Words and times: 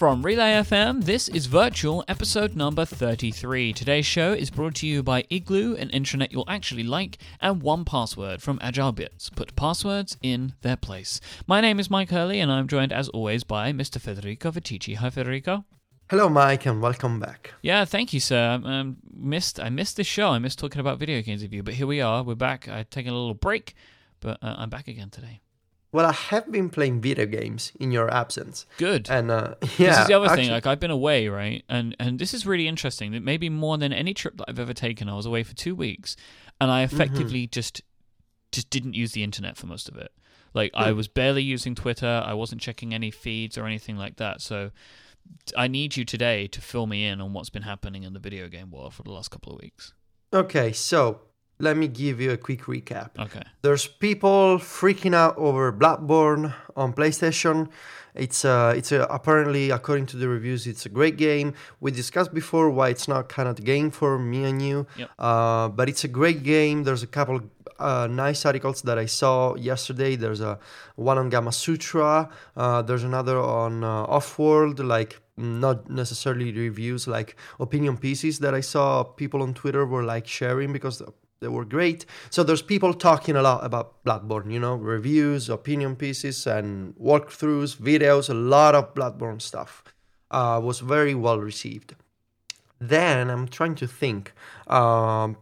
From 0.00 0.22
Relay 0.22 0.52
FM, 0.52 1.04
this 1.04 1.28
is 1.28 1.44
Virtual 1.44 2.02
episode 2.08 2.56
number 2.56 2.86
33. 2.86 3.74
Today's 3.74 4.06
show 4.06 4.32
is 4.32 4.48
brought 4.48 4.76
to 4.76 4.86
you 4.86 5.02
by 5.02 5.26
Igloo, 5.28 5.76
an 5.76 5.90
intranet 5.90 6.32
you'll 6.32 6.48
actually 6.48 6.84
like, 6.84 7.18
and 7.38 7.60
1Password 7.60 8.40
from 8.40 8.58
AgileBits. 8.60 9.30
Put 9.36 9.54
passwords 9.56 10.16
in 10.22 10.54
their 10.62 10.78
place. 10.78 11.20
My 11.46 11.60
name 11.60 11.78
is 11.78 11.90
Mike 11.90 12.08
Hurley, 12.08 12.40
and 12.40 12.50
I'm 12.50 12.66
joined 12.66 12.94
as 12.94 13.10
always 13.10 13.44
by 13.44 13.74
Mr. 13.74 14.00
Federico 14.00 14.50
Viticci. 14.50 14.96
Hi, 14.96 15.10
Federico. 15.10 15.66
Hello, 16.08 16.30
Mike, 16.30 16.64
and 16.64 16.80
welcome 16.80 17.20
back. 17.20 17.52
Yeah, 17.60 17.84
thank 17.84 18.14
you, 18.14 18.20
sir. 18.20 18.58
Um, 18.64 18.96
missed 19.14 19.60
I 19.60 19.68
missed 19.68 19.98
this 19.98 20.06
show. 20.06 20.30
I 20.30 20.38
missed 20.38 20.58
talking 20.58 20.80
about 20.80 20.98
video 20.98 21.20
games 21.20 21.42
with 21.42 21.52
you, 21.52 21.62
but 21.62 21.74
here 21.74 21.86
we 21.86 22.00
are. 22.00 22.22
We're 22.22 22.36
back. 22.36 22.70
I 22.70 22.84
taken 22.84 23.12
a 23.12 23.18
little 23.18 23.34
break, 23.34 23.74
but 24.20 24.42
uh, 24.42 24.54
I'm 24.56 24.70
back 24.70 24.88
again 24.88 25.10
today. 25.10 25.42
Well, 25.92 26.06
I 26.06 26.12
have 26.12 26.50
been 26.52 26.70
playing 26.70 27.00
video 27.00 27.26
games 27.26 27.72
in 27.80 27.90
your 27.90 28.12
absence. 28.12 28.64
Good. 28.78 29.10
And 29.10 29.30
uh, 29.30 29.54
yeah, 29.60 29.66
this 29.78 29.98
is 29.98 30.06
the 30.06 30.14
other 30.14 30.26
actually, 30.26 30.44
thing. 30.44 30.52
Like 30.52 30.66
I've 30.66 30.78
been 30.78 30.90
away, 30.90 31.28
right? 31.28 31.64
And 31.68 31.96
and 31.98 32.18
this 32.18 32.32
is 32.32 32.46
really 32.46 32.68
interesting. 32.68 33.12
That 33.12 33.22
maybe 33.22 33.48
more 33.48 33.76
than 33.76 33.92
any 33.92 34.14
trip 34.14 34.36
that 34.36 34.44
I've 34.48 34.60
ever 34.60 34.74
taken, 34.74 35.08
I 35.08 35.14
was 35.14 35.26
away 35.26 35.42
for 35.42 35.54
two 35.54 35.74
weeks, 35.74 36.16
and 36.60 36.70
I 36.70 36.82
effectively 36.82 37.46
just 37.46 37.82
just 38.52 38.70
didn't 38.70 38.94
use 38.94 39.12
the 39.12 39.24
internet 39.24 39.56
for 39.56 39.66
most 39.66 39.88
of 39.88 39.96
it. 39.96 40.12
Like 40.54 40.70
I 40.74 40.92
was 40.92 41.08
barely 41.08 41.42
using 41.42 41.74
Twitter. 41.74 42.22
I 42.24 42.34
wasn't 42.34 42.60
checking 42.60 42.92
any 42.92 43.10
feeds 43.10 43.56
or 43.56 43.66
anything 43.66 43.96
like 43.96 44.16
that. 44.16 44.40
So 44.40 44.70
I 45.56 45.68
need 45.68 45.96
you 45.96 46.04
today 46.04 46.46
to 46.48 46.60
fill 46.60 46.86
me 46.86 47.06
in 47.06 47.20
on 47.20 47.32
what's 47.32 47.50
been 47.50 47.62
happening 47.62 48.02
in 48.02 48.12
the 48.14 48.18
video 48.18 48.48
game 48.48 48.70
world 48.70 48.94
for 48.94 49.02
the 49.02 49.12
last 49.12 49.30
couple 49.30 49.52
of 49.52 49.60
weeks. 49.60 49.92
okay, 50.32 50.72
so 50.72 51.20
let 51.60 51.76
me 51.76 51.86
give 51.88 52.20
you 52.20 52.30
a 52.32 52.36
quick 52.36 52.62
recap. 52.64 53.10
Okay. 53.18 53.42
There's 53.62 53.86
people 53.86 54.58
freaking 54.58 55.14
out 55.14 55.36
over 55.36 55.72
Bloodborne 55.72 56.52
on 56.76 56.92
PlayStation. 56.92 57.68
It's 58.14 58.44
uh, 58.44 58.74
it's 58.76 58.90
a, 58.92 59.02
apparently, 59.18 59.70
according 59.70 60.06
to 60.06 60.16
the 60.16 60.26
reviews, 60.28 60.66
it's 60.66 60.84
a 60.84 60.88
great 60.88 61.16
game. 61.16 61.54
We 61.80 61.92
discussed 61.92 62.32
before 62.34 62.68
why 62.70 62.88
it's 62.88 63.06
not 63.06 63.28
kind 63.28 63.48
of 63.48 63.54
the 63.56 63.62
game 63.62 63.90
for 63.92 64.18
me 64.18 64.44
and 64.50 64.60
you, 64.60 64.86
Yep. 64.96 65.10
uh, 65.18 65.68
but 65.68 65.88
it's 65.88 66.02
a 66.04 66.08
great 66.08 66.42
game. 66.42 66.82
There's 66.82 67.04
a 67.04 67.06
couple 67.06 67.40
uh, 67.78 68.08
nice 68.10 68.44
articles 68.44 68.82
that 68.82 68.98
I 68.98 69.06
saw 69.06 69.54
yesterday. 69.54 70.16
There's 70.16 70.40
a 70.40 70.58
one 70.96 71.18
on 71.18 71.30
Gamasutra. 71.30 72.28
Uh, 72.56 72.82
there's 72.82 73.04
another 73.04 73.38
on 73.38 73.84
uh, 73.84 74.06
Offworld, 74.06 74.84
like 74.84 75.20
not 75.36 75.88
necessarily 75.88 76.52
reviews, 76.52 77.06
like 77.06 77.36
opinion 77.60 77.96
pieces 77.96 78.40
that 78.40 78.54
I 78.54 78.60
saw 78.60 79.04
people 79.04 79.40
on 79.40 79.54
Twitter 79.54 79.86
were 79.86 80.02
like 80.02 80.26
sharing 80.26 80.72
because 80.72 81.00
they 81.40 81.48
were 81.48 81.64
great. 81.64 82.04
So 82.28 82.42
there's 82.42 82.62
people 82.62 82.92
talking 82.92 83.34
a 83.34 83.42
lot 83.42 83.64
about 83.64 84.04
Bloodborne, 84.04 84.52
you 84.52 84.60
know, 84.60 84.74
reviews, 84.74 85.48
opinion 85.48 85.96
pieces, 85.96 86.46
and 86.46 86.94
walkthroughs, 86.96 87.76
videos. 87.76 88.28
A 88.28 88.34
lot 88.34 88.74
of 88.74 88.94
Bloodborne 88.94 89.40
stuff 89.40 89.82
uh, 90.30 90.60
was 90.62 90.80
very 90.80 91.14
well 91.14 91.38
received. 91.38 91.94
Then 92.78 93.30
I'm 93.30 93.48
trying 93.48 93.74
to 93.76 93.86
think. 93.86 94.32
Um, 94.66 95.36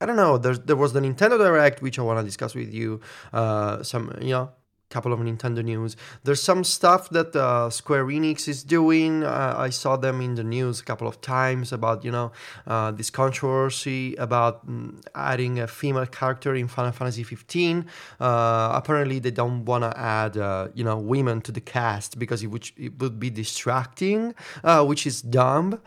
I 0.00 0.06
don't 0.06 0.16
know. 0.16 0.38
There's, 0.38 0.60
there 0.60 0.76
was 0.76 0.92
the 0.92 1.00
Nintendo 1.00 1.38
Direct, 1.38 1.82
which 1.82 1.98
I 1.98 2.02
want 2.02 2.20
to 2.20 2.24
discuss 2.24 2.54
with 2.54 2.72
you. 2.72 3.00
Uh, 3.32 3.82
some, 3.82 4.16
you 4.20 4.30
know, 4.30 4.50
couple 4.94 5.12
of 5.12 5.18
Nintendo 5.18 5.62
news. 5.72 5.96
There's 6.22 6.42
some 6.50 6.62
stuff 6.62 7.10
that 7.10 7.34
uh, 7.34 7.68
Square 7.68 8.06
Enix 8.16 8.46
is 8.46 8.62
doing. 8.62 9.24
Uh, 9.24 9.54
I 9.66 9.70
saw 9.70 9.96
them 9.96 10.20
in 10.20 10.36
the 10.36 10.44
news 10.44 10.80
a 10.80 10.84
couple 10.84 11.08
of 11.08 11.20
times 11.20 11.72
about, 11.72 12.04
you 12.06 12.12
know, 12.16 12.30
uh, 12.66 12.92
this 12.92 13.10
controversy 13.10 14.14
about 14.26 14.54
mm, 14.66 15.04
adding 15.32 15.58
a 15.58 15.66
female 15.66 16.06
character 16.06 16.54
in 16.54 16.68
Final 16.68 16.92
Fantasy 16.92 17.24
15. 17.24 17.86
Uh, 18.20 18.70
apparently, 18.80 19.18
they 19.18 19.32
don't 19.42 19.64
want 19.64 19.82
to 19.82 19.92
add, 19.98 20.36
uh, 20.36 20.68
you 20.78 20.84
know, 20.84 20.96
women 20.96 21.40
to 21.40 21.50
the 21.50 21.64
cast 21.76 22.18
because 22.22 22.40
it 22.44 22.46
would, 22.52 22.70
it 22.76 22.92
would 23.00 23.18
be 23.18 23.30
distracting, 23.30 24.34
uh, 24.62 24.84
which 24.84 25.06
is 25.10 25.20
dumb 25.22 25.80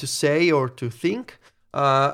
to 0.00 0.06
say 0.06 0.50
or 0.50 0.68
to 0.68 0.90
think. 0.90 1.38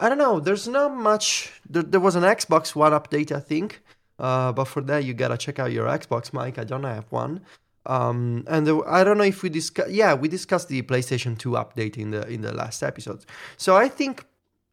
I 0.02 0.06
don't 0.08 0.22
know. 0.26 0.38
There's 0.40 0.69
not 0.69 0.96
much. 1.10 1.60
There, 1.69 1.82
there 1.82 2.00
was 2.08 2.14
an 2.14 2.22
Xbox 2.22 2.74
One 2.74 2.92
update, 2.92 3.30
I 3.32 3.40
think. 3.40 3.82
Uh, 4.20 4.53
but 4.53 4.66
for 4.66 4.82
that, 4.82 5.04
you 5.04 5.14
gotta 5.14 5.38
check 5.38 5.58
out 5.58 5.72
your 5.72 5.86
Xbox, 5.86 6.32
Mike. 6.32 6.58
I 6.58 6.64
don't 6.64 6.84
have 6.84 7.06
one. 7.10 7.41
Um, 7.86 8.44
and 8.47 8.66
the, 8.66 8.82
I 8.86 9.03
don't 9.04 9.16
know 9.16 9.25
if 9.25 9.42
we 9.42 9.48
discuss. 9.48 9.88
Yeah, 9.91 10.12
we 10.14 10.28
discussed 10.28 10.69
the 10.69 10.82
PlayStation 10.82 11.38
2 11.38 11.50
update 11.53 11.97
in 11.97 12.10
the 12.10 12.22
in 12.28 12.42
the 12.42 12.53
last 12.53 12.82
episode. 12.82 13.25
So 13.56 13.75
I 13.76 13.88
think 13.88 14.26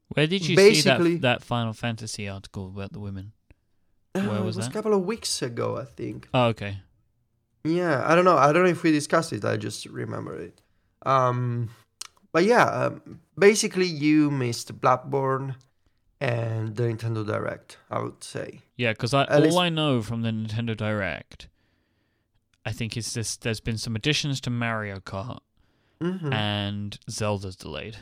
Where 0.10 0.28
did 0.28 0.46
you 0.48 0.56
Basically- 0.56 1.14
see 1.16 1.18
that 1.20 1.40
that 1.40 1.44
Final 1.44 1.74
Fantasy 1.74 2.28
article 2.28 2.68
about 2.68 2.92
the 2.92 3.00
women? 3.00 3.32
uh, 4.16 4.22
Where 4.22 4.40
it 4.40 4.44
was 4.44 4.58
was 4.58 4.66
that? 4.66 4.72
a 4.72 4.74
couple 4.74 4.94
of 4.94 5.02
weeks 5.06 5.42
ago. 5.42 5.78
I 5.78 5.86
think. 5.86 6.28
Oh, 6.34 6.48
okay. 6.48 6.82
Yeah, 7.64 8.04
I 8.06 8.16
don't 8.16 8.26
know. 8.26 8.38
I 8.38 8.52
don't 8.54 8.64
know 8.64 8.70
if 8.70 8.84
we 8.84 8.92
discussed 8.92 9.32
it. 9.34 9.44
I 9.46 9.58
just 9.58 9.86
remember 9.86 10.36
it. 10.48 10.62
Um, 11.06 11.70
but 12.34 12.44
yeah, 12.44 12.66
um, 12.66 13.20
basically, 13.38 13.86
you 13.88 14.30
missed 14.32 14.80
Bloodborne 14.82 15.56
and 16.20 16.76
the 16.76 16.84
Nintendo 16.84 17.26
Direct. 17.26 17.78
I 17.90 18.00
would 18.00 18.24
say. 18.24 18.62
Yeah, 18.76 18.92
because 18.94 19.14
I, 19.14 19.24
At 19.24 19.32
all 19.32 19.40
least- 19.42 19.58
I 19.58 19.70
know 19.70 20.02
from 20.02 20.22
the 20.22 20.30
Nintendo 20.32 20.76
Direct, 20.76 21.48
I 22.66 22.72
think 22.72 22.98
is 22.98 23.14
this: 23.14 23.38
there's 23.38 23.60
been 23.60 23.78
some 23.78 23.96
additions 23.96 24.42
to 24.42 24.50
Mario 24.50 25.00
Kart, 25.00 25.40
Mhm. 26.02 26.34
and 26.34 27.00
Zelda's 27.10 27.56
delayed. 27.56 27.98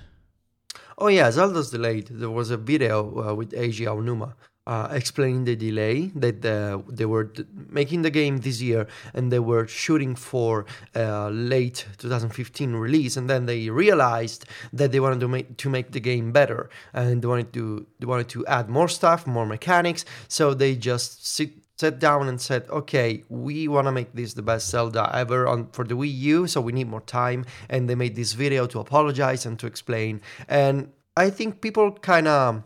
Oh 0.98 1.08
yeah, 1.08 1.30
Zelda's 1.32 1.72
delayed. 1.72 2.08
There 2.10 2.30
was 2.30 2.50
a 2.52 2.58
video 2.58 3.30
uh, 3.30 3.34
with 3.34 3.52
Eiji 3.52 3.86
Aonuma 3.86 4.34
uh, 4.68 4.88
explaining 4.92 5.46
the 5.46 5.56
delay 5.56 6.12
that 6.16 6.44
uh, 6.46 6.82
they 6.90 7.06
were 7.06 7.32
making 7.70 8.02
the 8.02 8.10
game 8.10 8.38
this 8.40 8.62
year 8.62 8.88
and 9.14 9.32
they 9.32 9.40
were 9.40 9.68
shooting 9.68 10.16
for 10.16 10.66
uh, 10.96 11.30
late 11.30 11.86
2015 11.98 12.74
release, 12.74 13.18
and 13.18 13.30
then 13.30 13.46
they 13.46 13.70
realized 13.70 14.46
that 14.74 14.92
they 14.92 15.00
wanted 15.00 15.20
to 15.20 15.28
make 15.28 15.58
to 15.58 15.70
make 15.70 15.92
the 15.92 16.00
game 16.00 16.32
better 16.32 16.70
and 16.94 17.22
they 17.22 17.28
wanted 17.28 17.54
to 17.54 17.86
they 18.00 18.06
wanted 18.06 18.30
to 18.30 18.46
add 18.48 18.70
more 18.70 18.88
stuff, 18.88 19.28
more 19.28 19.46
mechanics. 19.46 20.06
So 20.28 20.54
they 20.54 20.76
just 20.76 21.26
sit 21.28 21.52
sat 21.78 22.00
down 22.00 22.28
and 22.28 22.40
said, 22.40 22.66
"Okay, 22.70 23.24
we 23.30 23.68
want 23.68 23.88
to 23.88 23.92
make 23.92 24.14
this 24.14 24.34
the 24.34 24.42
best 24.42 24.70
Zelda 24.70 25.12
ever 25.14 25.48
on 25.48 25.68
for 25.72 25.84
the 25.84 25.96
Wii 25.96 26.14
U, 26.20 26.48
so 26.48 26.62
we 26.62 26.72
need 26.72 26.88
more 26.88 27.02
time." 27.02 27.46
And 27.70 27.90
they 27.90 27.96
made 27.96 28.16
this 28.16 28.34
video 28.34 28.66
to 28.68 28.80
apologize 28.80 29.46
and 29.46 29.60
to 29.60 29.68
explain. 29.68 30.22
And 30.48 30.92
I 31.18 31.30
think 31.30 31.62
people 31.62 31.92
kind 31.92 32.28
of 32.28 32.64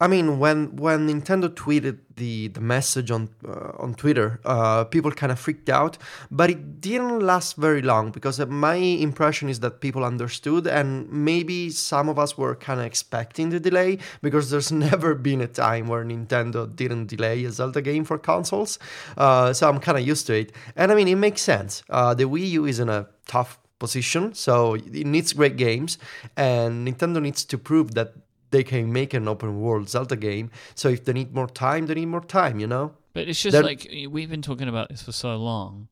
I 0.00 0.06
mean, 0.06 0.38
when 0.38 0.76
when 0.76 1.08
Nintendo 1.08 1.48
tweeted 1.48 1.98
the, 2.14 2.46
the 2.48 2.60
message 2.60 3.10
on 3.10 3.30
uh, 3.44 3.72
on 3.80 3.94
Twitter, 3.94 4.40
uh, 4.44 4.84
people 4.84 5.10
kind 5.10 5.32
of 5.32 5.40
freaked 5.40 5.68
out, 5.68 5.98
but 6.30 6.50
it 6.50 6.80
didn't 6.80 7.18
last 7.18 7.56
very 7.56 7.82
long 7.82 8.12
because 8.12 8.38
uh, 8.38 8.46
my 8.46 8.76
impression 8.76 9.48
is 9.48 9.58
that 9.60 9.80
people 9.80 10.04
understood, 10.04 10.68
and 10.68 11.10
maybe 11.10 11.70
some 11.70 12.08
of 12.08 12.16
us 12.16 12.38
were 12.38 12.54
kind 12.54 12.78
of 12.78 12.86
expecting 12.86 13.50
the 13.50 13.58
delay 13.58 13.98
because 14.22 14.50
there's 14.50 14.70
never 14.88 15.16
been 15.16 15.40
a 15.40 15.48
time 15.48 15.88
where 15.88 16.04
Nintendo 16.04 16.64
didn't 16.76 17.06
delay 17.06 17.44
a 17.44 17.50
Zelda 17.50 17.82
game 17.82 18.04
for 18.04 18.18
consoles, 18.18 18.78
uh, 19.16 19.52
so 19.52 19.68
I'm 19.68 19.80
kind 19.80 19.98
of 19.98 20.06
used 20.06 20.28
to 20.28 20.34
it, 20.34 20.52
and 20.76 20.92
I 20.92 20.94
mean 20.94 21.08
it 21.08 21.16
makes 21.16 21.42
sense. 21.42 21.82
Uh, 21.90 22.14
the 22.14 22.24
Wii 22.24 22.48
U 22.50 22.66
is 22.66 22.78
in 22.78 22.88
a 22.88 23.08
tough 23.26 23.58
position, 23.80 24.32
so 24.32 24.74
it 24.74 25.06
needs 25.06 25.32
great 25.32 25.56
games, 25.56 25.98
and 26.36 26.86
Nintendo 26.86 27.20
needs 27.20 27.44
to 27.46 27.58
prove 27.58 27.94
that 27.94 28.14
they 28.50 28.62
can 28.64 28.92
make 28.92 29.14
an 29.14 29.28
open 29.28 29.60
world 29.60 29.88
Zelda 29.88 30.16
game. 30.16 30.50
So 30.74 30.88
if 30.88 31.04
they 31.04 31.12
need 31.12 31.34
more 31.34 31.48
time, 31.48 31.86
they 31.86 31.94
need 31.94 32.06
more 32.06 32.24
time, 32.24 32.58
you 32.60 32.66
know? 32.66 32.94
But 33.12 33.28
it's 33.28 33.42
just 33.42 33.52
That- 33.52 33.64
like 33.64 33.88
we've 34.10 34.30
been 34.30 34.42
talking 34.42 34.68
about 34.68 34.88
this 34.88 35.02
for 35.02 35.12
so 35.12 35.36
long. 35.36 35.88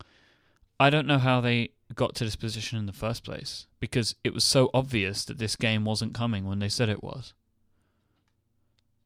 I 0.78 0.90
don't 0.90 1.06
know 1.06 1.18
how 1.18 1.40
they 1.40 1.70
got 1.94 2.14
to 2.16 2.24
this 2.24 2.36
position 2.36 2.78
in 2.78 2.86
the 2.86 2.92
first 2.92 3.24
place 3.24 3.66
because 3.80 4.14
it 4.24 4.34
was 4.34 4.44
so 4.44 4.70
obvious 4.74 5.24
that 5.24 5.38
this 5.38 5.56
game 5.56 5.84
wasn't 5.84 6.14
coming 6.14 6.44
when 6.46 6.58
they 6.58 6.68
said 6.68 6.88
it 6.88 7.02
was. 7.02 7.32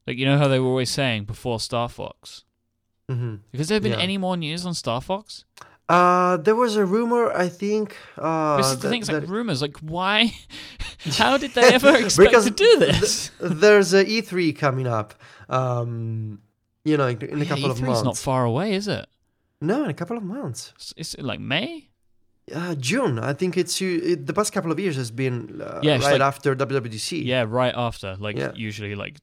Like 0.06 0.16
you 0.16 0.26
know 0.26 0.38
how 0.38 0.48
they 0.48 0.58
were 0.58 0.68
always 0.68 0.90
saying 0.90 1.24
before 1.24 1.60
Star 1.60 1.88
Fox. 1.88 2.44
hmm 3.08 3.36
Has 3.54 3.68
there 3.68 3.80
been 3.80 3.92
Yeah. 3.92 3.98
any 4.00 4.18
more 4.18 4.36
news 4.36 4.64
on 4.66 4.74
Star 4.74 5.00
Fox? 5.00 5.44
Uh, 5.90 6.36
there 6.38 6.54
was 6.54 6.76
a 6.76 6.84
rumor, 6.84 7.32
I 7.32 7.48
think. 7.48 7.96
Uh, 8.16 8.56
this 8.58 8.66
is 8.66 8.76
the 8.76 8.82
that- 8.82 8.90
thing. 8.90 9.00
It's 9.00 9.10
like 9.10 9.28
rumors. 9.28 9.60
Like 9.62 9.76
why? 9.78 10.32
how 11.18 11.36
did 11.36 11.52
they 11.54 11.74
ever 11.74 11.94
expect 11.96 12.32
to 12.44 12.50
do 12.50 12.78
this? 12.78 13.30
there's 13.40 13.92
a 13.94 14.04
E3 14.04 14.56
coming 14.56 14.86
up. 14.86 15.14
Um, 15.48 16.40
you 16.84 16.96
know, 16.96 17.08
in, 17.08 17.20
in 17.22 17.38
a 17.40 17.44
Yeah, 17.44 17.48
couple 17.48 17.70
of 17.70 17.78
E3 17.78 17.80
's 17.80 17.86
months. 17.88 18.04
not 18.04 18.16
far 18.18 18.44
away, 18.44 18.74
is 18.74 18.86
it? 18.88 19.06
no, 19.60 19.84
in 19.84 19.90
a 19.90 19.94
couple 19.94 20.16
of 20.16 20.22
months. 20.22 20.72
It's, 20.76 20.94
it's 20.96 21.16
like 21.18 21.40
May. 21.40 21.88
Uh, 22.54 22.74
June. 22.76 23.18
I 23.18 23.32
think 23.34 23.56
it's. 23.56 23.80
It, 23.82 24.26
the 24.26 24.32
past 24.32 24.52
couple 24.52 24.72
of 24.72 24.78
years 24.80 24.96
has 24.96 25.10
been 25.10 25.60
uh, 25.60 25.80
Yeah, 25.82 25.98
right 25.98 26.12
like- 26.12 26.20
after 26.30 26.54
WWDC. 26.56 27.24
Yeah, 27.24 27.44
right 27.48 27.74
after. 27.76 28.16
Like 28.18 28.36
Yeah. 28.38 28.52
usually, 28.68 28.94
like 28.94 29.16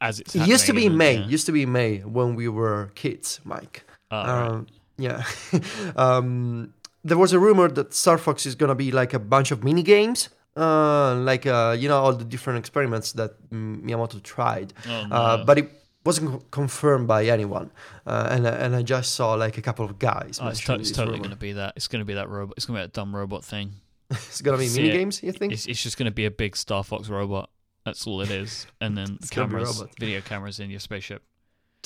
as 0.00 0.18
it's. 0.20 0.34
It 0.34 0.46
used 0.48 0.66
to 0.66 0.72
be 0.72 0.88
May. 0.88 1.16
it? 1.16 1.20
Yeah. 1.20 1.26
Used 1.36 1.46
to 1.46 1.52
be 1.52 1.64
May 1.66 1.98
when 2.16 2.34
we 2.36 2.48
were 2.48 2.90
kids, 2.94 3.40
Mike. 3.44 3.84
Oh, 4.10 4.16
right. 4.16 4.64
Yeah. 4.98 5.24
um, 5.96 6.72
there 7.04 7.18
was 7.18 7.32
a 7.32 7.38
rumor 7.38 7.68
that 7.68 7.94
Star 7.94 8.18
Fox 8.18 8.46
is 8.46 8.54
gonna 8.54 8.74
be 8.74 8.90
like 8.90 9.14
a 9.14 9.18
bunch 9.18 9.50
of 9.50 9.62
mini 9.62 9.82
games, 9.82 10.28
uh, 10.56 11.14
like 11.16 11.46
uh, 11.46 11.76
you 11.78 11.88
know 11.88 11.98
all 11.98 12.12
the 12.12 12.24
different 12.24 12.58
experiments 12.58 13.12
that 13.12 13.32
Miyamoto 13.50 14.22
tried, 14.22 14.72
Oh, 14.88 15.06
uh, 15.10 15.44
but 15.44 15.58
it 15.58 15.70
wasn't 16.04 16.30
co- 16.30 16.42
confirmed 16.50 17.06
by 17.06 17.26
anyone. 17.26 17.70
Uh, 18.06 18.28
and 18.30 18.46
and 18.46 18.74
I 18.74 18.82
just 18.82 19.14
saw 19.14 19.34
like 19.34 19.58
a 19.58 19.62
couple 19.62 19.84
of 19.84 19.98
guys. 19.98 20.38
Oh, 20.42 20.48
it's, 20.48 20.60
to- 20.64 20.74
it's 20.74 20.90
totally 20.90 21.18
going 21.18 21.30
to 21.30 21.36
be 21.36 21.52
that. 21.52 21.74
It's 21.76 21.88
going 21.88 22.00
to 22.00 22.06
be 22.06 22.14
that 22.14 22.28
robot. 22.28 22.54
It's 22.56 22.66
going 22.66 22.76
to 22.78 22.82
be 22.82 22.86
that 22.86 22.92
dumb 22.92 23.14
robot 23.14 23.44
thing. 23.44 23.72
it's 24.10 24.40
gonna 24.40 24.56
be 24.58 24.66
See 24.68 24.82
mini 24.82 24.92
games. 24.94 25.22
You 25.22 25.32
think? 25.32 25.52
It's, 25.52 25.66
it's 25.66 25.82
just 25.82 25.96
going 25.98 26.06
to 26.06 26.14
be 26.14 26.26
a 26.26 26.30
big 26.30 26.56
Star 26.56 26.82
Fox 26.84 27.08
robot. 27.08 27.50
That's 27.84 28.06
all 28.06 28.20
it 28.20 28.30
is, 28.30 28.66
and 28.80 28.96
then 28.98 29.16
be 29.20 29.28
cameras, 29.28 29.82
video 30.00 30.20
cameras 30.20 30.58
in 30.58 30.70
your 30.70 30.80
spaceship. 30.80 31.22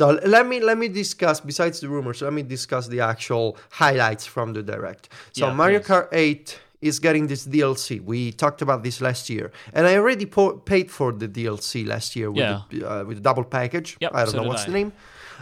So 0.00 0.19
let 0.37 0.47
me 0.47 0.61
let 0.70 0.79
me 0.79 0.88
discuss. 0.88 1.41
Besides 1.52 1.81
the 1.81 1.88
rumors, 1.94 2.23
let 2.23 2.32
me 2.32 2.43
discuss 2.56 2.85
the 2.94 3.00
actual 3.14 3.47
highlights 3.82 4.25
from 4.35 4.55
the 4.56 4.62
direct. 4.62 5.05
So 5.32 5.47
Yeah, 5.49 5.52
Mario. 5.61 5.81
Kart 5.81 6.08
8 6.11 6.58
is 6.81 6.99
getting 7.06 7.26
this 7.26 7.43
DLC. 7.47 8.00
We 8.12 8.32
talked 8.32 8.62
about 8.62 8.81
this 8.82 9.02
last 9.02 9.29
year, 9.29 9.47
and 9.75 9.82
I 9.87 9.93
already 10.00 10.25
po- 10.25 10.56
paid 10.73 10.91
for 10.91 11.12
the 11.12 11.29
DLC 11.29 11.85
last 11.94 12.17
year 12.17 12.29
with 12.31 12.38
Yeah. 12.49 12.62
the, 12.73 12.79
uh, 12.91 13.05
with 13.08 13.17
the 13.19 13.25
double 13.29 13.44
package. 13.44 13.88
Yep, 14.00 14.11
I 14.14 14.20
don't 14.25 14.31
so 14.32 14.37
know 14.43 14.49
what's 14.49 14.62
I. 14.62 14.67
the 14.70 14.73
name. 14.79 14.93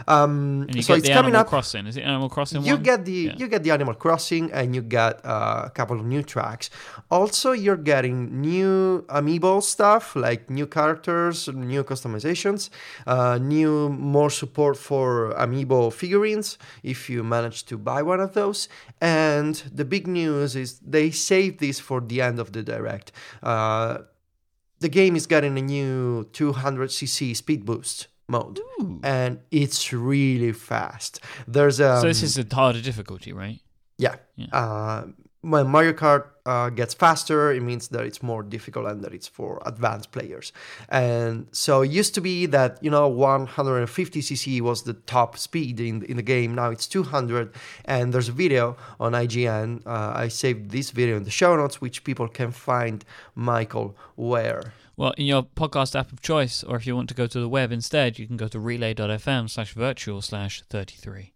Um, 0.07 0.67
so 0.81 0.93
it's 0.95 1.07
coming 1.07 1.11
Animal 1.35 1.41
up. 1.41 1.47
Crossing. 1.47 1.85
Is 1.87 1.97
it 1.97 2.01
Animal 2.01 2.29
Crossing 2.29 2.63
You 2.63 2.73
one? 2.75 2.83
get 2.83 3.05
the 3.05 3.11
Yeah. 3.11 3.35
you 3.37 3.47
get 3.47 3.63
the 3.63 3.71
Animal 3.71 3.93
Crossing 3.95 4.51
and 4.51 4.73
you 4.75 4.81
get 4.81 5.23
uh, 5.25 5.63
a 5.65 5.69
couple 5.69 5.99
of 5.99 6.05
new 6.05 6.23
tracks. 6.23 6.69
Also, 7.11 7.51
you're 7.51 7.77
getting 7.77 8.41
new 8.41 9.03
amiibo 9.09 9.61
stuff 9.61 10.15
like 10.15 10.49
new 10.49 10.67
characters, 10.67 11.47
new 11.47 11.83
customizations, 11.83 12.69
uh, 13.07 13.37
new 13.41 13.89
more 13.89 14.29
support 14.29 14.77
for 14.77 15.33
amiibo 15.37 15.91
figurines 15.91 16.57
if 16.83 17.09
you 17.09 17.23
manage 17.23 17.65
to 17.65 17.77
buy 17.77 18.01
one 18.01 18.19
of 18.19 18.33
those. 18.33 18.69
And 19.01 19.55
the 19.73 19.85
big 19.85 20.07
news 20.07 20.55
is 20.55 20.79
they 20.79 21.11
saved 21.11 21.59
this 21.59 21.79
for 21.79 21.99
the 22.01 22.21
end 22.21 22.39
of 22.39 22.51
the 22.53 22.63
direct. 22.63 23.11
Uh, 23.43 23.99
the 24.79 24.89
game 24.89 25.15
is 25.15 25.27
getting 25.27 25.57
a 25.57 25.61
new 25.61 26.23
200cc 26.31 27.35
speed 27.35 27.65
boost 27.65 28.07
mode. 28.29 28.59
Ooh. 28.81 28.99
And 29.03 29.39
it's 29.51 29.91
really 29.91 30.51
fast. 30.51 31.19
There's 31.47 31.79
a 31.79 31.99
so 32.01 32.07
this 32.07 32.23
is 32.23 32.37
a 32.37 32.45
harder 32.53 32.81
difficulty, 32.81 33.33
right? 33.33 33.59
yeah. 33.99 34.15
Yeah. 34.35 34.47
Uh, 34.53 35.07
when 35.41 35.67
Mario 35.67 35.93
Kart 35.93 36.25
uh, 36.45 36.69
gets 36.69 36.93
faster, 36.93 37.51
it 37.53 37.61
means 37.61 37.87
that 37.89 38.05
it's 38.05 38.21
more 38.21 38.43
difficult 38.43 38.87
and 38.87 39.01
that 39.03 39.13
it's 39.13 39.27
for 39.27 39.61
advanced 39.65 40.11
players. 40.11 40.51
And 40.89 41.47
so 41.53 41.81
it 41.81 41.91
used 41.91 42.13
to 42.15 42.21
be 42.21 42.45
that, 42.47 42.77
you 42.81 42.91
know, 42.91 43.09
150cc 43.09 44.59
was 44.59 44.83
the 44.83 44.93
top 44.93 45.37
speed 45.37 45.79
in, 45.79 46.03
in 46.03 46.17
the 46.17 46.23
game. 46.23 46.55
Now 46.55 46.71
it's 46.71 46.87
200. 46.87 47.53
And 47.85 48.13
there's 48.13 48.27
a 48.27 48.33
video 48.33 48.75
on 48.99 49.13
IGN. 49.13 49.87
Uh, 49.87 50.11
I 50.13 50.27
saved 50.27 50.71
this 50.71 50.91
video 50.91 51.15
in 51.15 51.23
the 51.23 51.31
show 51.31 51.55
notes, 51.55 51.79
which 51.79 52.03
people 52.03 52.27
can 52.27 52.51
find 52.51 53.05
Michael 53.33 53.95
where. 54.15 54.73
Well, 54.99 55.13
in 55.17 55.27
your 55.27 55.43
podcast 55.43 55.97
app 55.97 56.11
of 56.11 56.21
choice, 56.21 56.61
or 56.61 56.75
if 56.75 56.85
you 56.85 56.93
want 56.93 57.07
to 57.07 57.15
go 57.15 57.25
to 57.25 57.39
the 57.39 57.47
web 57.47 57.71
instead, 57.71 58.19
you 58.19 58.27
can 58.27 58.35
go 58.35 58.49
to 58.49 58.59
relay.fm 58.59 59.49
slash 59.49 59.71
virtual 59.71 60.21
slash 60.21 60.61
33. 60.63 61.31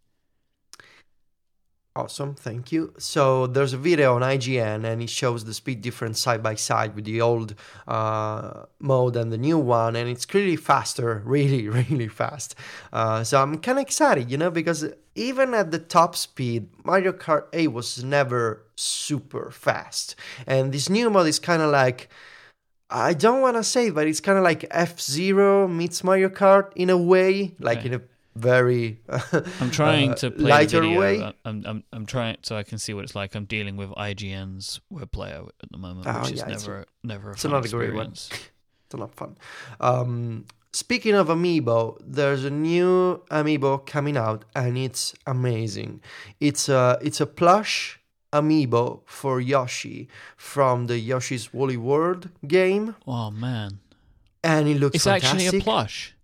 Awesome, 1.96 2.36
thank 2.36 2.74
you. 2.74 2.94
So 2.98 3.48
there's 3.48 3.72
a 3.72 3.78
video 3.78 4.16
on 4.16 4.22
IGN 4.22 4.84
and 4.84 5.02
it 5.02 5.10
shows 5.10 5.46
the 5.46 5.54
speed 5.54 5.82
difference 5.82 6.20
side 6.20 6.44
by 6.44 6.56
side 6.56 6.94
with 6.94 7.06
the 7.06 7.22
old 7.22 7.56
uh, 7.88 8.66
mode 8.80 9.16
and 9.16 9.32
the 9.32 9.38
new 9.38 9.58
one, 9.58 9.96
and 9.96 10.10
it's 10.10 10.26
clearly 10.26 10.58
faster, 10.58 11.22
really, 11.26 11.70
really 11.70 12.10
fast. 12.10 12.56
Uh, 12.92 13.24
so 13.24 13.42
I'm 13.42 13.60
kind 13.60 13.78
of 13.78 13.84
excited, 13.84 14.30
you 14.30 14.38
know, 14.38 14.52
because 14.52 14.90
even 15.16 15.54
at 15.54 15.72
the 15.72 15.80
top 15.80 16.18
speed, 16.18 16.68
Mario 16.84 17.14
Kart 17.14 17.46
8 17.54 17.68
was 17.70 18.04
never 18.04 18.66
super 18.76 19.52
fast, 19.52 20.18
and 20.46 20.74
this 20.74 20.90
new 20.90 21.10
mode 21.10 21.28
is 21.28 21.40
kind 21.40 21.62
of 21.62 21.72
like. 21.72 22.10
I 22.94 23.14
don't 23.14 23.42
want 23.42 23.58
to 23.58 23.64
say, 23.64 23.90
but 23.90 24.08
it's 24.08 24.20
kind 24.22 24.38
of 24.38 24.44
like 24.44 24.66
F 24.72 25.02
Zero 25.02 25.68
meets 25.68 26.04
Mario 26.04 26.30
Kart 26.30 26.72
in 26.76 26.90
a 26.92 26.98
way, 26.98 27.56
like 27.60 27.80
Okay. 27.80 27.88
in 27.88 27.94
a 27.96 28.02
very 28.36 29.02
I'm 29.62 29.72
trying 29.72 30.12
uh, 30.12 30.16
to 30.16 30.32
play 30.32 30.50
lighter 30.52 30.80
the 30.82 30.88
video. 30.88 31.00
way. 31.00 31.34
I'm, 31.46 31.64
I'm, 31.66 31.84
I'm 31.92 32.06
trying 32.06 32.38
so 32.44 32.56
I 32.56 32.64
can 32.64 32.78
see 32.78 32.94
what 32.94 33.04
it's 33.04 33.16
like. 33.16 33.36
I'm 33.36 33.46
dealing 33.46 33.78
with 33.78 33.90
IGN's 33.90 34.80
web 34.90 35.12
player 35.12 35.42
at 35.64 35.72
the 35.72 35.78
moment, 35.78 36.08
Oh, 36.08 36.22
which 36.22 36.32
is 36.34 36.40
yeah, 36.40 36.46
it's- 36.46 36.62
never, 36.68 36.86
never 37.04 37.30
a 37.30 37.34
it's 37.34 37.42
fun 37.44 37.52
not 37.52 37.66
a 37.66 37.70
great 37.70 37.94
one. 37.94 38.08
experience. 38.12 38.30
It's 38.86 38.94
a 38.94 38.98
lot 38.98 39.10
of 39.10 39.16
fun. 39.16 39.38
Um, 39.80 40.46
speaking 40.72 41.16
of 41.16 41.28
amiibo, 41.30 41.98
there's 42.06 42.44
a 42.46 42.52
new 42.52 43.24
amiibo 43.32 43.86
coming 43.88 44.18
out, 44.18 44.46
and 44.56 44.78
it's 44.78 45.16
amazing. 45.26 46.02
It's 46.40 46.70
a 46.70 47.00
it's 47.02 47.20
a 47.22 47.26
plush 47.26 48.00
amiibo 48.34 49.02
for 49.06 49.40
Yoshi 49.40 50.08
from 50.36 50.88
the 50.88 50.98
Yoshi's 51.00 51.54
Woolly 51.54 51.78
World 51.78 52.30
game, 52.48 52.96
Oh 53.08 53.30
man, 53.32 53.80
and 54.44 54.68
it 54.68 54.78
looks 54.80 54.96
it's 54.96 55.04
fantastic. 55.06 55.40
actually 55.48 55.60
a 55.60 55.64
plush. 55.64 56.16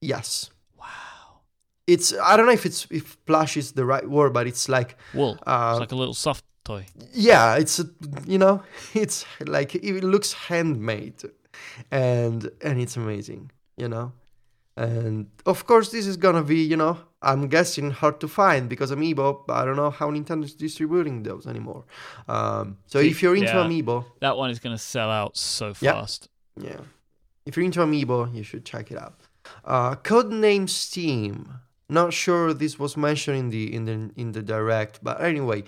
Yes, 0.00 0.50
Wow, 0.78 1.40
it's 1.86 2.12
I 2.12 2.36
don't 2.36 2.46
know 2.46 2.52
if 2.52 2.66
it's 2.66 2.86
if 2.90 3.16
plush 3.26 3.56
is 3.56 3.72
the 3.72 3.84
right 3.84 4.08
word, 4.08 4.32
but 4.32 4.46
it's 4.46 4.68
like 4.68 4.96
wool. 5.14 5.38
uh, 5.46 5.70
it's 5.72 5.80
like 5.80 5.92
a 5.92 5.96
little 5.96 6.14
soft 6.14 6.44
toy. 6.64 6.86
yeah 7.12 7.56
it's 7.56 7.78
a, 7.80 7.84
you 8.26 8.38
know 8.38 8.62
it's 8.94 9.24
like 9.46 9.74
it 9.74 10.04
looks 10.04 10.32
handmade 10.48 11.22
and 11.90 12.50
and 12.62 12.80
it's 12.80 12.96
amazing 12.96 13.50
you 13.76 13.88
know 13.88 14.12
and 14.76 15.26
of 15.46 15.66
course 15.66 15.90
this 15.92 16.06
is 16.06 16.16
gonna 16.16 16.42
be 16.42 16.60
you 16.62 16.76
know 16.76 16.98
i'm 17.22 17.46
guessing 17.48 17.90
hard 17.92 18.18
to 18.20 18.26
find 18.26 18.68
because 18.68 18.90
amiibo 18.90 19.44
i 19.48 19.64
don't 19.64 19.76
know 19.76 19.90
how 19.90 20.10
nintendo's 20.10 20.54
distributing 20.54 21.22
those 21.22 21.46
anymore 21.46 21.84
um, 22.28 22.76
so 22.86 22.98
if 22.98 23.22
you're 23.22 23.36
into 23.36 23.48
yeah. 23.52 23.64
amiibo 23.64 24.04
That 24.20 24.36
one 24.36 24.50
is 24.50 24.58
to 24.76 24.78
sell 24.82 25.10
out 25.10 25.36
so 25.36 25.72
Yeah. 25.80 25.92
fast. 25.92 26.28
yeah 26.60 26.80
if 27.46 27.56
you're 27.56 27.64
into 27.64 27.80
amiibo 27.80 28.34
you 28.34 28.42
should 28.42 28.64
check 28.64 28.90
it 28.90 28.98
out 28.98 29.14
uh, 29.64 29.94
codename 29.96 30.68
steam 30.68 31.54
not 31.88 32.12
sure 32.12 32.54
this 32.54 32.78
was 32.78 32.96
mentioned 32.96 33.36
in 33.36 33.50
the 33.50 33.74
in 33.74 33.84
the 33.84 34.10
in 34.16 34.32
the 34.32 34.42
direct 34.42 35.00
but 35.02 35.20
anyway 35.20 35.62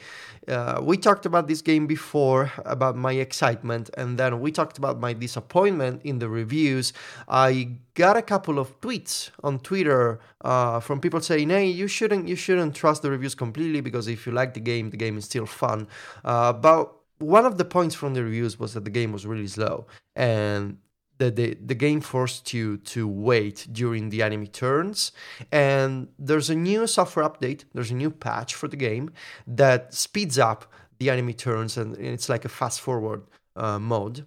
uh, 0.49 0.81
we 0.83 0.97
talked 0.97 1.27
about 1.27 1.49
this 1.49 1.61
game 1.61 1.87
before 1.87 2.53
about 2.65 2.97
my 2.97 3.13
excitement 3.13 3.91
and 3.99 4.19
then 4.19 4.41
we 4.41 4.51
talked 4.51 4.79
about 4.79 4.99
my 4.99 5.13
disappointment 5.13 6.01
in 6.05 6.19
the 6.21 6.29
reviews. 6.29 6.93
I 7.29 7.71
got 7.95 8.17
a 8.17 8.23
couple 8.23 8.59
of 8.59 8.81
tweets 8.81 9.31
on 9.43 9.59
twitter 9.59 10.21
uh, 10.43 10.81
from 10.81 11.01
people 11.01 11.21
saying 11.21 11.51
hey 11.51 11.67
you 11.67 11.89
shouldn't 11.89 12.29
you 12.29 12.37
shouldn't 12.37 12.75
trust 12.75 13.03
the 13.03 13.11
reviews 13.11 13.35
completely 13.35 13.81
because 13.81 14.09
if 14.09 14.27
you 14.27 14.33
like 14.33 14.55
the 14.55 14.61
game 14.61 14.91
the 14.91 14.97
game 14.97 15.19
is 15.19 15.25
still 15.25 15.47
fun. 15.47 15.89
Uh, 16.25 16.53
but 16.53 16.93
one 17.19 17.47
of 17.47 17.57
the 17.57 17.65
points 17.65 17.95
from 17.95 18.15
the 18.15 18.23
reviews 18.23 18.59
was 18.59 18.75
that 18.75 18.85
the 18.85 18.91
game 18.91 19.13
was 19.13 19.27
really 19.27 19.47
slow 19.47 19.87
and 20.15 20.79
that 21.19 21.37
the, 21.37 21.55
the 21.55 21.75
game 21.75 22.01
forced 22.01 22.53
you 22.53 22.77
to 22.79 23.09
wait 23.09 23.67
during 23.73 24.11
the 24.11 24.23
enemy 24.23 24.47
turns. 24.47 25.13
And 25.51 26.09
there's 26.19 26.51
a 26.51 26.55
new 26.55 26.87
software 26.87 27.29
update, 27.29 27.65
there's 27.75 27.91
a 27.91 27.95
new 27.95 28.11
patch 28.11 28.55
for 28.55 28.69
the 28.69 28.77
game 28.77 29.11
that 29.47 29.95
speeds 29.95 30.39
up 30.39 30.71
the 30.99 31.11
enemy 31.11 31.35
turns, 31.35 31.77
and 31.77 31.97
it's 31.97 32.29
like 32.29 32.45
a 32.45 32.49
fast 32.49 32.81
forward 32.81 33.23
uh, 33.55 33.79
mode. 33.79 34.27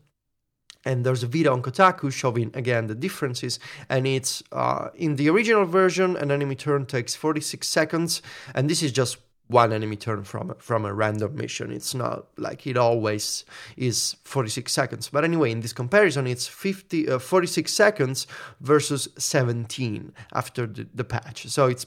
And 0.86 1.06
there's 1.06 1.24
a 1.24 1.28
video 1.28 1.54
on 1.54 1.62
Kotaku 1.62 2.12
showing 2.12 2.52
again 2.54 2.88
the 2.88 2.96
differences. 2.96 3.60
And 3.90 4.08
it's 4.08 4.42
uh, 4.52 4.90
in 4.96 5.18
the 5.18 5.30
original 5.30 5.66
version, 5.66 6.16
an 6.16 6.32
enemy 6.32 6.56
turn 6.56 6.86
takes 6.86 7.16
46 7.16 7.68
seconds, 7.68 8.22
and 8.56 8.70
this 8.70 8.82
is 8.82 8.92
just 8.92 9.18
one 9.50 9.74
enemy 9.74 9.96
turn 9.96 10.24
from 10.24 10.52
a, 10.52 10.56
from 10.56 10.86
a 10.86 10.94
random 10.94 11.36
mission. 11.36 11.72
It's 11.72 11.94
not 11.96 12.28
like 12.38 12.68
it 12.68 12.78
always 12.78 13.46
is 13.76 14.16
46 14.24 14.72
seconds. 14.72 15.10
But 15.10 15.24
anyway, 15.24 15.52
in 15.52 15.62
this 15.62 15.74
comparison, 15.74 16.28
it's 16.28 16.48
50, 16.48 17.10
uh, 17.10 17.20
46 17.20 17.74
seconds 17.74 18.28
versus 18.62 19.10
17 19.18 20.14
after 20.34 20.68
the, 20.68 20.88
the 20.94 21.04
patch. 21.04 21.48
So 21.48 21.68
it's 21.68 21.86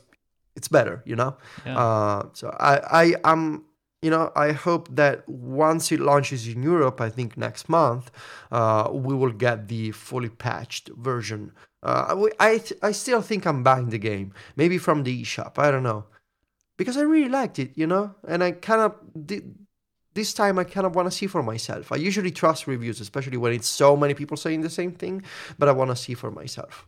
it's 0.57 0.69
better, 0.69 1.03
you 1.07 1.17
know. 1.17 1.37
Yeah. 1.65 1.79
Uh, 1.79 2.23
so 2.35 2.55
I 2.61 2.75
I 3.03 3.15
am 3.33 3.65
you 4.03 4.11
know 4.11 4.33
I 4.35 4.53
hope 4.53 4.89
that 4.97 5.27
once 5.29 5.93
it 5.93 6.01
launches 6.01 6.47
in 6.49 6.63
Europe, 6.65 7.01
I 7.01 7.11
think 7.11 7.37
next 7.37 7.69
month, 7.69 8.11
uh, 8.51 8.89
we 8.93 9.15
will 9.15 9.33
get 9.33 9.69
the 9.69 9.93
fully 9.93 10.29
patched 10.31 10.89
version. 10.97 11.53
Uh, 11.85 12.15
we- 12.19 12.33
I 12.41 12.59
th- 12.59 12.81
I 12.83 12.93
still 12.93 13.23
think 13.23 13.47
I'm 13.47 13.63
buying 13.63 13.91
the 13.91 13.99
game, 13.99 14.33
maybe 14.57 14.79
from 14.79 15.05
the 15.05 15.23
eShop. 15.23 15.59
I 15.59 15.71
don't 15.71 15.85
know, 15.85 16.05
because 16.77 16.97
I 16.97 17.03
really 17.03 17.29
liked 17.29 17.59
it, 17.59 17.73
you 17.77 17.87
know, 17.87 18.15
and 18.27 18.43
I 18.43 18.53
kind 18.53 18.81
of. 18.81 18.95
This 20.15 20.35
time 20.35 20.59
I 20.59 20.65
kind 20.65 20.85
of 20.87 20.95
want 20.95 21.11
to 21.11 21.17
see 21.17 21.27
for 21.27 21.43
myself. 21.43 21.91
I 21.91 21.97
usually 21.97 22.31
trust 22.31 22.67
reviews, 22.67 23.01
especially 23.01 23.39
when 23.39 23.55
it's 23.55 23.67
so 23.67 23.97
many 23.97 24.13
people 24.13 24.37
saying 24.37 24.61
the 24.61 24.69
same 24.69 24.93
thing, 24.93 25.23
but 25.59 25.71
I 25.71 25.73
want 25.73 25.91
to 25.91 25.97
see 25.97 26.13
for 26.13 26.31
myself. 26.31 26.87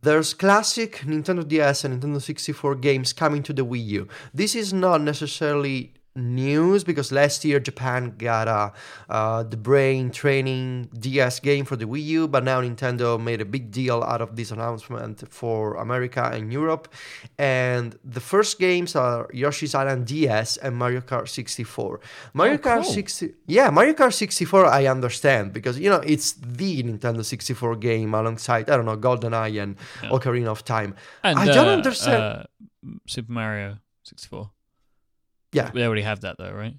There's 0.00 0.32
classic 0.32 0.96
Nintendo 1.04 1.46
DS 1.46 1.84
and 1.84 2.02
Nintendo 2.02 2.20
64 2.20 2.76
games 2.76 3.12
coming 3.12 3.42
to 3.42 3.52
the 3.52 3.64
Wii 3.64 3.86
U. 3.86 4.08
This 4.32 4.54
is 4.54 4.72
not 4.72 5.02
necessarily 5.02 5.92
news 6.14 6.84
because 6.84 7.10
last 7.12 7.44
year 7.44 7.58
Japan 7.60 8.14
got 8.18 8.48
a 8.48 8.72
uh, 9.08 9.42
the 9.42 9.56
brain 9.56 10.10
training 10.10 10.88
DS 10.98 11.40
game 11.40 11.64
for 11.64 11.76
the 11.76 11.84
Wii 11.86 12.04
U, 12.04 12.28
but 12.28 12.44
now 12.44 12.60
Nintendo 12.60 13.20
made 13.20 13.40
a 13.40 13.44
big 13.44 13.70
deal 13.70 14.02
out 14.02 14.20
of 14.20 14.36
this 14.36 14.50
announcement 14.50 15.24
for 15.30 15.74
America 15.76 16.30
and 16.32 16.52
Europe. 16.52 16.88
And 17.38 17.98
the 18.04 18.20
first 18.20 18.58
games 18.58 18.94
are 18.94 19.28
Yoshi's 19.32 19.74
Island 19.74 20.06
DS 20.06 20.56
and 20.58 20.76
Mario 20.76 21.00
Kart 21.00 21.28
64. 21.28 22.00
Mario 22.34 22.54
Oh, 22.54 22.58
Kart 22.58 22.82
cool. 22.84 22.92
60, 22.92 23.34
yeah, 23.46 23.70
Mario 23.70 23.94
Kart 23.94 24.12
64 24.12 24.66
I 24.66 24.86
understand 24.86 25.52
because 25.52 25.78
you 25.78 25.88
know 25.90 26.02
it's 26.04 26.32
the 26.32 26.82
Nintendo 26.82 27.24
64 27.24 27.76
game 27.76 28.12
alongside 28.14 28.68
I 28.68 28.76
don't 28.76 28.84
know 28.86 28.96
GoldenEye 28.96 29.62
and 29.62 29.76
Yeah. 30.02 30.10
Ocarina 30.10 30.48
of 30.48 30.64
Time. 30.64 30.94
and, 31.24 31.38
I 31.38 31.46
don't 31.46 31.68
uh, 31.68 31.72
understand- 31.72 32.22
Uh, 32.22 32.42
Super 33.06 33.32
Mario 33.32 33.78
64. 34.04 34.50
Yeah. 35.52 35.70
They 35.70 35.84
already 35.84 36.02
have 36.02 36.20
that 36.20 36.38
though, 36.38 36.52
right? 36.52 36.74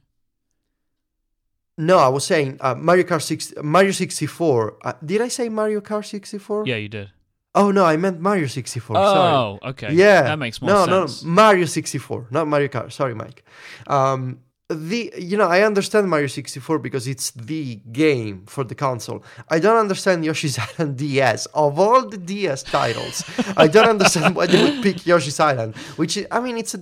No, 1.77 1.97
I 1.97 2.07
was 2.07 2.23
saying 2.23 2.57
uh, 2.61 2.75
Mario 2.75 3.03
Kart 3.03 3.23
6, 3.23 3.55
Mario 3.63 3.91
64. 3.91 4.77
Uh, 4.83 4.93
did 5.03 5.21
I 5.21 5.27
say 5.27 5.49
Mario 5.49 5.81
Kart 5.81 6.05
64? 6.05 6.67
Yeah, 6.67 6.75
you 6.75 6.89
did. 6.89 7.11
Oh 7.55 7.71
no, 7.71 7.85
I 7.85 7.97
meant 7.97 8.19
Mario 8.19 8.47
64. 8.47 8.95
Sorry. 8.95 9.33
Oh, 9.33 9.59
okay. 9.69 9.93
Yeah, 9.93 10.23
that 10.23 10.39
makes 10.39 10.61
more 10.61 10.71
sense. 10.71 10.87
no, 10.89 11.05
sense. 11.05 11.23
No, 11.23 11.29
Mario 11.31 11.65
64, 11.65 12.27
not 12.31 12.47
Mario 12.47 12.67
Kart. 12.67 12.91
Sorry, 12.91 13.13
Mike. 13.13 13.43
Um, 13.85 14.39
the 14.69 15.13
you 15.17 15.37
know 15.37 15.47
I 15.47 15.61
understand 15.61 16.09
Mario 16.09 16.27
64 16.27 16.79
because 16.79 17.07
it's 17.07 17.29
the 17.31 17.75
game 17.91 18.45
for 18.47 18.63
the 18.63 18.73
console. 18.73 19.23
I 19.49 19.59
don't 19.59 19.77
understand 19.77 20.25
Yoshi's 20.25 20.57
Island 20.79 20.97
DS. 20.97 21.45
Of 21.47 21.79
all 21.79 22.07
the 22.07 22.17
DS 22.17 22.63
titles, 22.63 23.23
I 23.55 23.67
don't 23.67 23.89
understand 23.89 24.35
why 24.35 24.47
they 24.47 24.63
would 24.63 24.81
pick 24.81 25.05
Yoshi's 25.05 25.39
Island. 25.39 25.75
Which 25.97 26.17
is, 26.17 26.25
I 26.31 26.39
mean, 26.39 26.57
it's 26.57 26.73
a 26.73 26.79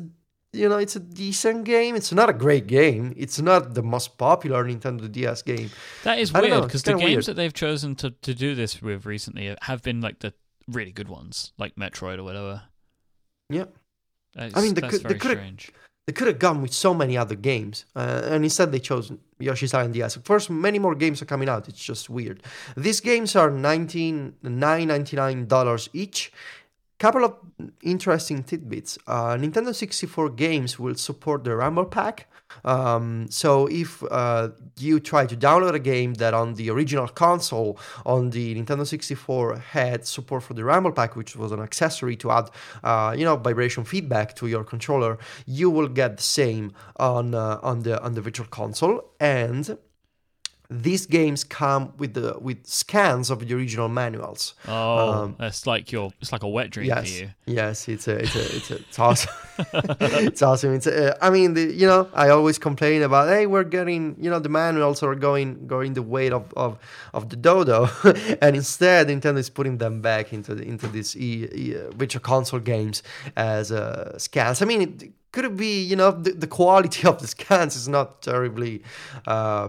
you 0.53 0.67
know 0.67 0.77
it's 0.77 0.95
a 0.95 0.99
decent 0.99 1.63
game. 1.63 1.95
It's 1.95 2.11
not 2.11 2.29
a 2.29 2.33
great 2.33 2.67
game. 2.67 3.13
It's 3.15 3.39
not 3.39 3.73
the 3.73 3.83
most 3.83 4.17
popular 4.17 4.65
Nintendo 4.65 5.11
DS 5.11 5.41
game. 5.41 5.69
That 6.03 6.19
is 6.19 6.33
weird 6.33 6.63
because 6.63 6.83
the 6.83 6.93
games 6.93 7.03
weird. 7.03 7.25
that 7.25 7.35
they've 7.35 7.53
chosen 7.53 7.95
to, 7.95 8.11
to 8.11 8.33
do 8.33 8.55
this 8.55 8.81
with 8.81 9.05
recently 9.05 9.55
have 9.61 9.81
been 9.81 10.01
like 10.01 10.19
the 10.19 10.33
really 10.67 10.91
good 10.91 11.09
ones, 11.09 11.53
like 11.57 11.75
Metroid 11.75 12.17
or 12.19 12.23
whatever. 12.23 12.63
Yeah. 13.49 13.65
That's, 14.33 14.55
I 14.55 14.61
mean, 14.61 14.73
they 14.73 14.81
could- 14.81 15.03
they 15.03 15.17
strange. 15.17 15.71
They 16.07 16.13
could 16.13 16.27
have 16.27 16.39
gone 16.39 16.63
with 16.63 16.73
so 16.73 16.95
many 16.95 17.15
other 17.15 17.35
games, 17.35 17.85
uh, 17.95 18.23
and 18.25 18.43
instead 18.43 18.71
they 18.71 18.79
chose 18.79 19.11
Yoshi's 19.39 19.73
Island 19.73 19.93
DS. 19.93 20.15
Of 20.15 20.23
course, 20.23 20.49
many 20.49 20.79
more 20.79 20.95
games 20.95 21.21
are 21.21 21.25
coming 21.25 21.47
out. 21.47 21.69
It's 21.69 21.83
just 21.83 22.09
weird. 22.09 22.41
These 22.75 23.01
games 23.01 23.35
are 23.35 23.51
nineteen 23.51 24.33
nine 24.41 24.87
ninety 24.87 25.15
nine 25.15 25.45
dollars 25.45 25.89
each. 25.93 26.31
Couple 27.01 27.25
of 27.25 27.35
interesting 27.81 28.43
tidbits. 28.43 28.99
Uh, 29.07 29.33
Nintendo 29.33 29.73
64 29.73 30.29
games 30.29 30.77
will 30.77 30.93
support 30.93 31.43
the 31.43 31.55
Rumble 31.55 31.85
Pack. 31.85 32.27
Um, 32.63 33.25
so 33.31 33.65
if 33.65 34.03
uh, 34.11 34.49
you 34.77 34.99
try 34.99 35.25
to 35.25 35.35
download 35.35 35.73
a 35.73 35.79
game 35.79 36.13
that 36.15 36.35
on 36.35 36.53
the 36.53 36.69
original 36.69 37.07
console 37.07 37.79
on 38.05 38.29
the 38.29 38.53
Nintendo 38.53 38.85
64 38.85 39.57
had 39.57 40.05
support 40.05 40.43
for 40.43 40.53
the 40.53 40.63
Rumble 40.63 40.91
Pack, 40.91 41.15
which 41.15 41.35
was 41.35 41.51
an 41.51 41.59
accessory 41.59 42.15
to 42.17 42.29
add, 42.29 42.51
uh, 42.83 43.15
you 43.17 43.25
know, 43.25 43.35
vibration 43.35 43.83
feedback 43.83 44.35
to 44.35 44.45
your 44.45 44.63
controller, 44.63 45.17
you 45.47 45.71
will 45.71 45.87
get 45.87 46.17
the 46.17 46.23
same 46.23 46.71
on 46.97 47.33
uh, 47.33 47.57
on 47.63 47.81
the 47.81 47.99
on 48.03 48.13
the 48.13 48.21
Virtual 48.21 48.45
Console 48.45 49.03
and 49.19 49.75
these 50.71 51.05
games 51.05 51.43
come 51.43 51.91
with 51.97 52.13
the 52.13 52.37
with 52.39 52.65
scans 52.65 53.29
of 53.29 53.45
the 53.45 53.53
original 53.53 53.89
manuals. 53.89 54.53
Oh, 54.67 55.11
um, 55.11 55.35
that's 55.37 55.67
like 55.67 55.91
your 55.91 56.13
it's 56.21 56.31
like 56.31 56.43
a 56.43 56.47
wet 56.47 56.69
dream 56.69 56.87
Yes, 56.87 57.11
for 57.11 57.23
you. 57.23 57.29
yes, 57.45 57.89
it's 57.89 58.07
a, 58.07 58.19
it's 58.19 58.35
a, 58.35 58.55
it's, 58.55 58.71
a, 58.71 58.75
it's 58.77 58.97
awesome. 58.97 59.33
it's 59.59 60.41
awesome. 60.41 60.73
It's 60.73 60.87
a, 60.87 61.17
I 61.23 61.29
mean, 61.29 61.55
the, 61.55 61.63
you 61.73 61.85
know, 61.85 62.09
I 62.13 62.29
always 62.29 62.57
complain 62.57 63.01
about, 63.03 63.27
hey, 63.27 63.47
we're 63.47 63.65
getting, 63.65 64.15
you 64.17 64.29
know, 64.29 64.39
the 64.39 64.49
manuals 64.49 65.03
are 65.03 65.13
going 65.13 65.67
going 65.67 65.93
the 65.93 66.01
weight 66.01 66.31
of 66.31 66.53
of, 66.55 66.79
of 67.13 67.29
the 67.29 67.35
dodo, 67.35 67.89
and 68.41 68.55
instead 68.55 69.09
Nintendo 69.09 69.39
is 69.39 69.49
putting 69.49 69.77
them 69.77 70.01
back 70.01 70.31
into 70.31 70.55
the, 70.55 70.63
into 70.63 70.87
these 70.87 71.17
e, 71.17 71.49
e, 71.53 71.75
uh, 71.75 71.91
virtual 71.91 72.21
console 72.21 72.61
games 72.61 73.03
as 73.35 73.73
uh, 73.73 74.17
scans. 74.17 74.61
I 74.61 74.65
mean, 74.65 74.81
it 74.81 75.11
could 75.33 75.43
it 75.45 75.57
be, 75.57 75.83
you 75.83 75.97
know, 75.97 76.11
the, 76.11 76.31
the 76.31 76.47
quality 76.47 77.05
of 77.07 77.19
the 77.21 77.27
scans 77.27 77.75
is 77.75 77.89
not 77.89 78.21
terribly. 78.21 78.83
Uh, 79.27 79.67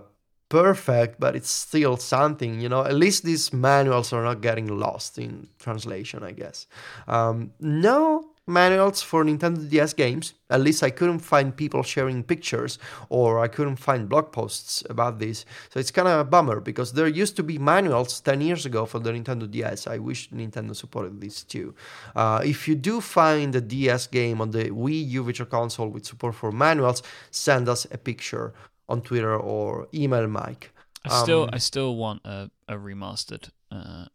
perfect, 0.52 1.18
but 1.18 1.34
it's 1.34 1.48
still 1.48 1.96
something, 1.96 2.60
you 2.60 2.68
know. 2.68 2.84
At 2.84 2.94
least 2.94 3.24
these 3.24 3.54
manuals 3.54 4.12
are 4.12 4.22
not 4.22 4.42
getting 4.42 4.66
lost 4.66 5.18
in 5.18 5.48
translation, 5.58 6.22
I 6.22 6.32
guess. 6.32 6.66
Um, 7.08 7.52
no 7.58 8.32
manuals 8.46 9.00
for 9.00 9.24
Nintendo 9.24 9.66
DS 9.70 9.94
games. 9.94 10.34
At 10.50 10.60
least 10.60 10.82
I 10.82 10.90
couldn't 10.90 11.20
find 11.20 11.56
people 11.56 11.82
sharing 11.82 12.22
pictures 12.22 12.78
or 13.08 13.38
I 13.38 13.48
couldn't 13.48 13.76
find 13.76 14.10
blog 14.10 14.30
posts 14.32 14.84
about 14.90 15.18
this. 15.20 15.46
So 15.70 15.80
it's 15.80 15.90
kind 15.90 16.08
of 16.08 16.20
a 16.20 16.24
bummer 16.24 16.60
because 16.60 16.92
there 16.92 17.06
used 17.06 17.36
to 17.36 17.42
be 17.42 17.56
manuals 17.56 18.20
10 18.20 18.42
years 18.42 18.66
ago 18.66 18.84
for 18.84 18.98
the 18.98 19.12
Nintendo 19.12 19.50
DS. 19.50 19.86
I 19.86 19.98
wish 19.98 20.28
Nintendo 20.30 20.76
supported 20.76 21.20
this 21.20 21.44
too. 21.44 21.74
Uh, 22.14 22.42
if 22.44 22.68
you 22.68 22.74
do 22.74 23.00
find 23.00 23.54
a 23.54 23.60
DS 23.62 24.08
game 24.08 24.42
on 24.42 24.50
the 24.50 24.64
Wii 24.64 25.08
U 25.16 25.22
Virtual 25.22 25.46
Console 25.46 25.88
with 25.88 26.04
support 26.04 26.34
for 26.34 26.52
manuals, 26.52 27.02
send 27.30 27.70
us 27.70 27.86
a 27.90 27.96
picture 27.96 28.52
on 28.92 29.00
Twitter 29.00 29.34
or 29.36 29.88
email 29.94 30.28
Mike. 30.28 30.72
I 31.04 31.22
still 31.22 31.42
Um, 31.44 31.50
I 31.52 31.58
still 31.58 31.96
want 31.96 32.20
a, 32.24 32.50
a 32.68 32.74
remastered 32.74 33.50
uh, 33.72 34.06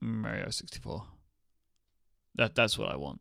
Mario 0.00 0.50
64. 0.50 1.04
That 2.34 2.54
that's 2.54 2.76
what 2.76 2.90
I 2.90 2.96
want. 2.96 3.20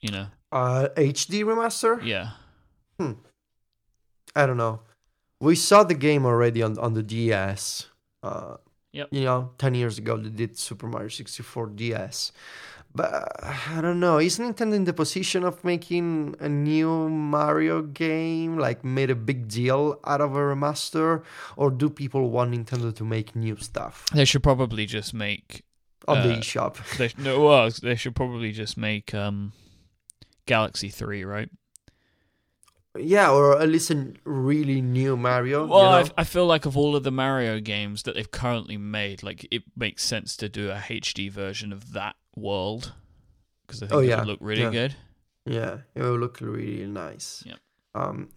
You 0.00 0.10
know. 0.12 0.26
Uh, 0.52 0.88
HD 0.96 1.42
remaster? 1.44 2.04
Yeah. 2.04 2.30
Hmm. 3.00 3.12
I 4.36 4.46
don't 4.46 4.58
know. 4.58 4.80
We 5.40 5.54
saw 5.56 5.82
the 5.82 5.94
game 5.94 6.26
already 6.26 6.62
on 6.62 6.78
on 6.78 6.94
the 6.94 7.02
DS. 7.02 7.88
Uh, 8.22 8.56
Yep. 8.96 9.08
You 9.12 9.24
know, 9.24 9.50
ten 9.58 9.74
years 9.74 9.98
ago 9.98 10.16
they 10.16 10.30
did 10.30 10.56
Super 10.56 10.86
Mario 10.88 11.08
64 11.08 11.66
DS. 11.76 12.32
But 12.96 13.28
I 13.44 13.80
don't 13.82 14.00
know. 14.00 14.16
Is 14.18 14.38
Nintendo 14.38 14.74
in 14.74 14.84
the 14.84 14.92
position 14.94 15.44
of 15.44 15.62
making 15.62 16.34
a 16.40 16.48
new 16.48 17.08
Mario 17.10 17.82
game, 17.82 18.56
like 18.58 18.84
made 18.84 19.10
a 19.10 19.14
big 19.14 19.48
deal 19.48 20.00
out 20.04 20.20
of 20.20 20.34
a 20.34 20.38
remaster, 20.40 21.22
or 21.56 21.70
do 21.70 21.90
people 21.90 22.30
want 22.30 22.52
Nintendo 22.52 22.94
to 22.96 23.04
make 23.04 23.36
new 23.36 23.56
stuff 23.56 24.06
They 24.14 24.24
should 24.24 24.42
probably 24.42 24.86
just 24.86 25.12
make 25.12 25.62
on 26.08 26.22
the 26.26 26.34
Uh, 26.34 26.40
eShop? 26.40 26.74
they, 26.96 27.10
no 27.22 27.40
well, 27.44 27.68
they 27.82 27.96
should 27.96 28.14
probably 28.16 28.52
just 28.52 28.76
make 28.78 29.12
um 29.14 29.52
Galaxy 30.46 30.88
3, 30.88 31.24
right? 31.24 31.50
Yeah, 32.96 33.30
or 33.30 33.60
at 33.60 33.68
least 33.68 33.90
a 33.90 34.12
really 34.24 34.80
new 34.80 35.16
Mario. 35.16 35.66
Well, 35.66 36.00
you 36.00 36.04
know? 36.06 36.12
I, 36.16 36.20
I 36.22 36.24
feel 36.24 36.46
like 36.46 36.66
of 36.66 36.76
all 36.76 36.96
of 36.96 37.02
the 37.02 37.10
Mario 37.10 37.60
games 37.60 38.02
that 38.04 38.14
they've 38.14 38.30
currently 38.30 38.76
made, 38.76 39.22
like 39.22 39.46
it 39.50 39.62
makes 39.76 40.02
sense 40.04 40.36
to 40.38 40.48
do 40.48 40.70
a 40.70 40.76
HD 40.76 41.30
version 41.30 41.72
of 41.72 41.92
that 41.92 42.16
world 42.34 42.92
because 43.66 43.82
I 43.82 43.86
think 43.86 43.96
Oh, 43.96 44.02
it 44.02 44.08
yeah, 44.08 44.18
would 44.18 44.26
look 44.28 44.38
really 44.40 44.62
yeah. 44.62 44.70
good. 44.70 44.94
Yeah, 45.44 45.78
it 45.94 46.02
will 46.02 46.18
look 46.18 46.38
really 46.40 46.86
nice. 46.86 47.42
Yep. 47.46 47.58
Um, 47.94 48.28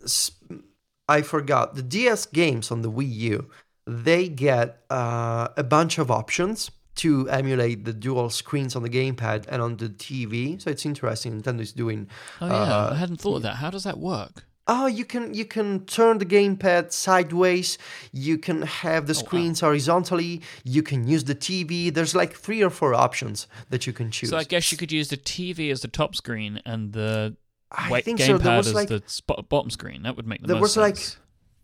I 1.07 1.21
forgot 1.21 1.75
the 1.75 1.81
DS 1.81 2.27
games 2.27 2.71
on 2.71 2.81
the 2.81 2.91
Wii 2.91 3.11
U. 3.11 3.49
They 3.87 4.29
get 4.29 4.83
uh, 4.89 5.47
a 5.57 5.63
bunch 5.63 5.97
of 5.97 6.11
options 6.11 6.69
to 6.95 7.27
emulate 7.29 7.85
the 7.85 7.93
dual 7.93 8.29
screens 8.29 8.75
on 8.75 8.83
the 8.83 8.89
gamepad 8.89 9.45
and 9.47 9.61
on 9.61 9.77
the 9.77 9.89
TV. 9.89 10.61
So 10.61 10.69
it's 10.69 10.85
interesting. 10.85 11.41
Nintendo 11.41 11.61
is 11.61 11.71
doing. 11.73 12.07
Oh 12.41 12.47
yeah, 12.47 12.53
Uh, 12.53 12.89
I 12.91 12.95
hadn't 12.95 13.17
thought 13.21 13.37
of 13.37 13.41
that. 13.43 13.55
How 13.55 13.69
does 13.69 13.83
that 13.85 13.97
work? 13.97 14.45
Oh, 14.71 14.85
you 14.85 15.03
can 15.13 15.33
you 15.33 15.45
can 15.45 15.85
turn 15.85 16.19
the 16.19 16.25
gamepad 16.35 16.91
sideways. 16.91 17.77
You 18.11 18.37
can 18.37 18.61
have 18.61 19.07
the 19.07 19.13
Oh, 19.13 19.19
wow. 19.19 19.25
screens 19.25 19.59
horizontally. 19.61 20.41
You 20.63 20.83
can 20.83 21.07
use 21.07 21.23
the 21.23 21.33
TV. 21.47 21.91
There's 21.91 22.13
like 22.13 22.33
three 22.45 22.61
or 22.67 22.69
four 22.69 22.93
options 22.93 23.47
that 23.71 23.87
you 23.87 23.93
can 23.93 24.11
choose. 24.11 24.29
So 24.29 24.37
I 24.37 24.43
guess 24.43 24.71
you 24.71 24.77
could 24.77 24.91
use 24.91 25.07
the 25.09 25.17
TV 25.17 25.71
as 25.71 25.81
the 25.81 25.87
top 25.87 26.13
screen 26.15 26.61
and 26.65 26.93
the 26.93 27.35
I 27.71 28.01
think 28.01 28.19
so. 28.19 28.37
There 28.37 28.37
gamepad 28.37 28.57
was 28.57 28.67
as 28.67 28.73
like 28.75 28.89
the 28.89 29.01
spot- 29.07 29.49
bottom 29.49 29.71
screen. 29.71 30.03
That 30.03 30.15
would 30.17 30.27
make 30.27 30.41
the 30.41 30.47
most 30.47 30.53
There 30.53 30.61
most 30.61 30.77
was, 30.77 31.17
like, 31.17 31.17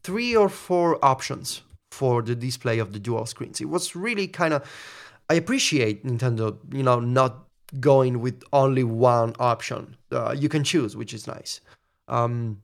three 0.03 0.35
or 0.35 0.49
four 0.49 1.03
options 1.05 1.61
for 1.91 2.21
the 2.23 2.35
display 2.35 2.79
of 2.79 2.91
the 2.93 2.99
dual 2.99 3.25
screens. 3.27 3.61
It 3.61 3.69
was 3.69 3.95
really 3.95 4.27
kind 4.27 4.53
of. 4.53 4.61
I 5.29 5.35
appreciate 5.35 6.05
Nintendo, 6.05 6.57
you 6.73 6.83
know, 6.83 6.99
not 6.99 7.45
going 7.79 8.19
with 8.21 8.43
only 8.51 8.83
one 8.83 9.33
option. 9.39 9.95
Uh, 10.11 10.35
you 10.37 10.49
can 10.49 10.63
choose, 10.63 10.95
which 10.95 11.13
is 11.13 11.25
nice. 11.27 11.61
Um, 12.07 12.61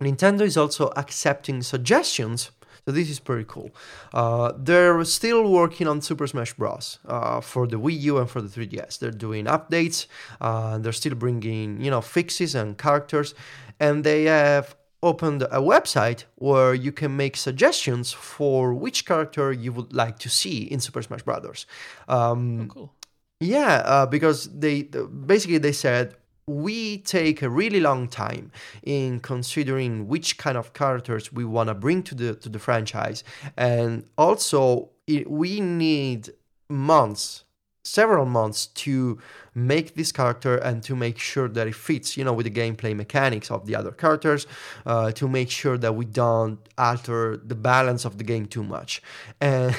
Nintendo 0.00 0.42
is 0.42 0.56
also 0.56 0.90
accepting 0.96 1.62
suggestions. 1.62 2.50
So 2.86 2.92
this 2.92 3.10
is 3.10 3.20
pretty 3.20 3.44
cool. 3.46 3.70
Uh, 4.14 4.52
they're 4.56 5.04
still 5.04 5.50
working 5.50 5.86
on 5.86 6.00
Super 6.00 6.26
Smash 6.26 6.54
Bros. 6.54 6.98
Uh, 7.04 7.40
for 7.40 7.66
the 7.66 7.76
Wii 7.76 8.00
U 8.00 8.18
and 8.18 8.28
for 8.28 8.40
the 8.40 8.48
3DS. 8.48 8.98
They're 8.98 9.10
doing 9.10 9.44
updates. 9.44 10.06
Uh, 10.40 10.78
they're 10.78 10.92
still 10.92 11.14
bringing 11.14 11.80
you 11.80 11.90
know 11.90 12.00
fixes 12.00 12.54
and 12.54 12.78
characters, 12.78 13.34
and 13.78 14.02
they 14.02 14.24
have 14.24 14.74
opened 15.02 15.42
a 15.42 15.60
website 15.60 16.24
where 16.36 16.74
you 16.74 16.92
can 16.92 17.16
make 17.16 17.36
suggestions 17.36 18.12
for 18.12 18.74
which 18.74 19.06
character 19.06 19.52
you 19.52 19.72
would 19.72 19.92
like 19.92 20.18
to 20.18 20.28
see 20.28 20.62
in 20.62 20.80
Super 20.80 21.02
Smash 21.02 21.22
Brothers. 21.22 21.66
Um, 22.08 22.62
oh, 22.62 22.74
cool. 22.74 22.94
yeah, 23.40 23.82
uh, 23.84 24.06
because 24.06 24.48
they 24.58 24.82
basically 24.82 25.58
they 25.58 25.72
said 25.72 26.16
we 26.50 26.98
take 26.98 27.42
a 27.42 27.48
really 27.48 27.80
long 27.80 28.08
time 28.08 28.50
in 28.82 29.20
considering 29.20 30.08
which 30.08 30.36
kind 30.36 30.58
of 30.58 30.72
characters 30.72 31.32
we 31.32 31.44
want 31.44 31.68
to 31.68 31.74
bring 31.74 32.02
to 32.02 32.14
the 32.14 32.34
to 32.34 32.48
the 32.48 32.58
franchise, 32.58 33.22
and 33.56 34.04
also 34.18 34.90
it, 35.06 35.30
we 35.30 35.60
need 35.60 36.30
months, 36.68 37.44
several 37.84 38.26
months 38.26 38.66
to 38.66 39.18
make 39.54 39.94
this 39.94 40.12
character 40.12 40.56
and 40.56 40.82
to 40.82 40.94
make 40.94 41.18
sure 41.18 41.48
that 41.48 41.66
it 41.66 41.74
fits, 41.74 42.16
you 42.16 42.24
know, 42.24 42.32
with 42.32 42.44
the 42.44 42.50
gameplay 42.50 42.94
mechanics 42.94 43.50
of 43.50 43.66
the 43.66 43.74
other 43.74 43.90
characters, 43.90 44.46
uh, 44.86 45.10
to 45.12 45.28
make 45.28 45.50
sure 45.50 45.76
that 45.78 45.94
we 45.94 46.04
don't 46.04 46.58
alter 46.78 47.36
the 47.36 47.54
balance 47.54 48.04
of 48.04 48.18
the 48.18 48.24
game 48.24 48.46
too 48.46 48.64
much. 48.64 49.02
And 49.40 49.74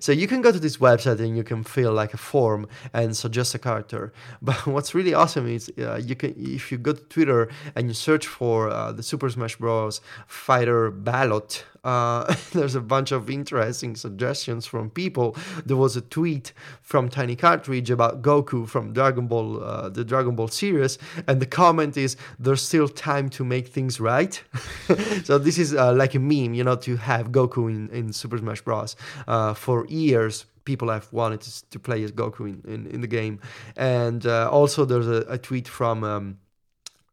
so 0.00 0.12
you 0.12 0.26
can 0.26 0.40
go 0.40 0.50
to 0.50 0.58
this 0.58 0.78
website 0.78 1.20
and 1.20 1.36
you 1.36 1.44
can 1.44 1.62
fill 1.62 1.92
like 1.92 2.14
a 2.14 2.16
form 2.16 2.66
and 2.92 3.16
suggest 3.16 3.54
a 3.54 3.58
character. 3.58 4.12
But 4.42 4.66
what's 4.66 4.94
really 4.94 5.14
awesome 5.14 5.46
is 5.46 5.70
uh, 5.78 6.00
you 6.02 6.16
can 6.16 6.34
if 6.36 6.72
you 6.72 6.78
go 6.78 6.92
to 6.92 7.02
Twitter 7.04 7.48
and 7.74 7.88
you 7.88 7.94
search 7.94 8.26
for 8.26 8.70
uh, 8.70 8.92
the 8.92 9.02
Super 9.02 9.28
Smash 9.30 9.56
Bros. 9.56 10.00
Fighter 10.26 10.90
ballot 10.90 11.64
uh, 11.84 12.34
there's 12.52 12.74
a 12.74 12.80
bunch 12.80 13.12
of 13.12 13.30
interesting 13.30 13.94
suggestions 13.94 14.66
from 14.66 14.90
people. 14.90 15.36
There 15.64 15.76
was 15.76 15.96
a 15.96 16.00
tweet 16.00 16.52
from 16.80 17.08
Tiny 17.08 17.36
Cartridge 17.36 17.90
about 17.90 18.22
Goku 18.22 18.66
from 18.66 18.94
Dragon 19.04 19.26
Ball, 19.26 19.62
uh, 19.62 19.88
the 19.90 20.04
Dragon 20.04 20.34
Ball 20.34 20.48
series, 20.48 20.98
and 21.28 21.36
the 21.40 21.46
comment 21.46 21.96
is, 21.96 22.16
"There's 22.38 22.62
still 22.62 22.88
time 22.88 23.28
to 23.36 23.44
make 23.44 23.66
things 23.68 24.00
right." 24.00 24.34
so 25.24 25.38
this 25.38 25.58
is 25.58 25.74
uh, 25.74 25.92
like 25.92 26.14
a 26.14 26.22
meme, 26.30 26.54
you 26.54 26.64
know, 26.64 26.76
to 26.76 26.96
have 26.96 27.24
Goku 27.30 27.68
in, 27.68 27.90
in 27.90 28.12
Super 28.12 28.38
Smash 28.38 28.62
Bros. 28.62 28.96
Uh, 29.28 29.52
for 29.54 29.86
years 29.88 30.46
people 30.64 30.88
have 30.88 31.12
wanted 31.12 31.42
to, 31.42 31.50
to 31.72 31.78
play 31.78 32.02
as 32.02 32.10
Goku 32.10 32.48
in, 32.48 32.62
in, 32.66 32.86
in 32.86 33.00
the 33.02 33.06
game. 33.06 33.38
And 33.76 34.24
uh, 34.24 34.48
also, 34.50 34.86
there's 34.86 35.06
a, 35.06 35.20
a 35.28 35.36
tweet 35.36 35.68
from 35.68 36.02
um, 36.02 36.38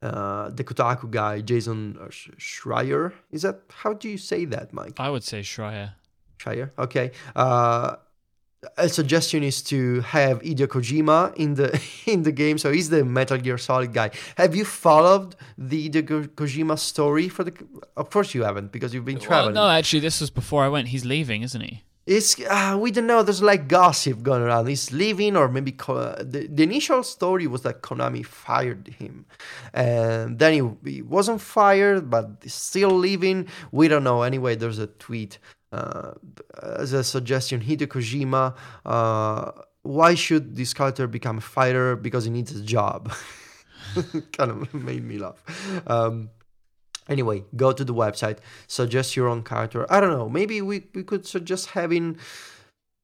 uh, 0.01 0.50
the 0.50 0.63
Kotaku 0.63 1.12
guy, 1.12 1.41
Jason 1.41 1.98
Schreier. 2.38 3.12
Is 3.31 3.41
that 3.41 3.60
how 3.83 3.91
do 3.93 4.07
you 4.07 4.17
say 4.17 4.45
that, 4.45 4.71
Mike? 4.71 4.98
I 4.98 5.10
would 5.10 5.24
say 5.24 5.41
Schreier. 5.41 5.91
Schreier, 6.39 6.71
okay. 6.77 7.12
Uh, 7.36 7.98
a 8.77 8.88
suggestion 8.88 9.44
is 9.44 9.62
to 9.63 10.01
have 10.01 10.41
Hideo 10.41 10.68
Kojima 10.68 11.36
in 11.36 11.56
the 11.56 11.82
in 12.06 12.24
the 12.24 12.32
game. 12.32 12.58
So 12.58 12.72
he's 12.72 12.89
the 12.89 13.03
Metal 13.03 13.38
Gear 13.38 13.58
Solid 13.58 13.94
guy. 13.94 14.12
Have 14.38 14.56
you 14.56 14.65
followed 14.65 15.36
the 15.58 15.89
Hideo 15.89 16.27
Kojima 16.27 16.77
story 16.77 17.27
for 17.27 17.44
the? 17.44 17.53
Of 17.98 18.10
course 18.10 18.34
you 18.34 18.44
haven't 18.44 18.72
because 18.72 18.94
you've 18.94 19.06
been 19.06 19.20
traveling. 19.20 19.56
Well, 19.56 19.68
no, 19.68 19.77
actually, 19.77 20.01
this 20.01 20.22
was 20.22 20.30
before 20.30 20.63
I 20.63 20.70
went. 20.70 20.89
He's 20.89 21.06
leaving, 21.06 21.41
isn't 21.41 21.62
he? 21.62 21.84
It's 22.08 22.39
uh, 22.41 22.77
we 22.80 22.91
don't 22.91 23.06
know. 23.06 23.22
There's 23.22 23.44
like 23.44 23.68
gossip 23.68 24.24
going 24.24 24.41
around. 24.41 24.68
He's 24.68 24.91
leaving, 24.91 25.36
or 25.36 25.48
maybe 25.48 25.72
co- 25.72 26.15
the, 26.18 26.48
the 26.48 26.63
initial 26.63 27.03
story 27.03 27.46
was 27.46 27.62
that 27.62 27.84
Konami 27.84 28.25
fired 28.25 28.88
him, 29.00 29.25
and 29.74 30.39
then 30.39 30.53
he, 30.84 30.91
he 30.91 31.01
wasn't 31.03 31.41
fired, 31.41 32.10
but 32.10 32.50
still 32.50 32.91
leaving. 32.91 33.48
We 33.72 33.88
don't 33.88 34.03
know. 34.03 34.24
Anyway, 34.24 34.56
there's 34.56 34.80
a 34.80 34.88
tweet 34.88 35.38
uh, 35.72 36.12
as 36.62 36.94
a 36.94 37.04
suggestion. 37.04 37.62
Hideo 37.62 37.88
Kojima. 37.88 38.56
Uh, 38.86 39.51
why 39.84 40.13
should 40.16 40.56
this 40.56 40.74
character 40.74 41.08
become 41.08 41.38
a 41.40 41.42
fighter? 41.42 41.96
Because 41.96 42.25
he 42.25 42.32
needs 42.32 42.51
a 42.56 42.62
job. 42.62 43.12
kind 44.34 44.51
of 44.51 44.74
made 44.90 45.04
me 45.04 45.18
laugh. 45.18 45.44
Um, 45.88 46.30
Anyway, 47.10 47.44
go 47.58 47.74
to 47.74 47.84
the 47.84 47.94
website, 47.96 48.38
suggest 48.68 49.18
your 49.18 49.28
own 49.28 49.44
character. 49.44 49.92
I 49.92 50.00
don't 50.00 50.12
know. 50.12 50.30
Maybe 50.30 50.62
we, 50.62 50.84
we 50.94 51.04
could 51.04 51.25
suggest 51.25 51.72
having. 51.72 52.18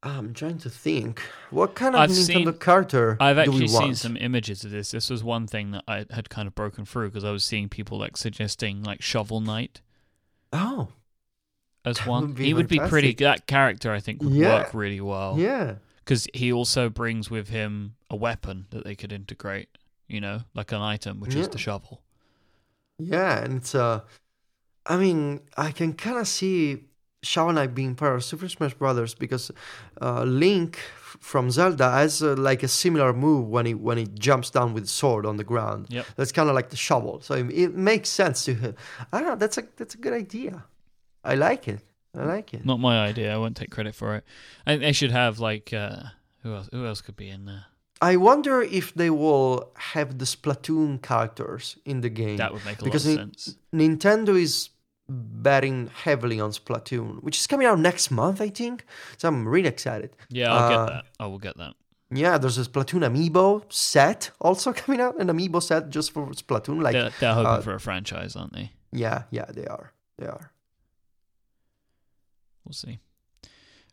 I'm 0.03 0.33
trying 0.35 0.59
to 0.59 0.69
think. 0.69 1.19
What 1.49 1.73
kind 1.75 1.95
of 1.95 2.01
I've 2.01 2.11
Nintendo 2.11 2.45
seen- 2.45 2.53
character 2.53 3.17
I've 3.19 3.39
actually 3.39 3.67
seen 3.67 3.95
some 3.95 4.15
images 4.15 4.63
of 4.63 4.69
this. 4.71 4.91
This 4.91 5.09
was 5.09 5.23
one 5.23 5.47
thing 5.47 5.71
that 5.71 5.83
I 5.87 6.05
had 6.11 6.29
kind 6.29 6.47
of 6.47 6.53
broken 6.55 6.85
through 6.85 7.09
because 7.09 7.25
I 7.25 7.31
was 7.31 7.43
seeing 7.43 7.67
people 7.69 7.97
like 7.97 8.15
suggesting 8.15 8.83
like 8.83 9.01
Shovel 9.01 9.41
Knight 9.41 9.81
Oh, 10.53 10.89
as 11.87 12.05
one. 12.05 12.29
would 12.29 12.37
he 12.37 12.53
would 12.53 12.67
be 12.67 12.79
pretty. 12.79 13.13
That 13.15 13.47
character 13.47 13.91
I 13.91 13.99
think 13.99 14.21
would 14.21 14.33
Yeah. 14.33 14.55
work 14.59 14.73
really 14.73 15.01
well 15.01 15.35
yeah. 15.37 15.75
because 16.03 16.27
he 16.33 16.51
also 16.51 16.89
brings 16.89 17.29
with 17.29 17.49
him 17.49 17.95
a 18.09 18.15
weapon 18.15 18.65
that 18.71 18.83
they 18.83 18.95
could 18.95 19.11
integrate. 19.11 19.69
You 20.07 20.21
know, 20.21 20.39
like 20.53 20.71
an 20.71 20.81
item, 20.81 21.19
which 21.19 21.35
is 21.35 21.49
the 21.49 21.57
shovel. 21.57 22.01
Yeah, 22.97 23.43
and 23.43 23.57
it's 23.57 23.75
uh, 23.75 23.99
I 24.85 24.95
mean, 24.97 25.41
I 25.57 25.71
can 25.71 25.93
kind 25.93 26.17
of 26.17 26.27
see 26.27 26.85
Shovel 27.23 27.53
Knight 27.53 27.75
being 27.75 27.93
part 27.95 28.15
of 28.15 28.23
Super 28.23 28.47
Smash 28.47 28.73
Brothers 28.73 29.13
because 29.15 29.51
uh, 30.01 30.23
Link 30.23 30.77
from 31.19 31.51
Zelda 31.51 31.91
has 31.91 32.23
uh, 32.23 32.35
like 32.37 32.63
a 32.63 32.67
similar 32.69 33.11
move 33.11 33.49
when 33.49 33.65
he 33.65 33.73
when 33.73 33.97
he 33.97 34.07
jumps 34.07 34.49
down 34.49 34.73
with 34.73 34.87
sword 34.87 35.25
on 35.25 35.35
the 35.37 35.43
ground. 35.43 35.87
Yep. 35.89 36.05
That's 36.15 36.31
kind 36.31 36.47
of 36.47 36.55
like 36.55 36.69
the 36.69 36.77
shovel, 36.77 37.19
so 37.21 37.33
it, 37.33 37.47
it 37.51 37.75
makes 37.75 38.07
sense 38.07 38.45
to 38.45 38.53
him. 38.53 38.75
I 39.11 39.19
don't 39.19 39.27
know. 39.29 39.35
That's 39.35 39.57
a 39.57 39.63
that's 39.75 39.95
a 39.95 39.97
good 39.97 40.13
idea. 40.13 40.63
I 41.23 41.35
like 41.35 41.67
it. 41.67 41.81
I 42.17 42.23
like 42.23 42.53
it. 42.53 42.65
Not 42.65 42.79
my 42.79 43.05
idea. 43.05 43.33
I 43.33 43.37
won't 43.37 43.55
take 43.57 43.69
credit 43.71 43.93
for 43.95 44.15
it. 44.15 44.23
I 44.65 44.71
think 44.71 44.81
they 44.81 44.91
should 44.93 45.11
have 45.11 45.39
like 45.39 45.73
uh, 45.73 46.03
who 46.43 46.53
else? 46.55 46.69
Who 46.71 46.85
else 46.85 47.01
could 47.01 47.15
be 47.15 47.29
in 47.29 47.45
there? 47.45 47.65
I 48.01 48.15
wonder 48.15 48.61
if 48.61 48.93
they 48.93 49.09
will 49.09 49.71
have 49.75 50.19
the 50.19 50.25
Splatoon 50.25 51.01
characters 51.01 51.77
in 51.85 52.01
the 52.01 52.09
game. 52.09 52.37
That 52.37 52.53
would 52.53 52.63
make 52.65 52.79
a 52.79 52.83
because 52.83 53.05
lot 53.07 53.13
of 53.21 53.29
it- 53.29 53.39
sense. 53.39 53.57
Nintendo 53.73 54.39
is 54.39 54.69
betting 55.09 55.89
heavily 56.03 56.39
on 56.39 56.51
Splatoon, 56.51 57.23
which 57.23 57.37
is 57.37 57.47
coming 57.47 57.65
out 57.65 57.79
next 57.79 58.11
month, 58.11 58.41
I 58.41 58.49
think. 58.49 58.85
So 59.17 59.27
I'm 59.27 59.47
really 59.47 59.69
excited. 59.69 60.11
Yeah, 60.29 60.53
I'll 60.53 60.63
uh, 60.63 60.85
get 60.85 60.93
that. 60.93 61.03
I 61.19 61.27
will 61.27 61.39
get 61.39 61.57
that. 61.57 61.73
Yeah, 62.11 62.37
there's 62.37 62.57
a 62.57 62.63
Splatoon 62.63 63.01
amiibo 63.03 63.71
set 63.71 64.31
also 64.39 64.73
coming 64.81 65.01
out, 65.01 65.19
an 65.19 65.27
amiibo 65.27 65.61
set 65.61 65.89
just 65.89 66.11
for 66.11 66.27
Splatoon. 66.27 66.81
Like, 66.81 66.93
they're, 66.93 67.11
they're 67.19 67.33
hoping 67.33 67.47
uh, 67.51 67.61
for 67.61 67.73
a 67.73 67.79
franchise, 67.79 68.35
aren't 68.35 68.53
they? 68.53 68.71
yeah, 68.91 69.23
yeah, 69.31 69.45
they 69.49 69.65
are. 69.65 69.93
They 70.17 70.27
are. 70.27 70.51
We'll 72.67 72.73
see. 72.73 72.99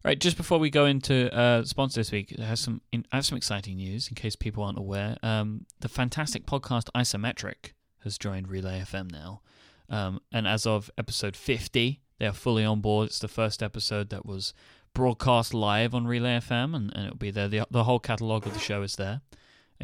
Right, 0.05 0.19
just 0.19 0.37
before 0.37 0.59
we 0.59 0.69
go 0.69 0.85
into 0.85 1.33
uh, 1.35 1.65
sponsor 1.65 2.01
this 2.01 2.13
week, 2.13 2.35
I 2.39 2.43
have 2.43 2.59
some 2.59 2.83
in, 2.93 3.07
I 3.11 3.17
have 3.17 3.25
some 3.25 3.39
exciting 3.39 3.77
news 3.77 4.09
in 4.09 4.17
case 4.17 4.37
people 4.37 4.63
aren't 4.63 4.77
aware. 4.77 5.17
Um, 5.23 5.65
the 5.81 5.89
fantastic 5.89 6.45
podcast 6.45 6.91
Isometric 6.95 7.73
has 8.03 8.19
joined 8.19 8.49
Relay 8.49 8.81
FM 8.81 9.11
now, 9.11 9.41
um, 9.89 10.21
and 10.31 10.47
as 10.47 10.67
of 10.67 10.91
episode 10.99 11.37
fifty, 11.37 12.01
they 12.19 12.27
are 12.27 12.33
fully 12.33 12.65
on 12.65 12.81
board. 12.81 13.07
It's 13.07 13.19
the 13.19 13.29
first 13.29 13.63
episode 13.63 14.11
that 14.11 14.27
was 14.27 14.53
broadcast 14.93 15.55
live 15.55 15.95
on 15.95 16.07
Relay 16.07 16.39
FM, 16.39 16.77
and, 16.77 16.93
and 16.95 17.07
it'll 17.07 17.17
be 17.17 17.31
there. 17.31 17.49
The, 17.49 17.67
the 17.71 17.85
whole 17.85 18.01
catalog 18.01 18.47
of 18.47 18.53
the 18.53 18.61
show 18.61 18.83
is 18.83 18.97
there. 18.97 19.23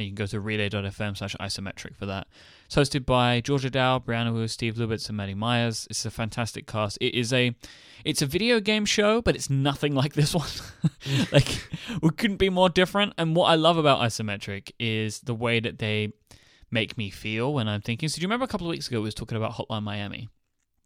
And 0.00 0.06
you 0.06 0.12
can 0.12 0.24
go 0.24 0.26
to 0.28 0.40
relay.fm 0.40 1.18
slash 1.18 1.36
isometric 1.36 1.94
for 1.94 2.06
that. 2.06 2.26
It's 2.64 2.74
hosted 2.74 3.04
by 3.04 3.42
Georgia 3.42 3.68
Dow, 3.68 3.98
Brianna 3.98 4.32
Wu, 4.32 4.48
Steve 4.48 4.76
Lubitz, 4.76 5.08
and 5.08 5.18
Maddie 5.18 5.34
Myers. 5.34 5.86
It's 5.90 6.06
a 6.06 6.10
fantastic 6.10 6.66
cast. 6.66 6.96
It 7.02 7.14
is 7.14 7.34
a 7.34 7.54
it's 8.02 8.22
a 8.22 8.26
video 8.26 8.60
game 8.60 8.86
show, 8.86 9.20
but 9.20 9.34
it's 9.34 9.50
nothing 9.50 9.94
like 10.02 10.14
this 10.14 10.34
one. 10.34 10.48
like 11.32 11.68
we 12.00 12.08
couldn't 12.12 12.38
be 12.38 12.48
more 12.48 12.70
different. 12.70 13.12
And 13.18 13.36
what 13.36 13.48
I 13.48 13.56
love 13.56 13.76
about 13.76 14.00
Isometric 14.00 14.72
is 14.80 15.20
the 15.20 15.34
way 15.34 15.60
that 15.60 15.80
they 15.80 16.14
make 16.70 16.96
me 16.96 17.10
feel 17.10 17.52
when 17.52 17.68
I'm 17.68 17.82
thinking. 17.82 18.08
So 18.08 18.16
do 18.16 18.22
you 18.22 18.26
remember 18.26 18.44
a 18.44 18.48
couple 18.48 18.68
of 18.68 18.70
weeks 18.70 18.88
ago 18.88 19.00
we 19.00 19.04
was 19.04 19.14
talking 19.14 19.36
about 19.36 19.52
Hotline 19.52 19.82
Miami? 19.82 20.30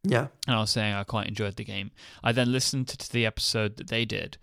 Yeah. 0.03 0.27
and 0.49 0.57
I 0.57 0.61
was 0.61 0.71
saying 0.71 0.93
I 0.93 1.05
quite 1.05 1.29
enjoyed 1.29 1.55
the 1.55 1.65
game. 1.65 1.93
I 2.25 2.33
then 2.33 2.51
listened 2.51 2.89
to, 2.89 2.99
to 2.99 3.13
the 3.13 3.27
episode 3.27 3.77
that 3.77 3.87
they 3.87 4.05
did 4.05 4.39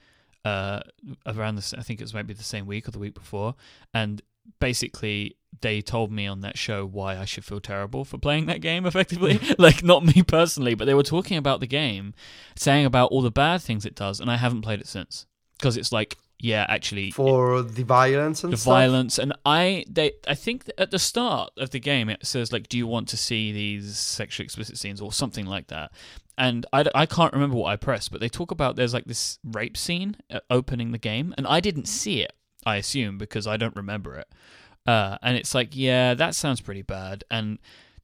uh, 0.45 0.79
around 1.25 1.55
this. 1.55 1.73
I 1.73 1.81
think 1.81 1.99
it 1.99 2.03
was 2.03 2.13
maybe 2.13 2.33
the 2.33 2.43
same 2.43 2.65
week 2.65 2.87
or 2.87 2.91
the 2.91 2.99
week 2.99 3.13
before, 3.13 3.55
and 3.93 4.21
basically 4.59 5.37
they 5.61 5.81
told 5.81 6.11
me 6.11 6.25
on 6.27 6.41
that 6.41 6.57
show 6.57 6.85
why 6.85 7.17
I 7.17 7.25
should 7.25 7.43
feel 7.45 7.59
terrible 7.59 8.05
for 8.05 8.17
playing 8.17 8.45
that 8.47 8.61
game. 8.61 8.85
Effectively, 8.91 9.39
like 9.57 9.83
not 9.83 10.05
me 10.05 10.23
personally, 10.23 10.75
but 10.75 10.85
they 10.85 10.93
were 10.93 11.03
talking 11.03 11.37
about 11.37 11.59
the 11.59 11.67
game, 11.67 12.13
saying 12.55 12.85
about 12.85 13.11
all 13.11 13.21
the 13.21 13.31
bad 13.31 13.61
things 13.61 13.85
it 13.85 13.95
does, 13.95 14.19
and 14.19 14.31
I 14.31 14.37
haven't 14.37 14.61
played 14.61 14.79
it 14.81 14.87
since 14.87 15.25
because 15.57 15.77
it's 15.77 15.91
like, 15.91 16.17
yeah, 16.39 16.65
actually, 16.69 17.11
For 17.11 17.61
the 17.61 17.83
violence 17.83 18.43
and 18.43 18.51
the 18.51 18.57
stuff. 18.57 18.73
violence 18.73 19.19
and 19.19 19.31
i 19.45 19.85
they 19.87 20.13
i 20.27 20.33
think 20.33 20.67
at 20.79 20.89
the 20.89 20.97
start 20.97 21.51
of 21.57 21.69
the 21.69 21.79
game 21.79 22.09
it 22.09 22.25
says 22.25 22.51
like 22.51 22.67
do 22.67 22.77
you 22.79 22.87
want 22.87 23.07
to 23.09 23.17
see 23.17 23.51
these 23.51 23.95
sexually 23.99 24.45
explicit 24.45 24.77
scenes 24.77 25.01
or 25.01 25.13
something 25.13 25.45
like 25.45 25.67
that 25.67 25.91
and 26.39 26.65
i, 26.73 26.83
I 26.95 27.05
can't 27.05 27.31
remember 27.33 27.57
what 27.57 27.67
i 27.71 27.75
pressed 27.75 28.09
but 28.09 28.21
they 28.21 28.29
talk 28.29 28.49
about 28.49 28.75
there's 28.75 28.93
like 28.93 29.05
this 29.05 29.37
rape 29.43 29.77
scene 29.77 30.15
uh, 30.31 30.39
opening 30.49 30.91
the 30.91 30.97
game 30.97 31.35
and 31.37 31.45
i 31.45 31.59
didn't 31.59 31.87
see 31.87 32.21
it 32.21 32.33
i 32.65 32.75
assume 32.77 33.17
because 33.17 33.47
i 33.47 33.57
don't 33.57 33.75
remember 33.75 34.15
it. 34.15 34.27
Uh, 34.85 35.17
and 35.21 35.37
it's 35.37 35.53
like 35.53 35.75
yeah 35.75 36.13
that 36.13 36.33
sounds 36.35 36.59
pretty 36.59 36.81
bad. 36.81 37.23
And 37.29 37.59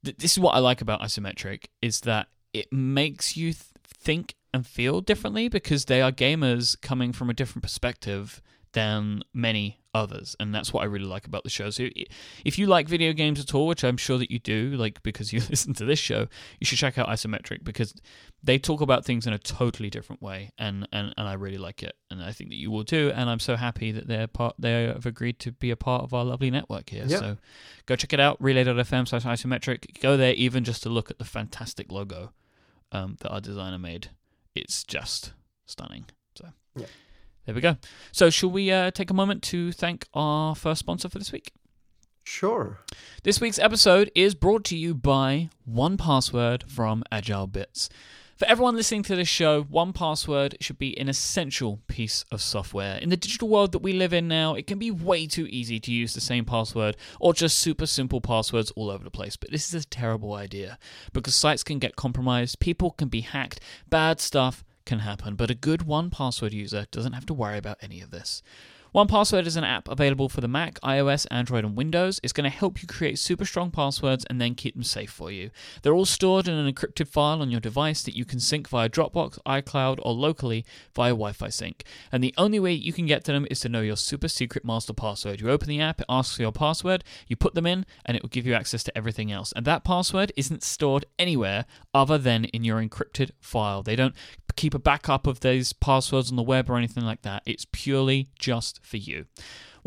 th- 0.05 0.17
this 0.17 0.33
is 0.33 0.39
what 0.39 0.55
i 0.55 0.59
like 0.59 0.81
about 0.81 1.01
isometric 1.01 1.65
is 1.81 2.01
that 2.01 2.27
it 2.53 2.71
makes 2.71 3.35
you 3.35 3.53
th- 3.53 3.63
think 3.83 4.35
and 4.53 4.65
feel 4.65 5.01
differently 5.01 5.49
because 5.49 5.85
they 5.85 6.01
are 6.01 6.11
gamers 6.11 6.79
coming 6.81 7.13
from 7.13 7.29
a 7.29 7.33
different 7.33 7.63
perspective 7.63 8.41
than 8.73 9.23
many 9.33 9.79
others 9.97 10.35
and 10.39 10.53
that's 10.53 10.71
what 10.71 10.81
i 10.81 10.85
really 10.85 11.05
like 11.05 11.25
about 11.25 11.43
the 11.43 11.49
show. 11.49 11.69
So 11.69 11.87
if 12.45 12.57
you 12.57 12.67
like 12.67 12.87
video 12.87 13.13
games 13.13 13.39
at 13.39 13.53
all 13.55 13.67
which 13.67 13.83
i'm 13.83 13.97
sure 13.97 14.17
that 14.17 14.31
you 14.31 14.39
do 14.39 14.71
like 14.71 15.01
because 15.03 15.33
you 15.33 15.39
listen 15.49 15.73
to 15.75 15.85
this 15.85 15.99
show 15.99 16.27
you 16.59 16.65
should 16.65 16.77
check 16.77 16.97
out 16.97 17.07
isometric 17.07 17.63
because 17.63 17.93
they 18.43 18.59
talk 18.59 18.81
about 18.81 19.03
things 19.03 19.25
in 19.25 19.33
a 19.33 19.39
totally 19.39 19.89
different 19.89 20.21
way 20.21 20.51
and 20.57 20.87
and, 20.91 21.13
and 21.17 21.27
i 21.27 21.33
really 21.33 21.57
like 21.57 21.83
it 21.83 21.95
and 22.11 22.21
i 22.21 22.31
think 22.31 22.49
that 22.49 22.57
you 22.57 22.69
will 22.71 22.85
too 22.85 23.11
and 23.15 23.29
i'm 23.29 23.39
so 23.39 23.55
happy 23.55 23.91
that 23.91 24.07
they're 24.07 24.27
part 24.27 24.55
they 24.59 24.83
have 24.83 25.05
agreed 25.05 25.39
to 25.39 25.51
be 25.51 25.71
a 25.71 25.75
part 25.75 26.03
of 26.03 26.13
our 26.13 26.23
lovely 26.23 26.51
network 26.51 26.89
here. 26.89 27.05
Yeah. 27.07 27.19
so 27.19 27.37
go 27.85 27.95
check 27.95 28.13
it 28.13 28.19
out 28.19 28.37
relay.fm 28.39 29.07
slash 29.07 29.23
isometric. 29.23 29.99
Go 30.01 30.17
there 30.17 30.33
even 30.33 30.63
just 30.63 30.83
to 30.83 30.89
look 30.89 31.09
at 31.09 31.19
the 31.19 31.25
fantastic 31.25 31.91
logo 31.91 32.31
um, 32.91 33.17
that 33.21 33.29
our 33.29 33.41
designer 33.41 33.77
made. 33.77 34.09
It's 34.55 34.83
just 34.83 35.33
stunning. 35.65 36.05
So 36.35 36.47
Yeah. 36.75 36.85
There 37.47 37.55
we 37.55 37.61
go 37.61 37.77
so, 38.11 38.29
shall 38.29 38.51
we 38.51 38.71
uh, 38.71 38.91
take 38.91 39.09
a 39.09 39.13
moment 39.13 39.41
to 39.43 39.71
thank 39.71 40.05
our 40.13 40.53
first 40.53 40.79
sponsor 40.79 41.07
for 41.07 41.17
this 41.17 41.31
week? 41.31 41.53
Sure. 42.25 42.79
This 43.23 43.39
week's 43.39 43.57
episode 43.57 44.11
is 44.13 44.35
brought 44.35 44.65
to 44.65 44.77
you 44.77 44.93
by 44.93 45.49
1Password 45.69 46.69
from 46.69 47.05
AgileBits. 47.09 47.87
For 48.35 48.45
everyone 48.45 48.75
listening 48.75 49.03
to 49.03 49.15
this 49.15 49.29
show, 49.29 49.63
1Password 49.63 50.57
should 50.59 50.77
be 50.77 50.95
an 50.99 51.07
essential 51.07 51.79
piece 51.87 52.25
of 52.31 52.41
software. 52.41 52.97
In 52.97 53.09
the 53.09 53.17
digital 53.17 53.47
world 53.47 53.71
that 53.71 53.79
we 53.79 53.93
live 53.93 54.11
in 54.11 54.27
now, 54.27 54.53
it 54.53 54.67
can 54.67 54.77
be 54.77 54.91
way 54.91 55.25
too 55.25 55.47
easy 55.49 55.79
to 55.79 55.91
use 55.91 56.13
the 56.13 56.21
same 56.21 56.43
password 56.43 56.97
or 57.19 57.33
just 57.33 57.57
super 57.57 57.85
simple 57.85 58.19
passwords 58.19 58.71
all 58.71 58.91
over 58.91 59.05
the 59.05 59.09
place. 59.09 59.37
But 59.37 59.51
this 59.51 59.73
is 59.73 59.85
a 59.85 59.87
terrible 59.87 60.33
idea 60.33 60.77
because 61.13 61.33
sites 61.33 61.63
can 61.63 61.79
get 61.79 61.95
compromised, 61.95 62.59
people 62.59 62.91
can 62.91 63.07
be 63.07 63.21
hacked, 63.21 63.61
bad 63.89 64.19
stuff 64.19 64.65
can 64.87 64.99
happen. 64.99 65.35
But 65.35 65.51
a 65.51 65.55
good 65.55 65.81
1Password 65.81 66.53
user 66.53 66.87
doesn't 66.89 67.13
have 67.13 67.27
to 67.27 67.33
worry 67.35 67.59
about 67.59 67.77
any 67.81 68.01
of 68.01 68.09
this. 68.09 68.41
1Password 68.95 69.45
is 69.45 69.57
an 69.57 69.65
app 69.65 69.89
available 69.89 70.29
for 70.29 70.39
the 70.39 70.47
Mac, 70.47 70.79
iOS, 70.81 71.27
Android, 71.29 71.65
and 71.65 71.75
Windows. 71.75 72.21
It's 72.23 72.31
going 72.31 72.49
to 72.49 72.57
help 72.57 72.81
you 72.81 72.87
create 72.87 73.19
super 73.19 73.43
strong 73.43 73.69
passwords 73.69 74.25
and 74.29 74.39
then 74.39 74.55
keep 74.55 74.75
them 74.75 74.83
safe 74.83 75.11
for 75.11 75.29
you. 75.29 75.51
They're 75.81 75.93
all 75.93 76.05
stored 76.05 76.47
in 76.47 76.53
an 76.53 76.73
encrypted 76.73 77.07
file 77.09 77.41
on 77.41 77.51
your 77.51 77.59
device 77.59 78.01
that 78.03 78.15
you 78.15 78.23
can 78.23 78.39
sync 78.39 78.69
via 78.69 78.89
Dropbox, 78.89 79.39
iCloud, 79.45 79.99
or 80.03 80.13
locally 80.13 80.65
via 80.95 81.11
Wi 81.11 81.33
Fi 81.33 81.49
sync. 81.49 81.83
And 82.11 82.23
the 82.23 82.33
only 82.37 82.59
way 82.59 82.71
you 82.71 82.93
can 82.93 83.05
get 83.05 83.25
to 83.25 83.33
them 83.33 83.45
is 83.51 83.59
to 83.61 83.69
know 83.69 83.81
your 83.81 83.97
super 83.97 84.29
secret 84.29 84.63
master 84.63 84.93
password. 84.93 85.41
You 85.41 85.49
open 85.49 85.67
the 85.67 85.81
app, 85.81 85.99
it 85.99 86.05
asks 86.07 86.37
for 86.37 86.43
your 86.43 86.53
password, 86.53 87.03
you 87.27 87.35
put 87.35 87.55
them 87.55 87.65
in, 87.65 87.85
and 88.05 88.15
it 88.15 88.23
will 88.23 88.29
give 88.29 88.47
you 88.47 88.53
access 88.53 88.83
to 88.83 88.97
everything 88.97 89.31
else. 89.31 89.51
And 89.55 89.65
that 89.65 89.83
password 89.83 90.31
isn't 90.37 90.63
stored 90.63 91.05
anywhere 91.19 91.65
other 91.93 92.17
than 92.17 92.45
in 92.45 92.63
your 92.63 92.81
encrypted 92.81 93.31
file. 93.41 93.83
They 93.83 93.97
don't 93.97 94.15
keep 94.55 94.73
a 94.73 94.79
backup 94.79 95.27
of 95.27 95.41
those 95.41 95.71
passwords 95.71 96.31
on 96.31 96.35
the 96.35 96.43
web 96.43 96.69
or 96.69 96.77
anything 96.77 97.05
like 97.05 97.21
that. 97.21 97.43
It's 97.45 97.67
purely 97.71 98.27
just 98.39 98.76
for 98.83 98.97
you. 98.97 99.25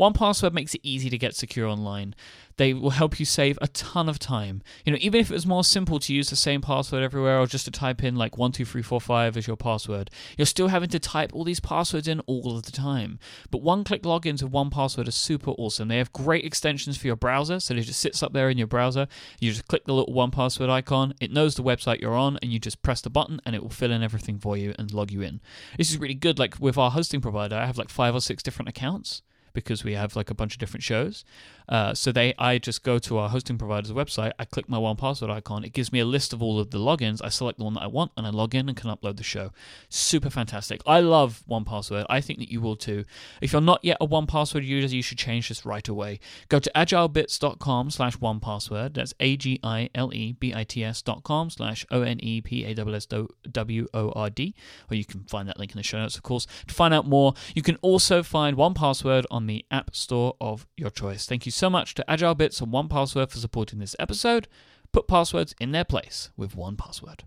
1Password 0.01 0.51
makes 0.51 0.73
it 0.73 0.81
easy 0.81 1.11
to 1.11 1.17
get 1.17 1.35
secure 1.35 1.67
online. 1.67 2.15
They 2.57 2.73
will 2.73 2.89
help 2.89 3.19
you 3.19 3.25
save 3.25 3.59
a 3.61 3.67
ton 3.67 4.09
of 4.09 4.17
time. 4.17 4.63
You 4.83 4.93
know, 4.93 4.97
even 4.99 5.21
if 5.21 5.29
it 5.29 5.33
was 5.33 5.45
more 5.45 5.63
simple 5.63 5.99
to 5.99 6.13
use 6.13 6.31
the 6.31 6.35
same 6.35 6.59
password 6.59 7.03
everywhere 7.03 7.39
or 7.39 7.45
just 7.45 7.65
to 7.65 7.71
type 7.71 8.03
in 8.03 8.15
like 8.15 8.31
12345 8.31 9.37
as 9.37 9.45
your 9.45 9.57
password, 9.57 10.09
you're 10.37 10.47
still 10.47 10.69
having 10.69 10.89
to 10.89 10.99
type 10.99 11.29
all 11.33 11.43
these 11.43 11.59
passwords 11.59 12.07
in 12.07 12.19
all 12.21 12.57
of 12.57 12.63
the 12.63 12.71
time. 12.71 13.19
But 13.51 13.61
one 13.61 13.83
click 13.83 14.01
logins 14.01 14.41
with 14.41 14.51
1Password 14.51 15.07
are 15.07 15.11
super 15.11 15.51
awesome. 15.51 15.87
They 15.87 15.99
have 15.99 16.11
great 16.13 16.45
extensions 16.45 16.97
for 16.97 17.05
your 17.05 17.15
browser, 17.15 17.59
so 17.59 17.75
it 17.75 17.81
just 17.81 17.99
sits 17.99 18.23
up 18.23 18.33
there 18.33 18.49
in 18.49 18.57
your 18.57 18.65
browser. 18.65 19.07
You 19.39 19.51
just 19.51 19.67
click 19.67 19.85
the 19.85 19.93
little 19.93 20.15
1Password 20.15 20.69
icon, 20.69 21.13
it 21.21 21.31
knows 21.31 21.53
the 21.53 21.63
website 21.63 22.01
you're 22.01 22.15
on, 22.15 22.39
and 22.41 22.51
you 22.51 22.57
just 22.57 22.81
press 22.81 23.01
the 23.01 23.11
button 23.11 23.39
and 23.45 23.55
it 23.55 23.61
will 23.61 23.69
fill 23.69 23.91
in 23.91 24.01
everything 24.01 24.39
for 24.39 24.57
you 24.57 24.73
and 24.79 24.91
log 24.91 25.11
you 25.11 25.21
in. 25.21 25.41
This 25.77 25.91
is 25.91 25.99
really 25.99 26.15
good. 26.15 26.39
Like 26.39 26.59
with 26.59 26.77
our 26.77 26.89
hosting 26.89 27.21
provider, 27.21 27.55
I 27.55 27.67
have 27.67 27.77
like 27.77 27.89
five 27.89 28.15
or 28.15 28.21
six 28.21 28.41
different 28.41 28.69
accounts 28.69 29.21
because 29.53 29.83
we 29.83 29.93
have 29.93 30.15
like 30.15 30.29
a 30.29 30.35
bunch 30.35 30.53
of 30.53 30.59
different 30.59 30.83
shows. 30.83 31.23
Uh, 31.71 31.93
so 31.93 32.11
they, 32.11 32.33
I 32.37 32.57
just 32.57 32.83
go 32.83 32.99
to 32.99 33.17
our 33.17 33.29
hosting 33.29 33.57
provider's 33.57 33.93
website. 33.93 34.33
I 34.37 34.43
click 34.43 34.67
my 34.67 34.77
1Password 34.77 35.29
icon. 35.29 35.63
It 35.63 35.71
gives 35.71 35.93
me 35.93 35.99
a 35.99 36.05
list 36.05 36.33
of 36.33 36.43
all 36.43 36.59
of 36.59 36.71
the 36.71 36.77
logins. 36.77 37.21
I 37.23 37.29
select 37.29 37.59
the 37.59 37.63
one 37.63 37.75
that 37.75 37.83
I 37.83 37.87
want, 37.87 38.11
and 38.17 38.27
I 38.27 38.29
log 38.29 38.53
in 38.53 38.67
and 38.67 38.77
can 38.77 38.89
upload 38.89 39.15
the 39.15 39.23
show. 39.23 39.53
Super 39.87 40.29
fantastic. 40.29 40.81
I 40.85 40.99
love 40.99 41.43
1Password. 41.49 42.05
I 42.09 42.19
think 42.19 42.39
that 42.39 42.51
you 42.51 42.59
will 42.59 42.75
too. 42.75 43.05
If 43.41 43.53
you're 43.53 43.61
not 43.61 43.79
yet 43.83 43.97
a 44.01 44.07
1Password 44.07 44.65
user, 44.65 44.93
you 44.93 45.01
should 45.01 45.17
change 45.17 45.47
this 45.47 45.65
right 45.65 45.87
away. 45.87 46.19
Go 46.49 46.59
to 46.59 46.69
agilebits.com 46.75 47.89
slash 47.91 48.17
1Password. 48.17 48.93
That's 48.93 49.13
a 49.21 49.37
g 49.37 49.57
i 49.63 49.89
l 49.95 50.13
e 50.13 50.33
b 50.33 50.53
i 50.53 50.65
t 50.65 50.83
s 50.83 51.01
dot 51.01 51.23
com 51.23 51.49
slash 51.49 51.85
o 51.89 52.01
n 52.01 52.19
e 52.21 52.41
p 52.41 52.65
a 52.65 52.73
w 52.73 52.95
s 52.95 53.07
w 53.07 53.87
o 53.93 54.11
r 54.13 54.29
d. 54.29 54.53
Or 54.89 54.95
you 54.95 55.05
can 55.05 55.23
find 55.23 55.47
that 55.47 55.57
link 55.57 55.71
in 55.71 55.77
the 55.77 55.83
show 55.83 55.99
notes, 55.99 56.17
of 56.17 56.23
course. 56.23 56.47
To 56.67 56.73
find 56.73 56.93
out 56.93 57.07
more, 57.07 57.33
you 57.55 57.61
can 57.61 57.77
also 57.77 58.23
find 58.23 58.57
1Password 58.57 59.23
on 59.31 59.47
the 59.47 59.63
App 59.71 59.95
Store 59.95 60.35
of 60.41 60.67
your 60.75 60.89
choice. 60.89 61.25
Thank 61.25 61.45
you 61.45 61.51
much 61.69 61.93
to 61.95 62.05
AgileBits 62.07 62.61
and 62.61 62.71
1Password 62.71 63.31
for 63.31 63.37
supporting 63.37 63.79
this 63.79 63.95
episode. 63.99 64.47
Put 64.91 65.07
passwords 65.07 65.55
in 65.59 65.71
their 65.71 65.85
place 65.85 66.29
with 66.35 66.55
1Password. 66.55 67.21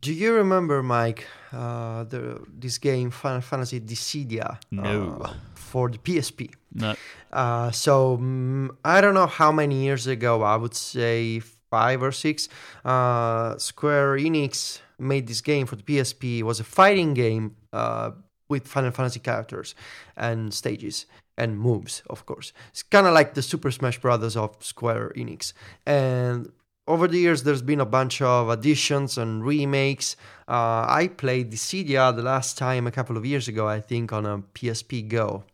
Do 0.00 0.12
you 0.12 0.34
remember, 0.34 0.82
Mike, 0.82 1.26
uh, 1.50 2.04
the, 2.04 2.44
this 2.52 2.76
game, 2.76 3.10
Final 3.10 3.40
Fantasy 3.40 3.80
Dissidia? 3.80 4.58
No. 4.70 5.18
Uh, 5.24 5.32
for 5.54 5.88
the 5.88 5.96
PSP. 5.96 6.52
No. 6.74 6.94
Uh, 7.32 7.70
so 7.70 8.18
mm, 8.18 8.68
I 8.84 9.00
don't 9.00 9.14
know 9.14 9.26
how 9.26 9.50
many 9.50 9.82
years 9.82 10.06
ago, 10.06 10.42
I 10.42 10.56
would 10.56 10.74
say 10.74 11.40
five 11.70 12.02
or 12.02 12.12
six, 12.12 12.50
uh, 12.84 13.56
Square 13.56 14.18
Enix 14.18 14.80
made 14.98 15.26
this 15.26 15.40
game 15.40 15.66
for 15.66 15.76
the 15.76 15.82
PSP. 15.82 16.40
It 16.40 16.42
was 16.42 16.60
a 16.60 16.64
fighting 16.64 17.14
game 17.14 17.56
uh, 17.72 18.10
with 18.48 18.68
Final 18.68 18.90
Fantasy 18.90 19.20
characters 19.20 19.74
and 20.16 20.52
stages 20.52 21.06
and 21.36 21.58
moves, 21.58 22.02
of 22.08 22.26
course. 22.26 22.52
It's 22.70 22.82
kind 22.82 23.06
of 23.06 23.14
like 23.14 23.34
the 23.34 23.42
Super 23.42 23.70
Smash 23.70 23.98
Brothers 23.98 24.36
of 24.36 24.56
Square 24.60 25.12
Enix. 25.16 25.52
And 25.86 26.52
over 26.86 27.08
the 27.08 27.18
years, 27.18 27.42
there's 27.42 27.62
been 27.62 27.80
a 27.80 27.86
bunch 27.86 28.20
of 28.20 28.50
additions 28.50 29.16
and 29.16 29.44
remakes. 29.44 30.16
Uh, 30.46 30.84
I 30.88 31.08
played 31.16 31.50
Dissidia 31.50 32.14
the 32.14 32.22
last 32.22 32.58
time 32.58 32.86
a 32.86 32.90
couple 32.90 33.16
of 33.16 33.24
years 33.24 33.48
ago, 33.48 33.66
I 33.66 33.80
think, 33.80 34.12
on 34.12 34.26
a 34.26 34.38
PSP 34.38 35.08
Go. 35.08 35.44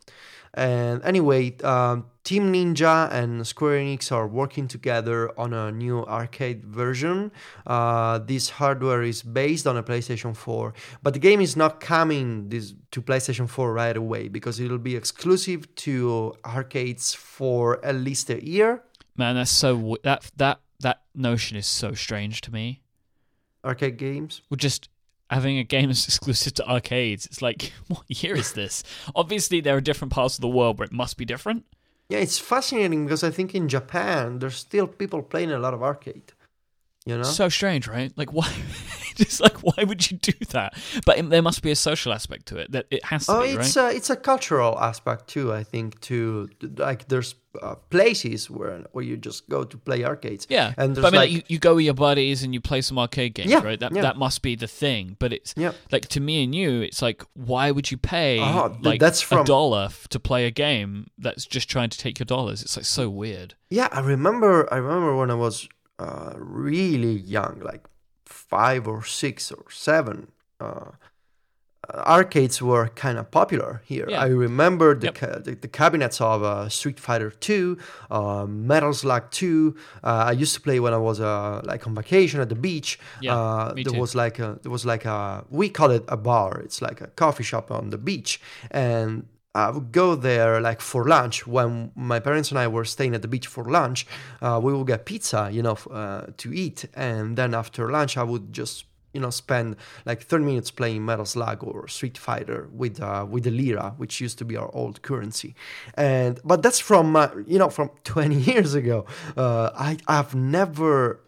And 0.54 1.02
anyway, 1.04 1.56
um, 1.58 2.06
Team 2.24 2.52
Ninja 2.52 3.10
and 3.12 3.46
Square 3.46 3.78
Enix 3.78 4.12
are 4.12 4.26
working 4.26 4.68
together 4.68 5.30
on 5.38 5.52
a 5.52 5.70
new 5.70 6.04
arcade 6.04 6.64
version. 6.64 7.30
Uh, 7.66 8.18
this 8.18 8.50
hardware 8.50 9.02
is 9.02 9.22
based 9.22 9.66
on 9.66 9.76
a 9.76 9.82
PlayStation 9.82 10.36
4, 10.36 10.74
but 11.02 11.14
the 11.14 11.18
game 11.18 11.40
is 11.40 11.56
not 11.56 11.80
coming 11.80 12.48
this, 12.48 12.74
to 12.90 13.00
PlayStation 13.00 13.48
4 13.48 13.72
right 13.72 13.96
away 13.96 14.28
because 14.28 14.60
it'll 14.60 14.78
be 14.78 14.96
exclusive 14.96 15.72
to 15.76 16.34
arcades 16.44 17.14
for 17.14 17.84
at 17.84 17.94
least 17.94 18.28
a 18.28 18.44
year. 18.44 18.82
Man, 19.16 19.36
that's 19.36 19.50
so 19.50 19.96
that 20.02 20.30
that 20.36 20.60
that 20.80 21.02
notion 21.14 21.56
is 21.56 21.66
so 21.66 21.94
strange 21.94 22.42
to 22.42 22.52
me. 22.52 22.82
Arcade 23.64 23.96
games. 23.96 24.42
We're 24.50 24.56
just 24.56 24.88
having 25.30 25.58
a 25.58 25.64
game 25.64 25.86
that's 25.88 26.06
exclusive 26.06 26.54
to 26.54 26.68
arcades. 26.68 27.26
It's 27.26 27.42
like, 27.42 27.72
what 27.88 28.04
year 28.08 28.36
is 28.36 28.52
this? 28.52 28.82
Obviously, 29.14 29.60
there 29.60 29.76
are 29.76 29.80
different 29.80 30.12
parts 30.12 30.36
of 30.36 30.42
the 30.42 30.48
world 30.48 30.78
where 30.78 30.86
it 30.86 30.92
must 30.92 31.16
be 31.16 31.24
different. 31.24 31.64
Yeah, 32.08 32.18
it's 32.18 32.38
fascinating 32.38 33.04
because 33.04 33.22
I 33.22 33.30
think 33.30 33.54
in 33.54 33.68
Japan 33.68 34.40
there's 34.40 34.56
still 34.56 34.88
people 34.88 35.22
playing 35.22 35.52
a 35.52 35.58
lot 35.58 35.74
of 35.74 35.82
arcade. 35.82 36.32
You 37.06 37.16
know, 37.16 37.22
so 37.22 37.48
strange, 37.48 37.88
right? 37.88 38.12
Like, 38.16 38.32
why? 38.32 38.52
just 39.24 39.40
like, 39.40 39.58
why 39.58 39.84
would 39.84 40.10
you 40.10 40.16
do 40.18 40.32
that? 40.50 40.74
But 41.06 41.18
it, 41.18 41.30
there 41.30 41.42
must 41.42 41.62
be 41.62 41.70
a 41.70 41.76
social 41.76 42.12
aspect 42.12 42.46
to 42.46 42.56
it. 42.58 42.72
That 42.72 42.86
it 42.90 43.04
has 43.04 43.26
to 43.26 43.32
oh, 43.32 43.42
be, 43.42 43.50
it's 43.50 43.76
right? 43.76 43.92
a 43.92 43.96
it's 43.96 44.10
a 44.10 44.16
cultural 44.16 44.78
aspect 44.78 45.28
too. 45.28 45.52
I 45.52 45.64
think 45.64 46.00
too. 46.00 46.48
Like 46.76 47.08
there's 47.08 47.34
uh, 47.60 47.74
places 47.90 48.48
where 48.48 48.84
where 48.92 49.04
you 49.04 49.16
just 49.16 49.48
go 49.48 49.64
to 49.64 49.76
play 49.76 50.04
arcades. 50.04 50.46
yeah, 50.48 50.72
and 50.76 50.94
but 50.94 51.06
I 51.06 51.10
mean, 51.10 51.20
like 51.20 51.30
you, 51.30 51.42
you 51.48 51.58
go 51.58 51.74
with 51.74 51.84
your 51.84 51.94
buddies 51.94 52.42
and 52.42 52.54
you 52.54 52.60
play 52.60 52.80
some 52.80 52.98
arcade 52.98 53.34
games, 53.34 53.50
Yeah, 53.50 53.62
right? 53.62 53.78
That 53.80 53.92
yeah. 53.92 54.02
that 54.02 54.16
must 54.16 54.42
be 54.42 54.54
the 54.54 54.68
thing. 54.68 55.16
But 55.18 55.32
it's 55.32 55.54
yeah. 55.56 55.72
like 55.90 56.06
to 56.08 56.20
me 56.20 56.44
and 56.44 56.54
you, 56.54 56.82
it's 56.82 57.02
like, 57.02 57.22
why 57.34 57.70
would 57.70 57.90
you 57.90 57.96
pay 57.96 58.38
Oh, 58.40 58.68
th- 58.68 58.84
like 58.84 59.00
that's 59.00 59.30
a 59.32 59.44
dollar 59.44 59.88
to 60.10 60.20
play 60.20 60.46
a 60.46 60.50
game 60.50 61.08
that's 61.18 61.44
just 61.44 61.68
trying 61.68 61.90
to 61.90 61.98
take 61.98 62.18
your 62.18 62.26
dollars? 62.26 62.62
It's 62.62 62.76
like 62.76 62.86
so 62.86 63.10
weird. 63.10 63.54
Yeah, 63.68 63.88
I 63.90 64.00
remember. 64.00 64.72
I 64.72 64.76
remember 64.76 65.16
when 65.16 65.30
I 65.30 65.34
was 65.34 65.68
uh, 65.98 66.32
really 66.36 67.18
young, 67.18 67.60
like 67.64 67.86
five 68.50 68.86
or 68.88 69.04
six 69.04 69.50
or 69.52 69.64
seven. 69.70 70.16
Uh, 70.60 70.90
arcades 72.06 72.60
were 72.62 72.88
kind 72.88 73.18
of 73.18 73.30
popular 73.30 73.82
here. 73.84 74.06
Yeah. 74.08 74.20
I 74.20 74.26
remember 74.26 74.94
the, 74.94 75.06
Yep. 75.06 75.14
ca- 75.14 75.38
the 75.46 75.54
the 75.54 75.68
cabinets 75.68 76.20
of 76.20 76.42
uh, 76.42 76.68
Street 76.68 77.00
Fighter 77.00 77.30
Two, 77.30 77.78
uh, 78.10 78.44
Metal 78.46 78.92
Slug 78.92 79.30
Two. 79.30 79.74
Uh, 80.04 80.24
I 80.30 80.32
used 80.32 80.54
to 80.54 80.60
play 80.60 80.78
when 80.78 80.92
I 80.92 80.98
was 80.98 81.20
uh, 81.20 81.60
like 81.64 81.86
on 81.86 81.94
vacation 81.94 82.40
at 82.40 82.48
the 82.48 82.54
beach. 82.68 82.98
Yeah, 83.20 83.36
uh, 83.36 83.72
there 83.74 83.84
too. 83.84 83.98
was 83.98 84.14
like 84.14 84.38
a, 84.38 84.58
there 84.62 84.70
was 84.70 84.84
like 84.84 85.04
a 85.04 85.44
we 85.50 85.68
call 85.68 85.90
it 85.90 86.04
a 86.08 86.16
bar. 86.16 86.60
It's 86.60 86.80
like 86.82 87.00
a 87.00 87.08
coffee 87.08 87.44
shop 87.44 87.70
on 87.70 87.90
the 87.90 87.98
beach, 87.98 88.40
and 88.70 89.26
I 89.54 89.70
would 89.70 89.90
go 89.90 90.14
there 90.14 90.60
like 90.60 90.80
for 90.80 91.04
lunch 91.06 91.46
when 91.46 91.90
my 91.96 92.20
parents 92.20 92.50
and 92.50 92.58
I 92.58 92.68
were 92.68 92.84
staying 92.84 93.14
at 93.14 93.22
the 93.22 93.28
beach 93.28 93.48
for 93.48 93.64
lunch. 93.64 94.06
Uh, 94.40 94.60
we 94.62 94.72
would 94.72 94.86
get 94.86 95.04
pizza, 95.06 95.50
you 95.52 95.62
know, 95.62 95.76
uh, 95.90 96.26
to 96.36 96.52
eat, 96.52 96.84
and 96.94 97.36
then 97.36 97.54
after 97.54 97.90
lunch, 97.90 98.16
I 98.16 98.22
would 98.22 98.52
just 98.52 98.84
you 99.12 99.20
know 99.20 99.30
spend 99.30 99.74
like 100.06 100.22
30 100.22 100.44
minutes 100.44 100.70
playing 100.70 101.04
Metal 101.04 101.24
Slug 101.24 101.64
or 101.64 101.88
Street 101.88 102.16
Fighter 102.16 102.68
with 102.72 103.00
uh, 103.00 103.26
with 103.28 103.42
the 103.42 103.50
lira, 103.50 103.94
which 103.96 104.20
used 104.20 104.38
to 104.38 104.44
be 104.44 104.56
our 104.56 104.70
old 104.72 105.02
currency. 105.02 105.56
And 105.94 106.38
but 106.44 106.62
that's 106.62 106.78
from 106.78 107.16
uh, 107.16 107.30
you 107.46 107.58
know 107.58 107.70
from 107.70 107.90
20 108.04 108.36
years 108.36 108.74
ago. 108.74 109.04
Uh, 109.36 109.70
I 109.74 109.98
I've 110.06 110.34
never. 110.34 111.20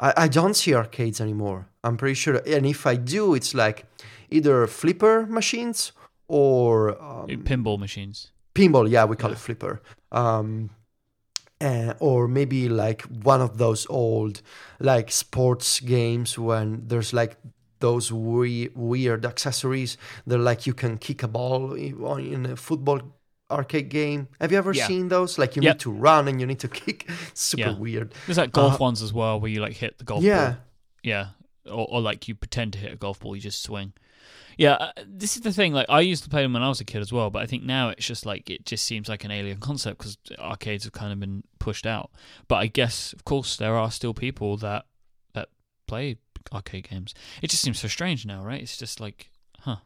I, 0.00 0.14
I 0.16 0.28
don't 0.28 0.54
see 0.54 0.74
arcades 0.74 1.20
anymore. 1.20 1.68
I'm 1.84 1.98
pretty 1.98 2.14
sure, 2.14 2.40
and 2.46 2.64
if 2.64 2.86
I 2.86 2.96
do, 2.96 3.34
it's 3.34 3.54
like 3.54 3.84
either 4.30 4.66
flipper 4.66 5.26
machines 5.26 5.92
or 6.32 6.72
um, 7.02 7.26
Pinball 7.44 7.78
machines. 7.78 8.32
pinball. 8.54 8.88
Yeah, 8.90 9.04
we 9.04 9.16
call 9.16 9.32
it 9.32 9.38
flipper. 9.38 9.82
Um, 10.10 10.70
uh, 11.60 11.94
or 12.00 12.26
maybe 12.26 12.68
like 12.68 13.02
one 13.02 13.40
of 13.40 13.58
those 13.58 13.86
old 13.90 14.42
like 14.80 15.12
sports 15.12 15.78
games 15.80 16.38
when 16.38 16.88
there's 16.88 17.12
like 17.12 17.36
those 17.80 18.10
we- 18.12 18.70
weird 18.74 19.24
accessories. 19.26 19.96
They're 20.26 20.38
like 20.50 20.66
you 20.66 20.74
can 20.74 20.98
kick 20.98 21.22
a 21.22 21.28
ball 21.28 21.74
in 21.74 22.46
a 22.46 22.56
football 22.56 23.00
arcade 23.50 23.90
game. 23.90 24.28
Have 24.40 24.50
you 24.52 24.58
ever 24.58 24.72
Yeah. 24.72 24.86
seen 24.86 25.08
those? 25.08 25.38
Like 25.38 25.54
you 25.56 25.62
Yep. 25.62 25.74
need 25.74 25.80
to 25.80 25.92
run 25.92 26.28
and 26.28 26.40
you 26.40 26.46
need 26.46 26.60
to 26.60 26.68
kick. 26.80 27.08
Super 27.34 27.60
Yeah. 27.70 27.78
weird. 27.78 28.14
There's 28.26 28.38
like 28.38 28.52
golf 28.52 28.74
Uh, 28.80 28.84
ones 28.84 29.02
as 29.02 29.12
well, 29.12 29.38
where 29.40 29.50
you 29.50 29.60
like 29.60 29.74
hit 29.76 29.98
the 29.98 30.04
golf 30.04 30.22
yeah. 30.24 30.44
ball. 30.52 30.56
Yeah, 31.02 31.26
or, 31.66 31.86
or 31.90 32.00
like 32.00 32.26
you 32.28 32.34
pretend 32.34 32.72
to 32.72 32.78
hit 32.78 32.92
a 32.92 32.96
golf 32.96 33.20
ball, 33.20 33.36
you 33.36 33.42
just 33.42 33.62
swing. 33.62 33.92
Yeah, 34.56 34.74
uh, 34.74 34.92
this 35.06 35.36
is 35.36 35.42
the 35.42 35.52
thing. 35.52 35.72
Like 35.72 35.86
I 35.88 36.00
used 36.00 36.24
to 36.24 36.30
play 36.30 36.42
them 36.42 36.52
when 36.52 36.62
I 36.62 36.68
was 36.68 36.80
a 36.80 36.84
kid 36.84 37.00
as 37.00 37.12
well, 37.12 37.30
but 37.30 37.42
I 37.42 37.46
think 37.46 37.62
now 37.62 37.88
it's 37.88 38.06
just 38.06 38.26
like 38.26 38.50
it 38.50 38.64
just 38.66 38.84
seems 38.84 39.08
like 39.08 39.24
an 39.24 39.30
alien 39.30 39.58
concept 39.58 39.98
because 39.98 40.18
arcades 40.38 40.84
have 40.84 40.92
kind 40.92 41.12
of 41.12 41.20
been 41.20 41.44
pushed 41.58 41.86
out. 41.86 42.10
But 42.48 42.56
I 42.56 42.66
guess, 42.66 43.12
of 43.12 43.24
course, 43.24 43.56
there 43.56 43.76
are 43.76 43.90
still 43.90 44.14
people 44.14 44.56
that 44.58 44.86
that 45.34 45.48
play 45.86 46.18
arcade 46.52 46.88
games. 46.88 47.14
It 47.42 47.50
just 47.50 47.62
seems 47.62 47.80
so 47.80 47.88
strange 47.88 48.26
now, 48.26 48.44
right? 48.44 48.60
It's 48.60 48.76
just 48.76 49.00
like, 49.00 49.30
huh? 49.60 49.76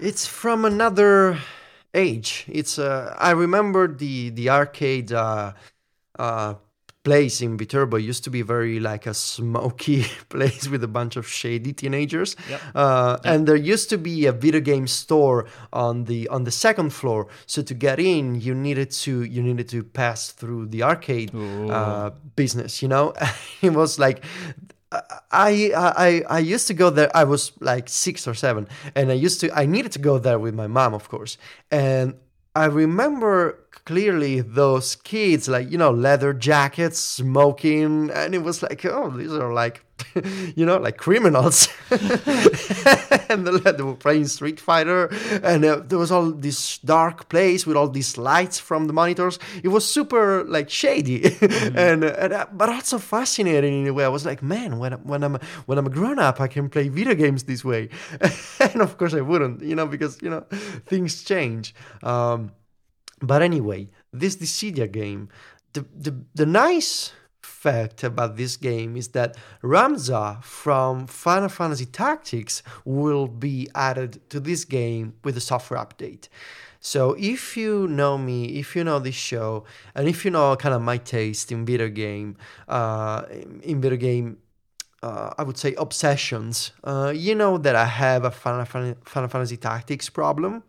It's 0.00 0.26
from 0.26 0.64
another 0.64 1.38
age. 1.94 2.44
It's 2.48 2.78
uh, 2.78 3.14
I 3.18 3.30
remember 3.30 3.88
the 3.88 4.30
the 4.30 4.50
arcade 4.50 5.12
uh, 5.12 5.52
uh, 6.18 6.54
place 7.04 7.40
in 7.40 7.56
Viterbo 7.56 7.96
used 7.96 8.24
to 8.24 8.30
be 8.30 8.42
very 8.42 8.78
like 8.78 9.06
a 9.06 9.14
smoky 9.14 10.04
place 10.28 10.68
with 10.68 10.84
a 10.84 10.88
bunch 10.88 11.16
of 11.16 11.26
shady 11.26 11.72
teenagers. 11.72 12.36
Yep. 12.48 12.60
Uh, 12.74 13.18
And 13.24 13.46
there 13.46 13.56
used 13.56 13.90
to 13.90 13.98
be 13.98 14.26
a 14.26 14.32
video 14.32 14.60
game 14.60 14.86
store 14.86 15.46
on 15.72 16.04
the 16.04 16.28
on 16.28 16.44
the 16.44 16.50
second 16.50 16.90
floor. 16.90 17.26
So 17.46 17.62
to 17.62 17.74
get 17.74 17.98
in, 17.98 18.40
you 18.40 18.54
needed 18.54 18.90
to 19.04 19.22
you 19.22 19.42
needed 19.42 19.68
to 19.70 19.82
pass 19.82 20.30
through 20.30 20.66
the 20.66 20.82
arcade 20.82 21.30
uh, 21.34 22.10
business. 22.36 22.82
You 22.82 22.88
know, 22.88 23.14
it 23.62 23.72
was 23.72 23.98
like. 23.98 24.24
I, 25.30 25.72
I 25.74 26.22
I 26.28 26.38
used 26.40 26.66
to 26.66 26.74
go 26.74 26.90
there. 26.90 27.10
I 27.16 27.24
was 27.24 27.52
like 27.60 27.88
six 27.88 28.28
or 28.28 28.34
seven, 28.34 28.68
and 28.94 29.10
I 29.10 29.14
used 29.14 29.40
to. 29.40 29.46
I 29.58 29.64
needed 29.64 29.92
to 29.92 29.98
go 29.98 30.18
there 30.18 30.38
with 30.38 30.54
my 30.54 30.66
mom, 30.66 30.92
of 30.92 31.08
course. 31.08 31.38
And 31.70 32.14
I 32.54 32.66
remember 32.66 33.58
clearly 33.84 34.40
those 34.40 34.96
kids, 34.96 35.48
like, 35.48 35.70
you 35.70 35.78
know, 35.78 35.90
leather 35.90 36.32
jackets, 36.32 36.98
smoking. 36.98 38.10
And 38.10 38.34
it 38.34 38.42
was 38.42 38.62
like, 38.62 38.84
oh, 38.84 39.10
these 39.10 39.32
are 39.32 39.52
like, 39.52 39.84
you 40.56 40.64
know, 40.66 40.78
like 40.78 40.96
criminals. 40.96 41.68
and 41.90 43.46
they 43.46 43.82
were 43.82 43.94
playing 43.94 44.26
Street 44.26 44.60
Fighter. 44.60 45.08
And 45.42 45.64
uh, 45.64 45.80
there 45.84 45.98
was 45.98 46.12
all 46.12 46.30
this 46.30 46.78
dark 46.78 47.28
place 47.28 47.66
with 47.66 47.76
all 47.76 47.88
these 47.88 48.16
lights 48.16 48.58
from 48.58 48.86
the 48.86 48.92
monitors. 48.92 49.38
It 49.62 49.68
was 49.68 49.84
super, 49.86 50.44
like, 50.44 50.70
shady. 50.70 51.22
Mm-hmm. 51.52 51.78
and, 51.78 52.04
and 52.04 52.32
uh, 52.32 52.46
but 52.52 52.68
also 52.68 52.98
fascinating 52.98 53.82
in 53.82 53.86
a 53.88 53.92
way. 53.92 54.04
I 54.04 54.08
was 54.08 54.24
like, 54.24 54.42
man, 54.42 54.78
when, 54.78 54.92
when, 55.04 55.22
I'm, 55.22 55.38
when 55.66 55.76
I'm 55.78 55.86
a 55.86 55.90
grown 55.90 56.18
up, 56.18 56.40
I 56.40 56.46
can 56.46 56.68
play 56.68 56.88
video 56.88 57.14
games 57.14 57.44
this 57.44 57.64
way. 57.64 57.88
and 58.60 58.80
of 58.80 58.96
course, 58.96 59.12
I 59.14 59.20
wouldn't, 59.20 59.62
you 59.62 59.74
know, 59.74 59.86
because, 59.86 60.20
you 60.22 60.30
know, 60.30 60.40
things 60.86 61.22
change. 61.24 61.74
Um, 62.02 62.52
but 63.22 63.42
anyway, 63.42 63.88
this 64.12 64.36
Dissidia 64.36 64.90
game, 64.90 65.28
the, 65.72 65.86
the, 65.94 66.24
the 66.34 66.46
nice 66.46 67.12
fact 67.40 68.02
about 68.02 68.36
this 68.36 68.56
game 68.56 68.96
is 68.96 69.08
that 69.08 69.36
Ramza 69.62 70.42
from 70.42 71.06
Final 71.06 71.48
Fantasy 71.48 71.86
Tactics 71.86 72.62
will 72.84 73.28
be 73.28 73.68
added 73.74 74.20
to 74.30 74.40
this 74.40 74.64
game 74.64 75.14
with 75.22 75.36
a 75.36 75.40
software 75.40 75.80
update. 75.80 76.28
So 76.80 77.14
if 77.16 77.56
you 77.56 77.86
know 77.86 78.18
me, 78.18 78.58
if 78.58 78.74
you 78.74 78.82
know 78.82 78.98
this 78.98 79.14
show, 79.14 79.64
and 79.94 80.08
if 80.08 80.24
you 80.24 80.32
know 80.32 80.56
kind 80.56 80.74
of 80.74 80.82
my 80.82 80.96
taste 80.96 81.52
in 81.52 81.64
video 81.64 81.88
game, 81.88 82.36
uh, 82.66 83.22
in 83.62 83.80
video 83.80 83.98
game 83.98 84.38
uh, 85.02 85.34
I 85.36 85.42
would 85.42 85.58
say 85.58 85.74
obsessions. 85.74 86.72
Uh, 86.84 87.12
you 87.14 87.34
know 87.34 87.58
that 87.58 87.74
I 87.74 87.86
have 87.86 88.24
a 88.24 88.30
Final, 88.30 88.64
Final 88.64 89.28
Fantasy 89.28 89.56
Tactics 89.56 90.08
problem. 90.08 90.62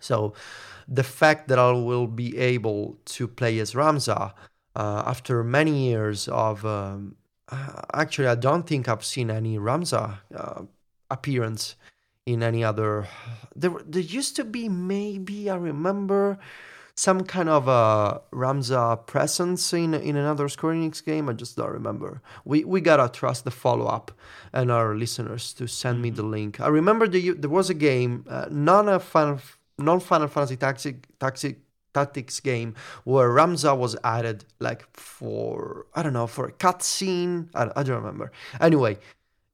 So 0.00 0.32
the 0.88 1.02
fact 1.02 1.48
that 1.48 1.58
I 1.58 1.72
will 1.72 2.06
be 2.06 2.36
able 2.38 2.98
to 3.06 3.28
play 3.28 3.58
as 3.58 3.74
Ramza 3.74 4.32
uh, 4.76 5.02
after 5.06 5.42
many 5.44 5.88
years 5.88 6.28
of. 6.28 6.64
Um, 6.64 7.16
uh, 7.48 7.82
actually, 7.94 8.28
I 8.28 8.36
don't 8.36 8.66
think 8.66 8.88
I've 8.88 9.04
seen 9.04 9.30
any 9.30 9.58
Ramza 9.58 10.18
uh, 10.34 10.62
appearance 11.10 11.74
in 12.26 12.42
any 12.42 12.62
other. 12.62 13.08
There, 13.56 13.74
there 13.84 14.02
used 14.02 14.36
to 14.36 14.44
be 14.44 14.68
maybe 14.68 15.50
I 15.50 15.56
remember 15.56 16.38
some 16.94 17.24
kind 17.24 17.48
of 17.48 17.66
a 17.66 18.20
Ramza 18.32 19.06
presence 19.06 19.72
in 19.72 19.94
in 19.94 20.16
another 20.16 20.48
Square 20.48 20.74
Enix 20.74 21.04
game. 21.04 21.28
I 21.28 21.32
just 21.32 21.56
don't 21.56 21.70
remember. 21.70 22.22
We 22.44 22.64
we 22.64 22.80
gotta 22.80 23.08
trust 23.08 23.44
the 23.44 23.50
follow 23.50 23.86
up 23.86 24.12
and 24.52 24.70
our 24.70 24.94
listeners 24.94 25.52
to 25.54 25.66
send 25.66 26.02
me 26.02 26.10
the 26.10 26.22
link. 26.22 26.60
I 26.60 26.68
remember 26.68 27.08
the, 27.08 27.30
there 27.30 27.50
was 27.50 27.70
a 27.70 27.74
game, 27.74 28.24
uh, 28.28 28.46
not 28.50 28.88
a 28.88 29.00
Final 29.00 29.40
non 29.82 30.00
Final 30.00 30.28
Fantasy 30.28 30.56
Tactic, 30.56 31.06
Tactic, 31.18 31.58
Tactics 31.92 32.40
game 32.40 32.74
where 33.04 33.28
Ramza 33.28 33.76
was 33.76 33.96
added 34.04 34.44
like 34.60 34.86
for 34.96 35.86
I 35.94 36.02
don't 36.02 36.12
know 36.12 36.26
for 36.26 36.46
a 36.46 36.52
cutscene. 36.52 37.48
I, 37.54 37.70
I 37.76 37.82
don't 37.82 37.96
remember. 37.96 38.30
Anyway, 38.60 38.98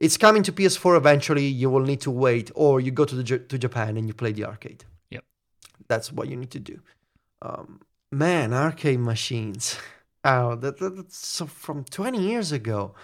it's 0.00 0.16
coming 0.16 0.42
to 0.44 0.52
PS4 0.52 0.96
eventually. 0.96 1.46
You 1.46 1.70
will 1.70 1.80
need 1.80 2.00
to 2.02 2.10
wait, 2.10 2.50
or 2.54 2.80
you 2.80 2.90
go 2.90 3.04
to 3.04 3.14
the 3.14 3.38
to 3.38 3.58
Japan 3.58 3.96
and 3.96 4.06
you 4.06 4.14
play 4.14 4.32
the 4.32 4.44
arcade. 4.44 4.84
Yep, 5.10 5.24
that's 5.88 6.12
what 6.12 6.28
you 6.28 6.36
need 6.36 6.50
to 6.50 6.60
do. 6.60 6.80
Um, 7.42 7.80
man, 8.10 8.52
arcade 8.52 9.00
machines. 9.00 9.78
Oh, 10.28 10.56
that, 10.56 10.78
that, 10.78 10.96
that's 10.96 11.24
so 11.24 11.46
from 11.46 11.84
20 11.84 12.20
years 12.20 12.50
ago. 12.50 12.96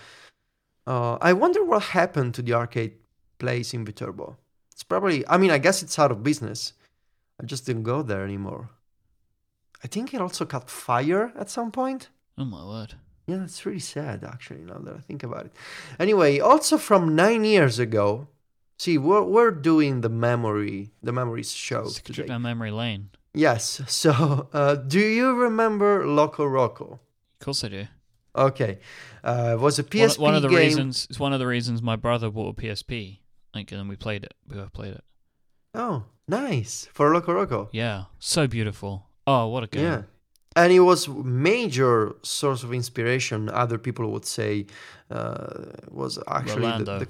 Uh, 0.88 1.18
I 1.20 1.32
wonder 1.34 1.62
what 1.62 1.84
happened 1.84 2.34
to 2.34 2.42
the 2.42 2.54
arcade 2.54 2.94
place 3.38 3.72
in 3.72 3.84
Viterbo. 3.84 4.36
It's 4.72 4.82
probably, 4.82 5.24
I 5.28 5.38
mean, 5.38 5.52
I 5.52 5.58
guess 5.58 5.84
it's 5.84 6.00
out 6.00 6.10
of 6.10 6.24
business. 6.24 6.72
I 7.42 7.46
just 7.46 7.66
didn't 7.66 7.82
go 7.82 8.02
there 8.02 8.24
anymore. 8.24 8.70
I 9.84 9.88
think 9.88 10.14
it 10.14 10.20
also 10.20 10.44
caught 10.44 10.70
fire 10.70 11.32
at 11.36 11.50
some 11.50 11.72
point. 11.72 12.08
Oh 12.38 12.44
my 12.44 12.64
word. 12.64 12.94
Yeah, 13.26 13.42
it's 13.44 13.64
really 13.66 13.78
sad 13.80 14.24
actually 14.24 14.60
now 14.64 14.78
that 14.78 14.94
I 14.94 15.00
think 15.00 15.22
about 15.22 15.46
it. 15.46 15.52
Anyway, 15.98 16.38
also 16.38 16.78
from 16.78 17.14
nine 17.16 17.44
years 17.44 17.78
ago, 17.78 18.28
see, 18.78 18.98
we're, 18.98 19.22
we're 19.22 19.50
doing 19.50 20.00
the 20.00 20.08
memory, 20.08 20.90
the 21.02 21.12
memories 21.12 21.52
show 21.52 21.88
today. 21.88 22.26
down 22.26 22.42
memory 22.42 22.70
lane. 22.70 23.10
Yes. 23.34 23.80
So, 23.88 24.48
uh, 24.52 24.74
do 24.76 25.00
you 25.00 25.34
remember 25.34 26.06
Loco 26.06 26.44
Roco? 26.44 26.92
Of 26.92 27.44
course 27.44 27.64
I 27.64 27.68
do. 27.68 27.86
Okay, 28.34 28.78
uh, 29.24 29.50
it 29.54 29.60
was 29.60 29.78
a 29.78 29.82
One, 29.82 29.90
PSP 29.90 30.18
one 30.18 30.34
of 30.34 30.42
the 30.42 30.48
game. 30.48 30.58
reasons 30.58 31.06
it's 31.10 31.20
one 31.20 31.34
of 31.34 31.38
the 31.38 31.46
reasons 31.46 31.82
my 31.82 31.96
brother 31.96 32.30
bought 32.30 32.56
a 32.56 32.60
PSP. 32.60 33.18
Like, 33.54 33.70
and 33.72 33.78
then 33.80 33.88
we 33.88 33.96
played 33.96 34.24
it. 34.24 34.32
We 34.48 34.56
both 34.56 34.72
played 34.72 34.94
it. 34.94 35.04
Oh, 35.74 36.04
nice 36.28 36.88
for 36.92 37.12
Loco 37.12 37.32
Roco. 37.32 37.68
Yeah, 37.72 38.04
so 38.18 38.46
beautiful. 38.46 39.06
Oh, 39.26 39.48
what 39.48 39.64
a 39.64 39.66
game! 39.66 39.84
Yeah. 39.84 40.02
And 40.54 40.70
it 40.70 40.80
was 40.80 41.08
major 41.08 42.14
source 42.22 42.62
of 42.62 42.74
inspiration. 42.74 43.48
Other 43.48 43.78
people 43.78 44.10
would 44.12 44.26
say 44.26 44.66
uh, 45.10 45.64
was 45.90 46.18
actually 46.28 46.84
the, 46.84 46.98
the 46.98 47.08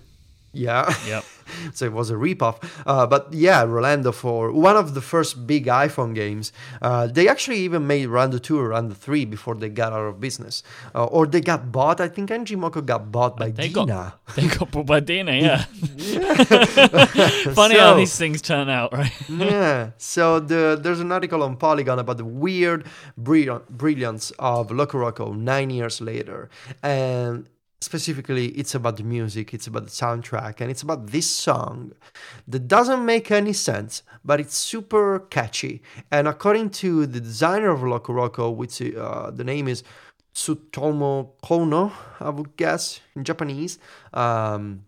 yeah. 0.52 0.94
Yep. 1.06 1.24
so 1.74 1.84
it 1.86 1.92
was 1.92 2.10
a 2.10 2.14
ripoff. 2.14 2.62
Uh, 2.86 3.06
but 3.06 3.32
yeah, 3.32 3.62
Rolando 3.62 4.12
for 4.12 4.52
one 4.52 4.76
of 4.76 4.94
the 4.94 5.00
first 5.00 5.46
big 5.46 5.66
iPhone 5.66 6.14
games. 6.14 6.52
Uh, 6.80 7.06
they 7.06 7.28
actually 7.28 7.58
even 7.58 7.86
made 7.86 8.06
Rolando 8.06 8.38
2 8.38 8.58
or 8.58 8.68
Rolando 8.68 8.94
3 8.94 9.24
before 9.26 9.54
they 9.54 9.68
got 9.68 9.92
out 9.92 10.00
of 10.06 10.20
business. 10.20 10.62
Uh, 10.94 11.04
or 11.06 11.26
they 11.26 11.40
got 11.40 11.72
bought. 11.72 12.00
I 12.00 12.08
think 12.08 12.30
ngmoco 12.30 12.84
got 12.84 13.10
bought 13.10 13.36
by 13.36 13.50
They 13.50 13.68
DeNA. 13.68 13.86
got 13.86 14.18
they 14.36 14.46
got 14.48 14.70
bought 14.70 14.86
by 14.86 15.00
DeNA. 15.00 15.40
Yeah. 15.42 15.64
Yeah. 15.96 17.54
Funny 17.54 17.78
how 17.78 17.94
these 17.94 18.16
things 18.16 18.40
turn 18.42 18.68
out, 18.68 18.92
right? 18.92 19.12
yeah. 19.28 19.90
So 19.98 20.40
the, 20.40 20.78
there's 20.80 21.00
an 21.00 21.12
article 21.12 21.42
on 21.42 21.56
Polygon 21.56 21.98
about 21.98 22.18
the 22.18 22.24
weird 22.24 22.86
brilliance 23.16 24.32
of 24.38 24.70
Loco 24.70 24.98
Roco 24.98 25.36
nine 25.36 25.70
years 25.70 26.00
later. 26.00 26.48
And 26.82 27.48
specifically, 27.82 28.46
it's 28.48 28.74
about 28.74 28.96
the 28.96 29.02
music, 29.02 29.52
it's 29.52 29.66
about 29.66 29.84
the 29.84 29.90
soundtrack, 29.90 30.60
and 30.60 30.70
it's 30.70 30.82
about 30.82 31.08
this 31.08 31.28
song 31.28 31.92
that 32.46 32.68
doesn't 32.68 33.04
make 33.04 33.30
any 33.30 33.52
sense, 33.52 34.02
but 34.24 34.40
it's 34.40 34.56
super 34.56 35.20
catchy. 35.30 35.82
And 36.10 36.28
according 36.28 36.70
to 36.82 37.06
the 37.06 37.20
designer 37.20 37.70
of 37.70 37.82
Loco 37.82 38.12
Roco, 38.12 38.54
which 38.54 38.80
uh, 38.80 39.30
the 39.30 39.44
name 39.44 39.68
is 39.68 39.82
Tsutomu 40.34 41.30
Kono, 41.42 41.92
I 42.20 42.30
would 42.30 42.56
guess, 42.56 43.00
in 43.14 43.24
Japanese. 43.24 43.78
Um, 44.12 44.84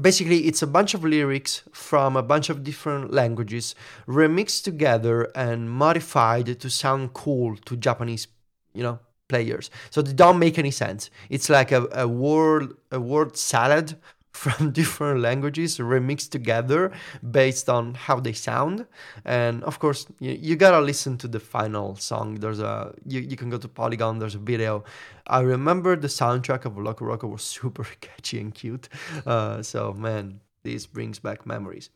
basically 0.00 0.46
it's 0.46 0.62
a 0.62 0.66
bunch 0.66 0.94
of 0.94 1.04
lyrics 1.04 1.62
from 1.72 2.16
a 2.16 2.22
bunch 2.22 2.50
of 2.50 2.62
different 2.62 3.12
languages 3.12 3.74
remixed 4.06 4.62
together 4.62 5.24
and 5.34 5.70
modified 5.70 6.60
to 6.60 6.70
sound 6.70 7.12
cool 7.14 7.56
to 7.56 7.76
japanese 7.76 8.28
you 8.74 8.82
know 8.82 8.98
players. 9.28 9.70
So 9.90 10.02
they 10.02 10.12
don't 10.12 10.38
make 10.38 10.58
any 10.58 10.70
sense. 10.70 11.10
It's 11.30 11.48
like 11.48 11.72
a, 11.72 11.86
a 11.92 12.08
word 12.08 12.74
a 12.90 13.00
word 13.00 13.36
salad 13.36 13.96
from 14.32 14.70
different 14.70 15.20
languages 15.20 15.78
remixed 15.78 16.30
together 16.30 16.92
based 17.28 17.68
on 17.68 17.94
how 17.94 18.20
they 18.20 18.32
sound. 18.32 18.86
And 19.24 19.64
of 19.64 19.78
course 19.78 20.06
you, 20.20 20.32
you 20.32 20.56
gotta 20.56 20.80
listen 20.80 21.18
to 21.18 21.28
the 21.28 21.40
final 21.40 21.96
song. 21.96 22.36
There's 22.36 22.60
a 22.60 22.94
you, 23.06 23.20
you 23.20 23.36
can 23.36 23.50
go 23.50 23.58
to 23.58 23.68
polygon 23.68 24.18
there's 24.18 24.34
a 24.34 24.38
video. 24.38 24.84
I 25.26 25.40
remember 25.40 25.96
the 25.96 26.08
soundtrack 26.08 26.64
of 26.64 26.78
Loco 26.78 27.04
Roco 27.04 27.28
was 27.30 27.42
super 27.56 27.86
catchy 28.00 28.40
and 28.40 28.54
cute. 28.54 28.88
Uh, 29.26 29.62
so 29.62 29.92
man 29.92 30.40
this 30.62 30.86
brings 30.86 31.18
back 31.18 31.46
memories 31.46 31.90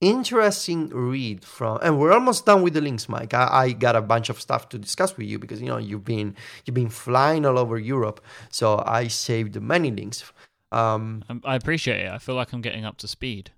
interesting 0.00 0.88
read 0.88 1.44
from 1.44 1.78
and 1.82 1.98
we're 1.98 2.12
almost 2.12 2.46
done 2.46 2.62
with 2.62 2.72
the 2.72 2.80
links 2.80 3.06
mike 3.08 3.34
I, 3.34 3.48
I 3.64 3.72
got 3.72 3.96
a 3.96 4.00
bunch 4.00 4.30
of 4.30 4.40
stuff 4.40 4.68
to 4.70 4.78
discuss 4.78 5.16
with 5.16 5.26
you 5.26 5.38
because 5.38 5.60
you 5.60 5.68
know 5.68 5.76
you've 5.76 6.04
been 6.04 6.34
you've 6.64 6.74
been 6.74 6.88
flying 6.88 7.44
all 7.44 7.58
over 7.58 7.78
europe 7.78 8.18
so 8.50 8.82
i 8.86 9.08
saved 9.08 9.60
many 9.60 9.90
links 9.90 10.24
Um, 10.72 11.24
Um, 11.28 11.40
I 11.44 11.54
appreciate 11.56 12.00
it. 12.06 12.10
I 12.12 12.18
feel 12.18 12.36
like 12.36 12.52
I'm 12.54 12.62
getting 12.62 12.84
up 12.86 12.96
to 12.98 13.08
speed. 13.08 13.50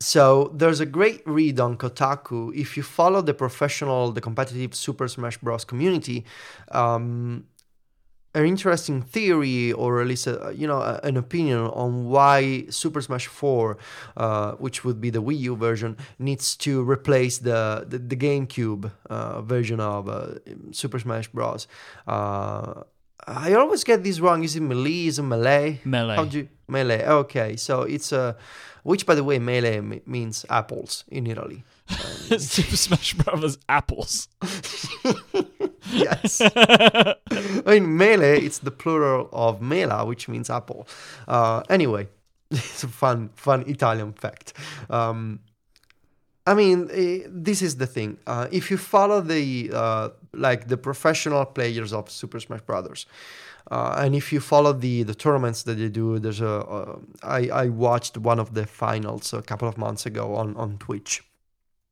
so 0.00 0.50
there's 0.54 0.80
a 0.80 0.86
great 0.86 1.22
read 1.26 1.58
on 1.60 1.76
Kotaku. 1.76 2.54
If 2.54 2.76
you 2.76 2.82
follow 2.82 3.20
the 3.22 3.34
professional, 3.34 4.12
the 4.12 4.20
competitive 4.20 4.74
Super 4.74 5.08
Smash 5.08 5.38
Bros. 5.38 5.64
community, 5.64 6.24
um, 6.72 7.46
an 8.34 8.46
interesting 8.46 9.00
theory, 9.02 9.72
or 9.72 10.00
at 10.00 10.06
least 10.08 10.26
a, 10.26 10.52
you 10.54 10.66
know 10.66 10.80
an 11.02 11.16
opinion 11.16 11.58
on 11.58 12.06
why 12.06 12.66
Super 12.68 13.00
Smash 13.00 13.26
4, 13.26 13.78
uh, 14.16 14.52
which 14.52 14.84
would 14.84 15.00
be 15.00 15.10
the 15.10 15.22
Wii 15.22 15.38
U 15.38 15.56
version, 15.56 15.96
needs 16.18 16.56
to 16.56 16.82
replace 16.88 17.38
the 17.38 17.86
the, 17.88 17.98
the 17.98 18.16
GameCube 18.16 18.90
uh, 19.08 19.40
version 19.42 19.80
of 19.80 20.08
uh, 20.08 20.34
Super 20.72 20.98
Smash 20.98 21.28
Bros. 21.28 21.66
Uh, 22.06 22.82
I 23.26 23.54
always 23.54 23.84
get 23.84 24.02
this 24.02 24.20
wrong. 24.20 24.44
Is 24.44 24.56
it 24.56 24.60
melee? 24.60 25.06
Is 25.06 25.18
it 25.18 25.22
melee? 25.22 25.80
Melee. 25.84 26.16
How 26.16 26.24
do 26.24 26.38
you, 26.38 26.48
melee? 26.68 27.04
Okay, 27.06 27.56
so 27.56 27.82
it's 27.82 28.12
a, 28.12 28.36
which 28.82 29.06
by 29.06 29.14
the 29.14 29.24
way, 29.24 29.38
melee 29.38 29.80
me- 29.80 30.02
means 30.06 30.44
apples 30.50 31.04
in 31.08 31.26
Italy. 31.26 31.64
Super 31.88 32.76
Smash 32.76 33.14
Brothers 33.14 33.58
apples. 33.68 34.28
yes. 35.92 36.40
I 36.56 37.16
mean, 37.66 37.96
melee, 37.96 38.40
it's 38.40 38.58
the 38.58 38.70
plural 38.70 39.28
of 39.32 39.60
mela, 39.60 40.04
which 40.04 40.28
means 40.28 40.50
apple. 40.50 40.86
Uh, 41.28 41.62
anyway, 41.68 42.08
it's 42.50 42.84
a 42.84 42.88
fun, 42.88 43.30
fun 43.34 43.64
Italian 43.66 44.12
fact. 44.12 44.54
Um, 44.90 45.40
I 46.46 46.54
mean, 46.54 46.90
eh, 46.92 47.26
this 47.28 47.62
is 47.62 47.76
the 47.76 47.86
thing. 47.86 48.18
Uh, 48.26 48.48
if 48.52 48.70
you 48.70 48.76
follow 48.76 49.20
the 49.20 49.70
uh, 49.72 50.10
like 50.34 50.68
the 50.68 50.76
professional 50.76 51.44
players 51.46 51.92
of 51.92 52.10
Super 52.10 52.38
Smash 52.38 52.60
Brothers, 52.60 53.06
uh, 53.70 53.94
and 53.98 54.14
if 54.14 54.30
you 54.32 54.40
follow 54.40 54.72
the 54.72 55.04
the 55.04 55.14
tournaments 55.14 55.62
that 55.62 55.78
they 55.78 55.88
do, 55.88 56.18
there's 56.18 56.42
a 56.42 56.60
uh, 56.60 56.98
I 57.22 57.48
I 57.48 57.68
watched 57.68 58.18
one 58.18 58.38
of 58.38 58.52
the 58.52 58.66
finals 58.66 59.32
a 59.32 59.40
couple 59.40 59.68
of 59.68 59.78
months 59.78 60.04
ago 60.04 60.34
on 60.34 60.54
on 60.56 60.76
Twitch. 60.78 61.22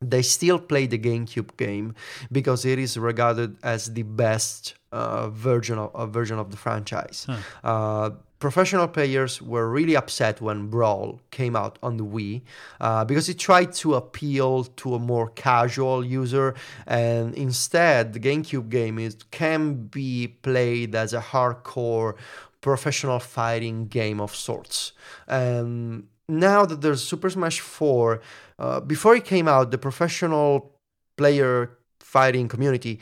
They 0.02 0.22
still 0.22 0.58
play 0.58 0.86
the 0.86 0.98
GameCube 0.98 1.56
game 1.56 1.94
because 2.30 2.64
it 2.64 2.78
is 2.78 2.96
regarded 2.98 3.56
as 3.62 3.92
the 3.92 4.02
best 4.02 4.74
uh, 4.92 5.28
version 5.30 5.78
of 5.78 5.94
uh, 5.94 6.06
version 6.06 6.38
of 6.38 6.50
the 6.50 6.56
franchise. 6.56 7.26
Uh, 7.64 8.10
professional 8.38 8.88
players 8.88 9.40
were 9.40 9.68
really 9.70 9.96
upset 9.96 10.40
when 10.40 10.66
Brawl 10.66 11.20
came 11.30 11.54
out 11.54 11.78
on 11.82 11.96
the 11.96 12.04
Wii 12.04 12.42
uh, 12.80 13.04
because 13.04 13.28
it 13.28 13.38
tried 13.38 13.72
to 13.74 13.94
appeal 13.94 14.64
to 14.64 14.94
a 14.94 14.98
more 14.98 15.28
casual 15.28 16.04
user, 16.04 16.54
and 16.86 17.34
instead 17.34 18.12
the 18.12 18.20
GameCube 18.20 18.68
game 18.68 18.98
is 18.98 19.16
can 19.30 19.86
be 19.86 20.28
played 20.42 20.94
as 20.94 21.14
a 21.14 21.20
hardcore 21.20 22.14
professional 22.60 23.18
fighting 23.18 23.86
game 23.86 24.20
of 24.20 24.34
sorts. 24.34 24.92
And 25.26 26.08
now 26.28 26.64
that 26.64 26.80
there's 26.80 27.02
Super 27.02 27.30
Smash 27.30 27.60
4, 27.60 28.20
uh, 28.58 28.80
before 28.80 29.14
it 29.16 29.24
came 29.24 29.48
out, 29.48 29.70
the 29.70 29.78
professional 29.78 30.72
player 31.16 31.78
fighting 32.00 32.48
community 32.48 33.00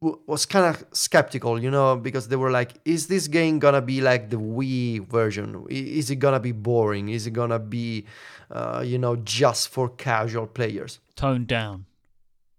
w- 0.00 0.18
was 0.26 0.46
kind 0.46 0.66
of 0.66 0.84
skeptical, 0.92 1.60
you 1.60 1.70
know, 1.70 1.96
because 1.96 2.28
they 2.28 2.36
were 2.36 2.50
like, 2.50 2.72
is 2.84 3.08
this 3.08 3.28
game 3.28 3.58
gonna 3.58 3.82
be 3.82 4.00
like 4.00 4.30
the 4.30 4.36
Wii 4.36 5.06
version? 5.06 5.66
Is 5.68 6.10
it 6.10 6.16
gonna 6.16 6.40
be 6.40 6.52
boring? 6.52 7.08
Is 7.08 7.26
it 7.26 7.32
gonna 7.32 7.58
be, 7.58 8.06
uh, 8.50 8.82
you 8.84 8.98
know, 8.98 9.16
just 9.16 9.68
for 9.68 9.88
casual 9.88 10.46
players? 10.46 10.98
Toned 11.14 11.46
down. 11.46 11.86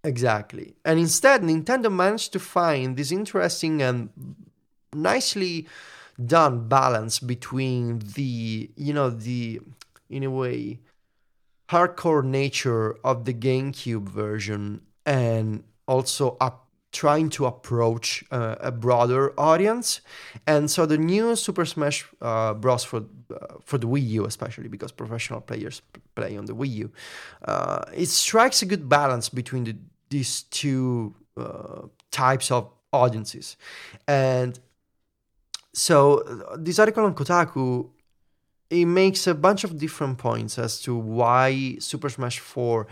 Exactly. 0.03 0.75
And 0.85 0.99
instead, 0.99 1.41
Nintendo 1.41 1.91
managed 1.91 2.33
to 2.33 2.39
find 2.39 2.95
this 2.95 3.11
interesting 3.11 3.81
and 3.81 4.09
nicely 4.93 5.67
done 6.23 6.67
balance 6.67 7.19
between 7.19 7.99
the, 7.99 8.69
you 8.75 8.93
know, 8.93 9.09
the, 9.09 9.59
in 10.09 10.23
a 10.23 10.31
way, 10.31 10.79
hardcore 11.69 12.23
nature 12.23 12.97
of 13.03 13.25
the 13.25 13.33
GameCube 13.33 14.07
version 14.07 14.81
and 15.05 15.63
also 15.87 16.37
up 16.39 16.67
trying 16.91 17.29
to 17.29 17.45
approach 17.45 18.23
uh, 18.31 18.55
a 18.59 18.71
broader 18.71 19.33
audience. 19.37 20.01
And 20.45 20.71
so 20.71 20.85
the 20.85 20.97
new 20.97 21.35
Super 21.35 21.65
Smash 21.65 22.05
uh, 22.21 22.53
Bros. 22.53 22.83
for 22.83 23.03
uh, 23.29 23.57
for 23.61 23.77
the 23.77 23.87
Wii 23.87 24.07
U, 24.09 24.25
especially 24.25 24.69
because 24.69 24.91
professional 24.91 25.41
players 25.41 25.81
play 26.15 26.37
on 26.37 26.45
the 26.45 26.55
Wii 26.55 26.73
U, 26.85 26.91
uh, 27.45 27.83
it 27.93 28.07
strikes 28.07 28.61
a 28.61 28.65
good 28.65 28.87
balance 28.87 29.29
between 29.29 29.65
the, 29.65 29.75
these 30.09 30.43
two 30.43 31.13
uh, 31.35 31.81
types 32.11 32.51
of 32.51 32.69
audiences. 32.93 33.57
And 34.07 34.57
so 35.73 35.97
uh, 36.19 36.57
this 36.57 36.79
article 36.79 37.05
on 37.05 37.13
Kotaku 37.13 37.89
it 38.69 38.85
makes 38.85 39.27
a 39.27 39.35
bunch 39.35 39.63
of 39.63 39.77
different 39.77 40.17
points 40.17 40.59
as 40.59 40.81
to 40.81 40.95
why 40.95 41.77
Super 41.79 42.09
Smash 42.09 42.39
4 42.39 42.87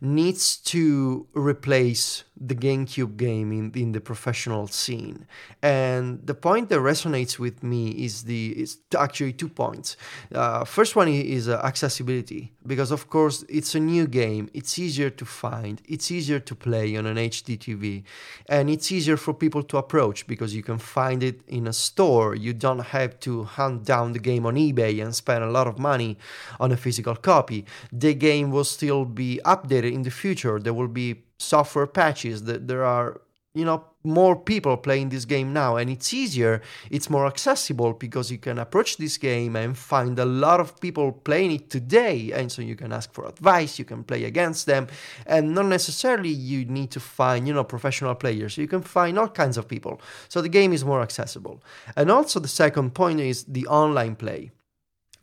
needs 0.00 0.56
to 0.58 1.26
replace 1.34 2.24
the 2.36 2.54
GameCube 2.54 3.16
game 3.16 3.52
in, 3.52 3.70
in 3.74 3.92
the 3.92 4.00
professional 4.00 4.66
scene. 4.66 5.26
And 5.62 6.26
the 6.26 6.34
point 6.34 6.68
that 6.70 6.80
resonates 6.80 7.38
with 7.38 7.62
me 7.62 7.90
is 7.90 8.24
the 8.24 8.60
is 8.60 8.78
actually 8.98 9.34
two 9.34 9.48
points. 9.48 9.96
Uh, 10.34 10.64
first 10.64 10.96
one 10.96 11.08
is 11.08 11.48
uh, 11.48 11.60
accessibility 11.62 12.52
because 12.66 12.90
of 12.90 13.08
course 13.08 13.44
it's 13.48 13.74
a 13.74 13.80
new 13.80 14.06
game. 14.06 14.50
It's 14.52 14.78
easier 14.78 15.10
to 15.10 15.24
find. 15.24 15.80
It's 15.86 16.10
easier 16.10 16.40
to 16.40 16.54
play 16.54 16.96
on 16.96 17.06
an 17.06 17.16
HD 17.16 17.56
TV, 17.56 18.02
and 18.48 18.68
it's 18.68 18.90
easier 18.90 19.16
for 19.16 19.32
people 19.32 19.62
to 19.64 19.76
approach 19.76 20.26
because 20.26 20.54
you 20.54 20.62
can 20.62 20.78
find 20.78 21.22
it 21.22 21.40
in 21.46 21.68
a 21.68 21.72
store. 21.72 22.34
You 22.34 22.52
don't 22.52 22.80
have 22.80 23.20
to 23.20 23.44
hunt 23.44 23.84
down 23.84 24.12
the 24.12 24.18
game 24.18 24.44
on 24.44 24.56
eBay 24.56 25.02
and 25.02 25.14
spend 25.14 25.44
a 25.44 25.50
lot 25.50 25.68
of 25.68 25.78
money 25.78 26.18
on 26.58 26.72
a 26.72 26.76
physical 26.76 27.14
copy. 27.14 27.64
The 27.92 28.14
game 28.14 28.50
will 28.50 28.64
still 28.64 29.04
be 29.04 29.40
updated 29.44 29.92
in 29.92 30.02
the 30.02 30.10
future. 30.10 30.58
There 30.58 30.74
will 30.74 30.88
be 30.88 31.23
software 31.38 31.86
patches. 31.86 32.44
That 32.44 32.68
there 32.68 32.84
are 32.84 33.20
you 33.54 33.64
know 33.64 33.84
more 34.02 34.36
people 34.36 34.76
playing 34.76 35.08
this 35.08 35.24
game 35.24 35.52
now. 35.52 35.76
And 35.76 35.88
it's 35.88 36.12
easier 36.12 36.60
it's 36.90 37.08
more 37.08 37.26
accessible 37.26 37.94
because 37.94 38.30
you 38.30 38.38
can 38.38 38.58
approach 38.58 38.98
this 38.98 39.16
game 39.16 39.56
and 39.56 39.78
find 39.78 40.18
a 40.18 40.24
lot 40.24 40.60
of 40.60 40.78
people 40.80 41.12
playing 41.12 41.52
it 41.52 41.70
today. 41.70 42.32
And 42.32 42.52
so 42.52 42.60
you 42.60 42.76
can 42.76 42.92
ask 42.92 43.12
for 43.12 43.26
advice 43.26 43.78
you 43.78 43.84
can 43.84 44.04
play 44.04 44.24
against 44.24 44.66
them. 44.66 44.88
And 45.26 45.54
not 45.54 45.66
necessarily 45.66 46.28
you 46.28 46.64
need 46.66 46.90
to 46.90 47.00
find 47.00 47.48
you 47.48 47.54
know 47.54 47.64
professional 47.64 48.14
players. 48.14 48.58
You 48.58 48.68
can 48.68 48.82
find 48.82 49.18
all 49.18 49.28
kinds 49.28 49.56
of 49.56 49.68
people. 49.68 50.00
So 50.28 50.42
the 50.42 50.48
game 50.48 50.72
is 50.72 50.84
more 50.84 51.00
accessible. 51.00 51.62
And 51.96 52.10
also 52.10 52.40
the 52.40 52.48
second 52.48 52.94
point 52.94 53.20
is 53.20 53.44
the 53.44 53.66
online 53.68 54.16
play 54.16 54.50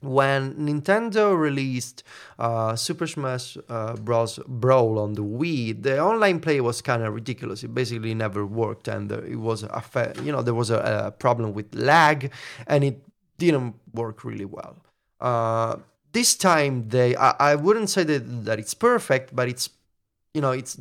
when 0.02 0.56
Nintendo 0.56 1.38
released 1.38 2.04
uh, 2.40 2.76
Super 2.76 3.08
Smash 3.08 3.58
uh, 3.70 3.96
Bros. 3.96 4.40
Brawl 4.48 5.00
on 5.00 5.14
the 5.14 5.24
Wii, 5.24 5.82
the 5.82 6.00
online 6.00 6.40
play 6.40 6.60
was 6.60 6.82
kind 6.82 7.04
of 7.04 7.14
ridiculous. 7.14 7.64
It 7.64 7.74
basically 7.74 8.14
never 8.14 8.46
worked, 8.46 8.88
and 8.88 9.12
it 9.12 9.38
was 9.38 9.64
a 9.64 9.82
fa- 9.82 10.14
you 10.24 10.32
know 10.32 10.42
there 10.42 10.54
was 10.54 10.70
a, 10.70 11.06
a, 11.06 11.12
problem 11.12 11.54
with 11.54 11.74
lag, 11.76 12.32
and 12.68 12.84
it 12.84 13.04
didn't 13.38 13.76
work 13.94 14.24
really 14.24 14.46
well. 14.46 14.78
Uh, 15.20 15.78
this 16.14 16.36
time, 16.36 16.90
they 16.90 17.16
I, 17.16 17.52
I 17.52 17.56
wouldn't 17.56 17.90
say 17.90 18.04
that 18.04 18.46
that 18.46 18.60
it's 18.60 18.74
perfect, 18.74 19.36
but 19.36 19.48
it's 19.48 19.70
you 20.34 20.40
know 20.42 20.52
it's 20.52 20.78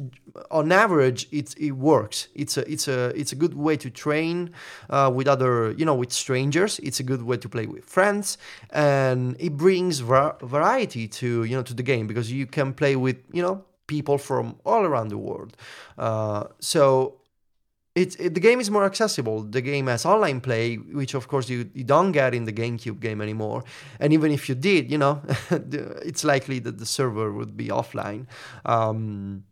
on 0.50 0.70
average 0.70 1.26
it 1.32 1.54
it 1.58 1.72
works. 1.72 2.28
It's 2.34 2.56
a 2.56 2.70
it's 2.70 2.86
a 2.88 3.12
it's 3.18 3.32
a 3.32 3.36
good 3.36 3.54
way 3.54 3.76
to 3.78 3.90
train 3.90 4.50
uh, 4.88 5.10
with 5.12 5.26
other 5.26 5.72
you 5.72 5.84
know 5.84 5.94
with 5.94 6.12
strangers. 6.12 6.78
It's 6.80 7.00
a 7.00 7.02
good 7.02 7.22
way 7.22 7.36
to 7.38 7.48
play 7.48 7.66
with 7.66 7.84
friends. 7.84 8.38
And 8.70 9.36
it 9.38 9.56
brings 9.56 10.00
var- 10.00 10.36
variety 10.42 11.08
to 11.08 11.44
you 11.44 11.56
know 11.56 11.62
to 11.62 11.74
the 11.74 11.82
game 11.82 12.06
because 12.06 12.30
you 12.30 12.46
can 12.46 12.72
play 12.72 12.96
with 12.96 13.16
you 13.32 13.42
know 13.42 13.64
people 13.86 14.18
from 14.18 14.56
all 14.64 14.84
around 14.84 15.08
the 15.08 15.18
world. 15.18 15.56
Uh, 15.98 16.44
so 16.60 17.19
it, 17.94 18.20
it, 18.20 18.34
the 18.34 18.40
game 18.40 18.60
is 18.60 18.70
more 18.70 18.84
accessible. 18.84 19.42
The 19.42 19.60
game 19.60 19.88
has 19.88 20.06
online 20.06 20.40
play, 20.40 20.76
which 20.76 21.14
of 21.14 21.26
course 21.28 21.48
you, 21.48 21.68
you 21.74 21.84
don't 21.84 22.12
get 22.12 22.34
in 22.34 22.44
the 22.44 22.52
GameCube 22.52 23.00
game 23.00 23.20
anymore. 23.20 23.64
And 23.98 24.12
even 24.12 24.30
if 24.30 24.48
you 24.48 24.54
did, 24.54 24.90
you 24.90 24.98
know, 24.98 25.22
it's 25.50 26.22
likely 26.22 26.60
that 26.60 26.78
the 26.78 26.86
server 26.86 27.32
would 27.32 27.56
be 27.56 27.68
offline. 27.68 28.26
Um, 28.64 29.44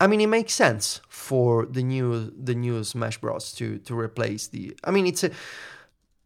I 0.00 0.08
mean, 0.08 0.20
it 0.20 0.26
makes 0.26 0.54
sense 0.54 1.00
for 1.08 1.66
the 1.66 1.82
new 1.82 2.30
the 2.30 2.54
new 2.54 2.82
Smash 2.82 3.18
Bros. 3.18 3.52
to 3.52 3.78
to 3.78 3.98
replace 3.98 4.48
the. 4.48 4.76
I 4.82 4.90
mean, 4.90 5.06
it's 5.06 5.22
a 5.22 5.30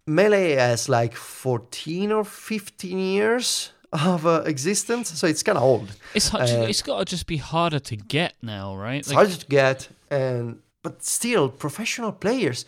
Melee 0.06 0.52
has 0.52 0.88
like 0.88 1.14
fourteen 1.14 2.10
or 2.10 2.24
fifteen 2.24 2.98
years 2.98 3.72
of 3.92 4.26
uh, 4.26 4.42
existence, 4.46 5.10
so 5.10 5.26
it's 5.26 5.42
kind 5.42 5.58
of 5.58 5.64
old. 5.64 5.94
It's 6.14 6.28
hard, 6.28 6.48
uh, 6.48 6.66
it's 6.66 6.80
got 6.80 6.98
to 6.98 7.04
just 7.04 7.26
be 7.26 7.36
harder 7.36 7.78
to 7.78 7.96
get 7.96 8.34
now, 8.42 8.74
right? 8.74 9.00
It's 9.00 9.10
like, 9.10 9.16
harder 9.16 9.36
to 9.36 9.46
get, 9.46 9.88
and 10.10 10.60
but 10.88 11.04
still, 11.04 11.48
professional 11.48 12.12
players 12.12 12.64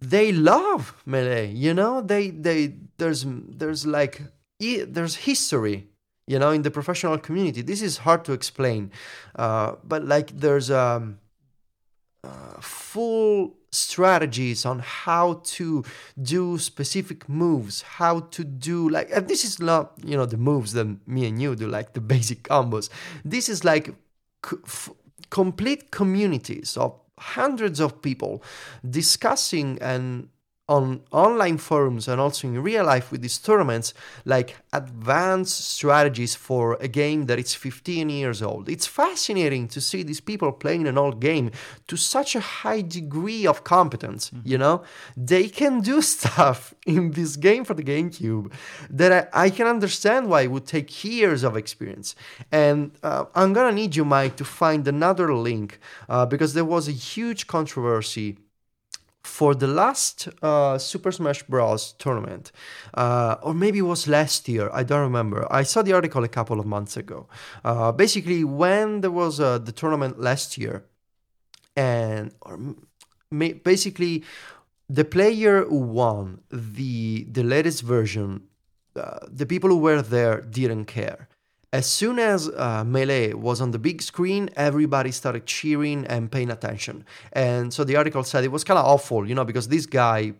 they 0.00 0.32
love 0.32 0.94
melee. 1.06 1.52
You 1.52 1.74
know, 1.74 2.00
they 2.00 2.30
they 2.30 2.74
there's 2.98 3.24
there's 3.60 3.86
like 3.86 4.22
there's 4.58 5.16
history 5.30 5.88
you 6.28 6.38
know 6.38 6.50
in 6.50 6.62
the 6.62 6.70
professional 6.70 7.18
community 7.18 7.62
this 7.62 7.82
is 7.82 7.98
hard 7.98 8.24
to 8.24 8.32
explain 8.32 8.92
uh, 9.34 9.72
but 9.82 10.04
like 10.04 10.28
there's 10.38 10.70
um 10.70 11.18
uh, 12.24 12.60
full 12.60 13.56
strategies 13.72 14.64
on 14.64 14.78
how 14.78 15.40
to 15.42 15.84
do 16.22 16.58
specific 16.58 17.28
moves, 17.28 17.82
how 17.82 18.20
to 18.20 18.44
do 18.44 18.88
like, 18.88 19.10
and 19.12 19.26
this 19.26 19.44
is 19.44 19.58
not, 19.58 19.92
you 20.04 20.16
know, 20.16 20.26
the 20.26 20.36
moves 20.36 20.72
that 20.74 20.86
me 21.08 21.26
and 21.26 21.42
you 21.42 21.56
do, 21.56 21.66
like 21.66 21.94
the 21.94 22.00
basic 22.14 22.44
combos. 22.44 22.88
This 23.24 23.48
is 23.48 23.64
like 23.64 23.88
c- 24.46 24.56
f- 24.64 24.90
complete 25.30 25.90
communities 25.90 26.76
of 26.76 27.01
hundreds 27.22 27.80
of 27.80 28.02
people 28.02 28.42
discussing 28.88 29.78
and 29.80 30.28
on 30.68 31.02
online 31.10 31.58
forums 31.58 32.06
and 32.06 32.20
also 32.20 32.46
in 32.46 32.62
real 32.62 32.84
life 32.84 33.10
with 33.10 33.20
these 33.20 33.38
tournaments 33.38 33.92
like 34.24 34.56
advanced 34.72 35.58
strategies 35.58 36.36
for 36.36 36.74
a 36.80 36.86
game 36.86 37.26
that 37.26 37.38
is 37.38 37.54
15 37.54 38.08
years 38.08 38.40
old. 38.42 38.68
It's 38.68 38.86
fascinating 38.86 39.66
to 39.68 39.80
see 39.80 40.04
these 40.04 40.20
people 40.20 40.52
playing 40.52 40.86
an 40.86 40.96
old 40.96 41.20
game 41.20 41.50
to 41.88 41.96
such 41.96 42.36
a 42.36 42.40
high 42.40 42.80
degree 42.80 43.44
of 43.44 43.64
competence 43.64 44.30
mm-hmm. 44.30 44.48
you 44.48 44.56
know? 44.56 44.82
They 45.16 45.48
can 45.48 45.80
do 45.80 46.00
stuff 46.14 46.74
in 46.86 47.10
this 47.10 47.36
game 47.36 47.64
for 47.64 47.74
the 47.74 47.82
gamecube 47.82 48.52
that 48.88 49.30
i, 49.32 49.46
I 49.46 49.50
can 49.50 49.66
understand 49.66 50.28
why 50.28 50.42
it 50.42 50.50
would 50.50 50.66
take 50.66 51.04
years 51.04 51.42
of 51.42 51.56
experience. 51.56 52.14
And 52.52 52.92
uh, 53.02 53.24
i'm 53.34 53.52
gonna 53.52 53.72
need 53.72 53.96
you 53.96 54.04
mike 54.04 54.36
to 54.36 54.44
find 54.44 54.86
another 54.86 55.34
link 55.34 55.80
uh, 56.08 56.24
because 56.26 56.54
there 56.54 56.64
was 56.64 56.88
a 56.88 56.92
huge 56.92 57.46
controversy 57.46 58.38
for 59.22 59.54
the 59.54 59.66
last 59.66 60.28
uh, 60.42 60.78
Super 60.78 61.12
Smash 61.12 61.42
Bros. 61.44 61.92
tournament, 61.98 62.50
uh, 62.94 63.36
or 63.42 63.54
maybe 63.54 63.78
it 63.78 63.82
was 63.82 64.08
last 64.08 64.48
year, 64.48 64.68
I 64.72 64.82
don't 64.82 65.00
remember. 65.00 65.46
I 65.50 65.62
saw 65.62 65.82
the 65.82 65.92
article 65.92 66.24
a 66.24 66.28
couple 66.28 66.58
of 66.58 66.66
months 66.66 66.96
ago. 66.96 67.28
Uh, 67.64 67.92
basically, 67.92 68.44
when 68.44 69.00
there 69.00 69.10
was 69.10 69.40
uh, 69.40 69.58
the 69.58 69.72
tournament 69.72 70.20
last 70.20 70.58
year, 70.58 70.84
and 71.76 72.32
or 72.42 72.58
ma- 73.30 73.58
basically 73.64 74.24
the 74.88 75.04
player 75.04 75.64
who 75.64 75.78
won 75.78 76.40
the 76.50 77.24
the 77.30 77.42
latest 77.42 77.82
version, 77.82 78.42
uh, 78.96 79.18
the 79.28 79.46
people 79.46 79.70
who 79.70 79.78
were 79.78 80.02
there 80.02 80.40
didn't 80.40 80.86
care 80.86 81.28
as 81.72 81.86
soon 81.86 82.18
as 82.18 82.48
uh, 82.48 82.84
Melee 82.84 83.32
was 83.32 83.60
on 83.60 83.70
the 83.70 83.78
big 83.78 84.02
screen, 84.02 84.50
everybody 84.56 85.10
started 85.10 85.46
cheering 85.46 86.06
and 86.06 86.30
paying 86.30 86.50
attention. 86.50 87.04
And 87.32 87.72
so 87.72 87.82
the 87.82 87.96
article 87.96 88.24
said 88.24 88.44
it 88.44 88.52
was 88.52 88.62
kind 88.62 88.78
of 88.78 88.84
awful, 88.84 89.26
you 89.26 89.34
know, 89.34 89.44
because 89.44 89.68
this 89.68 89.86
guy 89.86 90.34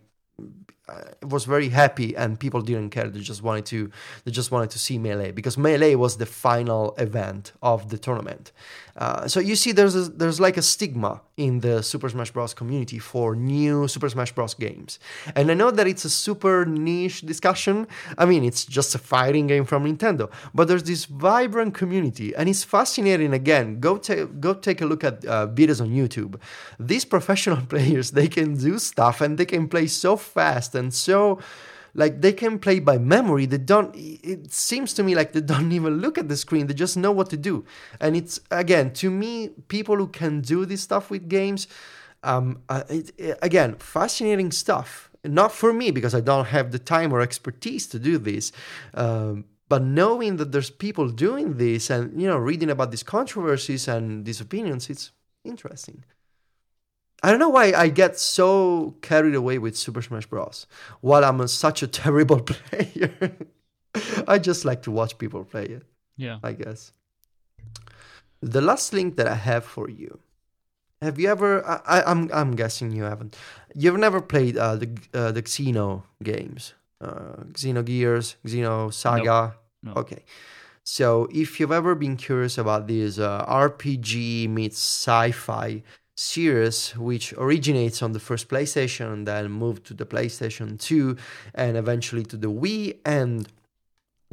was 1.21 1.45
very 1.45 1.69
happy 1.69 2.15
and 2.15 2.39
people 2.39 2.61
didn't 2.61 2.89
care. 2.89 3.09
They 3.09 3.21
just 3.21 3.41
wanted 3.41 3.65
to 3.67 3.89
they 4.25 4.31
just 4.31 4.51
wanted 4.51 4.69
to 4.71 4.79
see 4.79 4.97
melee 4.97 5.31
because 5.31 5.57
melee 5.57 5.95
was 5.95 6.17
the 6.17 6.25
final 6.25 6.93
event 6.97 7.53
of 7.61 7.89
the 7.89 7.97
tournament. 7.97 8.51
Uh, 8.95 9.27
so 9.27 9.39
you 9.39 9.55
see 9.55 9.71
there's 9.71 9.95
a, 9.95 10.01
there's 10.01 10.39
like 10.39 10.55
a 10.55 10.61
stigma 10.61 11.21
in 11.35 11.61
the 11.61 11.81
super 11.81 12.09
smash 12.09 12.29
bros. 12.29 12.53
community 12.53 12.99
for 12.99 13.35
new 13.35 13.87
super 13.87 14.09
smash 14.09 14.31
bros. 14.33 14.53
games. 14.53 14.99
And 15.35 15.49
i 15.49 15.53
know 15.53 15.71
that 15.71 15.87
it's 15.87 16.05
a 16.05 16.09
super 16.09 16.65
niche 16.65 17.21
discussion. 17.21 17.87
I 18.17 18.25
mean 18.25 18.43
it's 18.43 18.65
just 18.65 18.93
a 18.93 18.99
fighting 18.99 19.47
game 19.47 19.65
from 19.65 19.85
nintendo 19.85 20.29
but 20.53 20.67
there's 20.67 20.83
this 20.83 21.05
vibrant 21.05 21.73
community 21.73 22.35
and 22.35 22.49
it's 22.49 22.63
fascinating. 22.63 23.33
Again 23.33 23.79
go 23.79 23.97
take 23.97 24.41
go 24.41 24.53
take 24.53 24.81
a 24.81 24.85
look 24.85 25.03
at 25.05 25.25
uh, 25.25 25.47
videos 25.47 25.79
on 25.79 25.89
youtube. 25.89 26.39
These 26.77 27.05
professional 27.05 27.61
players 27.73 28.11
they 28.11 28.27
can 28.27 28.55
do 28.55 28.77
stuff 28.79 29.21
and 29.21 29.37
they 29.37 29.45
can 29.45 29.69
play 29.69 29.87
so 29.87 30.17
fast 30.17 30.72
fast 30.73 30.75
and 30.75 30.93
so 30.93 31.39
like 31.95 32.21
they 32.21 32.33
can 32.33 32.57
play 32.59 32.79
by 32.79 32.97
memory. 32.97 33.45
They 33.47 33.59
don't 33.59 33.95
it 33.95 34.51
seems 34.51 34.93
to 34.95 35.03
me 35.03 35.15
like 35.15 35.31
they 35.31 35.41
don't 35.53 35.71
even 35.71 36.01
look 36.01 36.17
at 36.17 36.27
the 36.27 36.37
screen. 36.37 36.67
They 36.67 36.73
just 36.73 36.97
know 36.97 37.13
what 37.13 37.29
to 37.29 37.37
do. 37.37 37.65
And 37.99 38.15
it's 38.15 38.39
again 38.49 38.91
to 38.93 39.09
me 39.09 39.49
people 39.67 39.95
who 39.97 40.07
can 40.07 40.41
do 40.41 40.65
this 40.65 40.81
stuff 40.81 41.11
with 41.11 41.29
games 41.29 41.67
um 42.23 42.61
uh, 42.69 42.83
it, 42.89 43.11
it, 43.17 43.37
again 43.41 43.75
fascinating 43.79 44.51
stuff. 44.51 45.09
Not 45.25 45.51
for 45.53 45.71
me 45.71 45.91
because 45.91 46.13
i 46.13 46.21
don't 46.21 46.47
have 46.47 46.71
the 46.71 46.79
time 46.79 47.13
or 47.13 47.21
expertise 47.21 47.87
to 47.87 47.97
do 47.97 48.17
this 48.17 48.51
um, 48.93 49.45
but 49.69 49.81
knowing 49.81 50.35
that 50.35 50.51
there's 50.51 50.69
people 50.69 51.07
doing 51.27 51.57
this 51.57 51.89
and 51.89 52.21
you 52.21 52.27
know 52.27 52.37
reading 52.49 52.69
about 52.69 52.91
these 52.91 53.03
controversies 53.03 53.87
and 53.87 54.25
these 54.25 54.41
opinions 54.41 54.89
it's 54.89 55.13
interesting 55.45 56.03
I 57.23 57.31
don't 57.31 57.39
know 57.39 57.49
why 57.49 57.71
I 57.71 57.87
get 57.87 58.19
so 58.19 58.95
carried 59.01 59.33
away 59.33 59.57
with 59.57 59.77
Super 59.77 60.01
Smash 60.01 60.25
Bros. 60.25 60.67
While 60.99 61.23
I'm 61.23 61.39
a, 61.39 61.47
such 61.47 61.81
a 61.81 61.87
terrible 62.03 62.41
player, 62.41 63.37
I 64.27 64.39
just 64.39 64.65
like 64.65 64.83
to 64.83 64.91
watch 64.91 65.17
people 65.17 65.45
play 65.45 65.65
it. 65.65 65.83
Yeah, 66.17 66.39
I 66.43 66.51
guess. 66.51 66.91
The 68.41 68.61
last 68.61 68.91
link 68.91 69.15
that 69.15 69.27
I 69.27 69.35
have 69.35 69.63
for 69.63 69.89
you. 69.89 70.19
Have 71.01 71.17
you 71.17 71.29
ever? 71.29 71.65
I, 71.65 71.99
am 71.99 72.03
I'm, 72.05 72.29
I'm 72.33 72.55
guessing 72.55 72.91
you 72.91 73.03
haven't. 73.03 73.37
You've 73.73 73.97
never 73.97 74.21
played 74.21 74.57
uh, 74.57 74.75
the 74.75 74.89
uh, 75.13 75.31
the 75.31 75.43
Xeno 75.43 76.03
games, 76.21 76.73
uh, 77.01 77.43
Xenogears, 77.53 78.35
Xenosaga. 78.45 79.25
Nope. 79.25 79.55
Nope. 79.83 79.97
Okay. 79.97 80.23
So 80.83 81.29
if 81.31 81.59
you've 81.59 81.71
ever 81.71 81.95
been 81.95 82.17
curious 82.17 82.57
about 82.57 82.87
this 82.87 83.17
uh, 83.17 83.45
RPG 83.45 84.49
meets 84.49 84.77
sci-fi 84.77 85.81
series 86.15 86.95
which 86.97 87.33
originates 87.33 88.01
on 88.03 88.11
the 88.11 88.19
first 88.19 88.47
PlayStation 88.47 89.11
and 89.11 89.27
then 89.27 89.51
moved 89.51 89.85
to 89.87 89.93
the 89.93 90.05
PlayStation 90.05 90.79
2 90.79 91.17
and 91.55 91.75
eventually 91.75 92.23
to 92.23 92.37
the 92.37 92.51
Wii 92.51 92.97
and 93.05 93.47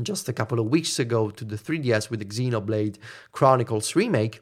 just 0.03 0.29
a 0.29 0.33
couple 0.33 0.61
of 0.61 0.67
weeks 0.67 0.99
ago 0.99 1.31
to 1.31 1.45
the 1.45 1.57
3DS 1.57 2.11
with 2.11 2.21
the 2.21 2.27
Xenoblade 2.27 2.97
Chronicles 3.33 3.97
remake. 3.97 4.41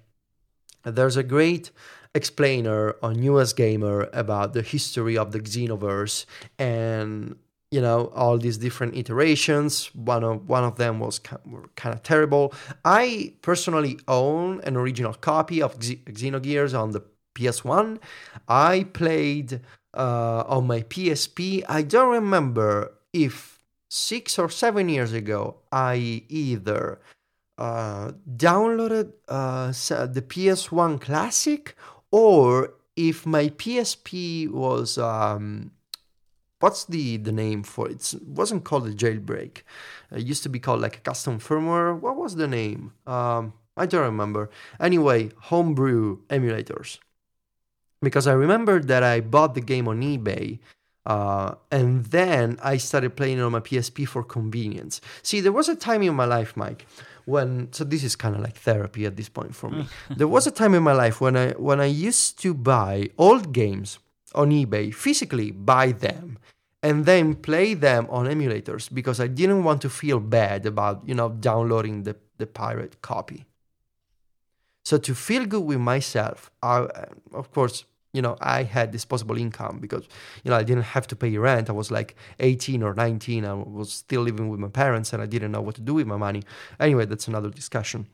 There's 0.84 1.16
a 1.16 1.22
great 1.22 1.70
explainer 2.14 2.96
on 3.02 3.22
US 3.22 3.52
Gamer 3.52 4.08
about 4.12 4.52
the 4.52 4.62
history 4.62 5.16
of 5.16 5.32
the 5.32 5.40
Xenoverse 5.40 6.26
and 6.58 7.36
you 7.70 7.82
know 7.82 8.10
all 8.14 8.38
these 8.38 8.56
different 8.56 8.96
iterations 8.96 9.94
one 9.94 10.24
of 10.24 10.48
one 10.48 10.64
of 10.64 10.76
them 10.76 10.98
was 10.98 11.18
kind 11.18 11.94
of 11.94 12.02
terrible 12.02 12.54
i 12.84 13.32
personally 13.42 13.98
own 14.08 14.60
an 14.62 14.74
original 14.74 15.12
copy 15.12 15.60
of 15.60 15.78
xenogears 15.78 16.72
on 16.78 16.92
the 16.92 17.02
PS1. 17.38 17.98
I 18.48 18.84
played 18.92 19.60
uh, 19.94 20.44
on 20.46 20.66
my 20.66 20.82
PSP. 20.82 21.64
I 21.68 21.82
don't 21.82 22.12
remember 22.12 22.92
if 23.12 23.62
six 23.88 24.38
or 24.38 24.48
seven 24.48 24.88
years 24.88 25.12
ago 25.12 25.56
I 25.72 26.22
either 26.28 27.00
uh, 27.56 28.12
downloaded 28.36 29.12
uh, 29.28 29.68
the 29.68 30.22
PS1 30.22 31.00
Classic 31.00 31.74
or 32.10 32.74
if 32.96 33.26
my 33.26 33.48
PSP 33.48 34.50
was. 34.50 34.98
Um, 34.98 35.72
what's 36.60 36.84
the, 36.84 37.16
the 37.18 37.32
name 37.32 37.62
for 37.62 37.88
it? 37.88 38.12
It 38.12 38.26
wasn't 38.26 38.64
called 38.64 38.86
a 38.86 38.92
jailbreak. 38.92 39.62
It 40.12 40.26
used 40.26 40.42
to 40.42 40.48
be 40.48 40.58
called 40.58 40.80
like 40.80 40.96
a 40.96 41.00
custom 41.00 41.38
firmware. 41.38 41.98
What 41.98 42.16
was 42.16 42.36
the 42.36 42.48
name? 42.48 42.92
Um, 43.06 43.54
I 43.76 43.86
don't 43.86 44.02
remember. 44.02 44.50
Anyway, 44.80 45.30
homebrew 45.36 46.18
emulators 46.28 46.98
because 48.02 48.26
I 48.26 48.32
remember 48.32 48.80
that 48.80 49.02
I 49.02 49.20
bought 49.20 49.54
the 49.54 49.60
game 49.60 49.88
on 49.88 50.02
eBay. 50.02 50.58
Uh, 51.06 51.54
and 51.70 52.04
then 52.06 52.58
I 52.62 52.76
started 52.76 53.16
playing 53.16 53.38
it 53.38 53.42
on 53.42 53.52
my 53.52 53.60
PSP 53.60 54.06
for 54.06 54.22
convenience. 54.22 55.00
See, 55.22 55.40
there 55.40 55.52
was 55.52 55.68
a 55.68 55.74
time 55.74 56.02
in 56.02 56.14
my 56.14 56.26
life, 56.26 56.54
Mike, 56.54 56.86
when 57.24 57.72
so 57.72 57.84
this 57.84 58.04
is 58.04 58.14
kind 58.14 58.34
of 58.34 58.42
like 58.42 58.56
therapy 58.56 59.06
at 59.06 59.16
this 59.16 59.30
point 59.30 59.54
for 59.54 59.70
me. 59.70 59.86
there 60.16 60.28
was 60.28 60.46
a 60.46 60.50
time 60.50 60.74
in 60.74 60.82
my 60.82 60.92
life 60.92 61.18
when 61.18 61.34
I 61.34 61.52
when 61.52 61.80
I 61.80 61.86
used 61.86 62.38
to 62.42 62.52
buy 62.52 63.08
old 63.16 63.52
games 63.52 63.98
on 64.34 64.50
eBay, 64.50 64.94
physically 64.94 65.50
buy 65.50 65.92
them, 65.92 66.38
and 66.82 67.06
then 67.06 67.34
play 67.34 67.72
them 67.72 68.06
on 68.10 68.26
emulators 68.26 68.92
because 68.92 69.18
I 69.18 69.28
didn't 69.28 69.64
want 69.64 69.80
to 69.82 69.90
feel 69.90 70.20
bad 70.20 70.66
about 70.66 71.02
you 71.06 71.14
know 71.14 71.30
downloading 71.30 72.02
the 72.02 72.16
the 72.36 72.46
pirate 72.46 73.00
copy. 73.00 73.47
So 74.88 74.96
to 74.96 75.14
feel 75.14 75.44
good 75.44 75.64
with 75.64 75.80
myself, 75.80 76.50
I, 76.62 76.76
uh, 76.78 77.04
of 77.34 77.50
course, 77.52 77.84
you 78.14 78.22
know, 78.22 78.38
I 78.40 78.62
had 78.62 78.90
disposable 78.90 79.36
income 79.36 79.80
because, 79.80 80.08
you 80.42 80.50
know, 80.50 80.56
I 80.56 80.62
didn't 80.62 80.88
have 80.94 81.06
to 81.08 81.14
pay 81.14 81.36
rent. 81.36 81.68
I 81.68 81.74
was 81.74 81.90
like 81.90 82.16
18 82.40 82.82
or 82.82 82.94
19. 82.94 83.44
I 83.44 83.52
was 83.52 83.92
still 83.92 84.22
living 84.22 84.48
with 84.48 84.58
my 84.58 84.68
parents 84.68 85.12
and 85.12 85.20
I 85.20 85.26
didn't 85.26 85.52
know 85.52 85.60
what 85.60 85.74
to 85.74 85.82
do 85.82 85.92
with 85.92 86.06
my 86.06 86.16
money. 86.16 86.42
Anyway, 86.80 87.04
that's 87.04 87.28
another 87.28 87.50
discussion. 87.50 88.06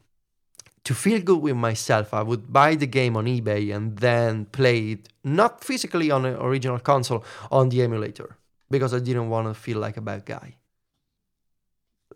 To 0.83 0.95
feel 0.95 1.21
good 1.21 1.41
with 1.41 1.55
myself, 1.55 2.13
I 2.13 2.23
would 2.25 2.53
buy 2.53 2.75
the 2.75 2.89
game 2.89 3.17
on 3.17 3.27
eBay 3.27 3.73
and 3.73 3.97
then 3.99 4.47
play 4.47 4.79
it, 4.95 5.09
not 5.23 5.63
physically 5.63 6.11
on 6.11 6.25
an 6.25 6.35
original 6.35 6.81
console, 6.81 7.25
on 7.53 7.69
the 7.69 7.83
emulator 7.83 8.37
because 8.69 8.93
I 8.93 8.99
didn't 8.99 9.29
want 9.29 9.47
to 9.47 9.55
feel 9.55 9.79
like 9.79 9.97
a 9.97 10.01
bad 10.01 10.27
guy. 10.27 10.57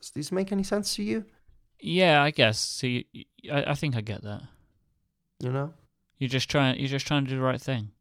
Does 0.00 0.10
this 0.10 0.32
make 0.32 0.50
any 0.50 0.64
sense 0.64 0.96
to 0.96 1.04
you? 1.04 1.26
Yeah, 1.80 2.22
I 2.22 2.30
guess. 2.30 2.58
See, 2.58 3.06
I, 3.50 3.64
I 3.68 3.74
think 3.74 3.96
I 3.96 4.00
get 4.00 4.22
that. 4.22 4.42
You 5.40 5.52
know, 5.52 5.72
you're 6.18 6.28
just 6.28 6.50
trying. 6.50 6.78
You're 6.78 6.88
just 6.88 7.06
trying 7.06 7.24
to 7.24 7.30
do 7.30 7.36
the 7.36 7.42
right 7.42 7.60
thing. 7.60 7.92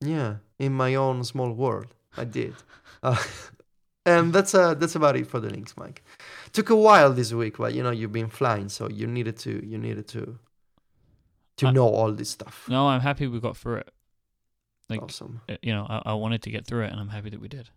Yeah, 0.00 0.36
in 0.58 0.72
my 0.72 0.94
own 0.94 1.24
small 1.24 1.52
world, 1.52 1.88
I 2.16 2.24
did. 2.24 2.54
uh, 3.02 3.22
and 4.06 4.32
that's 4.32 4.54
uh, 4.54 4.74
that's 4.74 4.94
about 4.94 5.16
it 5.16 5.26
for 5.26 5.40
the 5.40 5.50
links, 5.50 5.76
Mike. 5.76 6.04
Took 6.52 6.70
a 6.70 6.76
while 6.76 7.12
this 7.12 7.32
week, 7.32 7.58
but 7.58 7.74
you 7.74 7.82
know 7.82 7.90
you've 7.90 8.12
been 8.12 8.28
flying, 8.28 8.68
so 8.68 8.88
you 8.88 9.06
needed 9.06 9.36
to 9.38 9.64
you 9.66 9.78
needed 9.78 10.06
to 10.08 10.38
to 11.56 11.66
I, 11.66 11.70
know 11.72 11.88
all 11.88 12.12
this 12.12 12.30
stuff. 12.30 12.66
No, 12.68 12.88
I'm 12.88 13.00
happy 13.00 13.26
we 13.26 13.40
got 13.40 13.56
through 13.56 13.76
it. 13.76 13.90
Like, 14.88 15.02
awesome. 15.02 15.40
uh, 15.48 15.56
you 15.62 15.72
know, 15.72 15.86
I, 15.88 16.02
I 16.06 16.14
wanted 16.14 16.42
to 16.42 16.50
get 16.50 16.66
through 16.66 16.84
it, 16.84 16.90
and 16.90 17.00
I'm 17.00 17.08
happy 17.08 17.30
that 17.30 17.40
we 17.40 17.46
did. 17.46 17.70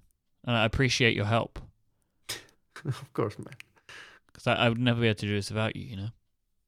And 0.45 0.57
I 0.57 0.65
appreciate 0.65 1.15
your 1.15 1.25
help 1.25 1.59
of 2.85 3.13
course, 3.13 3.37
man. 3.39 3.55
Because 4.33 4.47
I, 4.47 4.55
I 4.55 4.69
would 4.69 4.79
never 4.79 5.01
be 5.01 5.07
able 5.07 5.15
to 5.19 5.25
do 5.27 5.35
this 5.35 5.49
without 5.49 5.75
you. 5.75 5.85
You 5.85 5.95
know. 5.97 6.09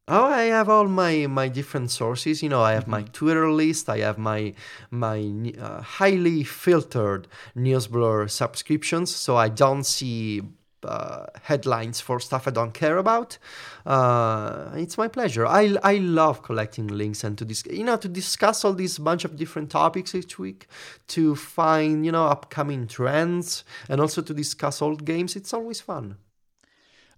Oh, 0.08 0.26
I 0.26 0.44
have 0.44 0.70
all 0.70 0.88
my 0.88 1.26
my 1.28 1.48
different 1.48 1.90
sources. 1.90 2.44
You 2.44 2.50
know, 2.50 2.62
I 2.62 2.74
have 2.74 2.88
my 2.88 3.02
Mhm. 3.04 3.12
Twitter 3.12 3.52
list. 3.52 3.90
I 3.90 4.00
have 4.00 4.18
my 4.20 4.54
my 4.92 5.20
uh, 5.60 5.82
highly 5.82 6.44
filtered 6.44 7.28
Newsblur 7.56 8.30
subscriptions, 8.30 9.16
so 9.16 9.36
I 9.36 9.50
don't 9.50 9.84
see 9.84 10.42
uh, 10.84 11.26
headlines 11.42 12.00
for 12.02 12.20
stuff 12.20 12.48
I 12.48 12.52
don't 12.52 12.76
care 12.76 12.98
about. 13.00 13.40
Uh, 13.88 14.70
it's 14.76 14.98
my 14.98 15.08
pleasure. 15.08 15.46
I 15.48 15.76
I 15.84 15.96
love 15.98 16.44
collecting 16.44 16.88
links 16.88 17.24
and 17.24 17.36
to 17.40 17.46
dis- 17.46 17.66
you 17.66 17.84
know 17.84 17.98
to 17.98 18.08
discuss 18.08 18.64
all 18.64 18.74
these 18.74 19.00
bunch 19.00 19.26
of 19.26 19.36
different 19.36 19.72
topics 19.72 20.14
each 20.14 20.38
week, 20.38 20.68
to 21.08 21.36
find 21.36 22.06
you 22.06 22.12
know 22.12 22.28
upcoming 22.28 22.86
trends, 22.88 23.64
and 23.90 24.00
also 24.00 24.22
to 24.22 24.34
discuss 24.34 24.82
old 24.82 25.04
games. 25.06 25.36
It's 25.36 25.54
always 25.54 25.82
fun. 25.82 26.18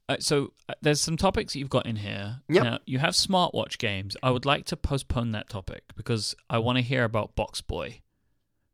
Uh, 0.09 0.15
so 0.19 0.53
uh, 0.69 0.73
there's 0.81 1.01
some 1.01 1.17
topics 1.17 1.53
that 1.53 1.59
you've 1.59 1.69
got 1.69 1.85
in 1.85 1.97
here. 1.97 2.41
Yep. 2.49 2.63
Now 2.63 2.79
you 2.85 2.99
have 2.99 3.13
smartwatch 3.13 3.77
games. 3.77 4.15
I 4.23 4.31
would 4.31 4.45
like 4.45 4.65
to 4.67 4.77
postpone 4.77 5.31
that 5.33 5.49
topic 5.49 5.83
because 5.97 6.33
I 6.49 6.59
want 6.59 6.77
to 6.77 6.81
hear 6.81 7.03
about 7.03 7.35
Box 7.35 7.59
Boy 7.61 8.01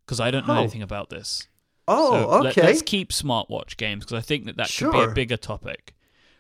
because 0.06 0.20
I 0.20 0.30
don't 0.32 0.48
know 0.48 0.56
Oh. 0.58 0.60
anything 0.62 0.84
about 0.84 1.10
this. 1.10 1.48
Oh, 1.88 2.12
So 2.42 2.48
okay. 2.50 2.62
let's 2.62 2.82
keep 2.82 3.10
smartwatch 3.12 3.78
games 3.78 4.06
because 4.06 4.18
I 4.18 4.22
think 4.22 4.46
that 4.46 4.58
that 4.58 4.70
could 4.78 4.92
be 4.92 5.00
a 5.02 5.08
bigger 5.10 5.38
topic. 5.38 5.96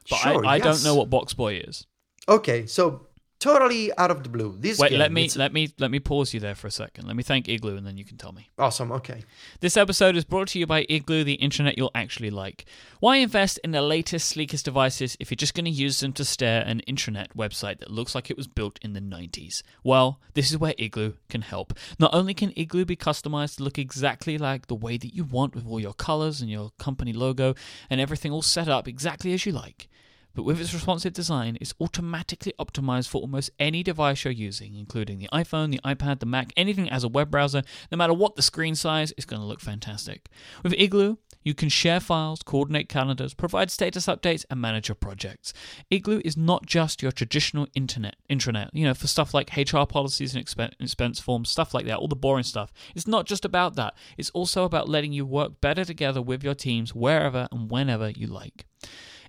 But 0.10 0.18
Sure, 0.18 0.46
I, 0.46 0.54
I 0.56 0.60
don't 0.60 0.84
know 0.84 0.96
what 0.96 1.10
Box 1.10 1.34
Boy 1.34 1.56
is. 1.56 1.88
Okay, 2.30 2.66
so 2.66 3.08
totally 3.44 3.96
out 3.98 4.10
of 4.10 4.24
the 4.24 4.30
blue. 4.30 4.56
This 4.58 4.80
Wait, 4.80 4.92
game, 4.92 5.00
let 5.00 5.12
me 5.12 5.26
it's 5.26 5.36
let 5.36 5.52
me 5.52 5.70
let 5.78 5.92
me 5.92 6.00
pause 6.00 6.34
you 6.34 6.40
there 6.40 6.56
for 6.56 6.68
a 6.68 6.72
second. 6.72 7.06
Let 7.06 7.16
me 7.16 7.24
thank 7.24 7.50
Igloo, 7.50 7.76
and 7.76 7.86
then 7.86 7.98
you 7.98 8.06
can 8.06 8.18
tell 8.18 8.32
me. 8.32 8.50
awesome. 8.58 8.92
Okay, 8.94 9.24
This 9.60 9.76
episode 9.76 10.16
is 10.16 10.24
brought 10.24 10.48
to 10.50 10.60
you 10.60 10.66
by 10.66 10.86
Igloo, 10.90 11.24
the 11.24 11.34
internet 11.34 11.78
you'll 11.78 11.92
actually 11.94 12.30
like. 12.30 12.66
Why 13.02 13.18
invest 13.18 13.60
in 13.64 13.72
the 13.72 13.82
latest, 13.82 14.30
sleekest 14.30 14.64
devices 14.64 15.18
if 15.20 15.30
you're 15.30 15.36
just 15.36 15.54
going 15.54 15.66
to 15.66 15.72
use 15.72 16.00
them 16.00 16.14
to 16.14 16.24
stare 16.24 16.62
at 16.62 16.68
an 16.68 16.82
intranet 16.88 17.34
website 17.36 17.80
that 17.80 17.92
looks 17.92 18.16
like 18.16 18.30
it 18.30 18.38
was 18.38 18.48
built 18.48 18.80
in 18.82 18.94
the 18.94 19.02
90s? 19.02 19.62
Well, 19.84 20.20
this 20.36 20.50
is 20.50 20.58
where 20.58 20.74
Igloo 20.78 21.14
can 21.30 21.42
help. 21.42 21.74
Not 22.00 22.14
only 22.14 22.34
can 22.34 22.54
Igloo 22.56 22.86
be 22.86 22.96
customized 22.96 23.58
to 23.58 23.64
look 23.64 23.78
exactly 23.78 24.38
like 24.38 24.68
the 24.68 24.76
way 24.76 24.98
that 24.98 25.14
you 25.14 25.26
want 25.26 25.54
with 25.54 25.68
all 25.68 25.80
your 25.82 25.94
colors 25.94 26.40
and 26.40 26.50
your 26.50 26.72
company 26.80 27.12
logo 27.12 27.56
and 27.90 28.00
everything 28.00 28.32
all 28.32 28.42
set 28.42 28.70
up 28.70 28.88
exactly 28.88 29.34
as 29.34 29.46
you 29.46 29.52
like, 29.52 29.90
but 30.36 30.44
with 30.44 30.60
its 30.60 30.74
responsive 30.74 31.14
design, 31.14 31.58
it's 31.62 31.74
automatically 31.80 32.54
optimized 32.60 33.08
for 33.08 33.22
almost 33.22 33.52
any 33.60 33.84
device 33.84 34.24
you're 34.24 34.34
using, 34.34 34.76
including 34.76 35.20
the 35.20 35.30
iPhone, 35.32 35.72
the 35.72 35.80
iPad, 35.86 36.20
the 36.20 36.26
Mac, 36.26 36.52
anything 36.58 36.90
as 36.90 37.04
a 37.04 37.08
web 37.08 37.30
browser. 37.30 37.62
No 37.92 37.98
matter 37.98 38.14
what 38.14 38.36
the 38.36 38.42
screen 38.42 38.76
size, 38.76 39.14
it's 39.16 39.26
going 39.26 39.42
to 39.42 39.48
look 39.48 39.60
fantastic. 39.60 40.30
With 40.64 40.74
Igloo, 40.74 41.18
you 41.44 41.54
can 41.54 41.70
share 41.70 42.00
files, 42.00 42.42
coordinate 42.42 42.90
calendars, 42.90 43.34
provide 43.34 43.70
status 43.70 44.08
updates, 44.08 44.46
and 44.50 44.60
manage 44.62 44.88
your 44.88 44.96
projects. 44.96 45.54
Igloo 45.92 46.22
is 46.24 46.38
not 46.38 46.66
just 46.66 47.02
your 47.02 47.12
traditional 47.12 47.68
internet 47.76 48.16
intranet, 48.30 48.70
you 48.74 48.86
know, 48.86 48.94
for 48.94 49.08
stuff 49.08 49.34
like 49.34 49.56
HR 49.56 49.86
policies 49.86 50.36
and 50.36 50.44
expen- 50.44 50.74
expense 50.80 51.20
forms, 51.20 51.50
stuff 51.50 51.74
like 51.74 51.86
that, 51.86 51.98
all 51.98 52.08
the 52.08 52.16
boring 52.16 52.44
stuff. 52.44 52.72
It's 52.96 53.08
not 53.08 53.26
just 53.28 53.46
about 53.46 53.76
that. 53.76 53.94
It's 54.18 54.30
also 54.32 54.64
about 54.64 54.90
letting 54.90 55.14
you 55.14 55.26
work 55.26 55.62
better 55.62 55.86
together 55.86 56.22
with 56.22 56.44
your 56.44 56.56
teams 56.56 56.96
wherever 56.96 57.48
and 57.52 57.70
whenever 57.70 58.10
you 58.10 58.28
like. 58.28 58.66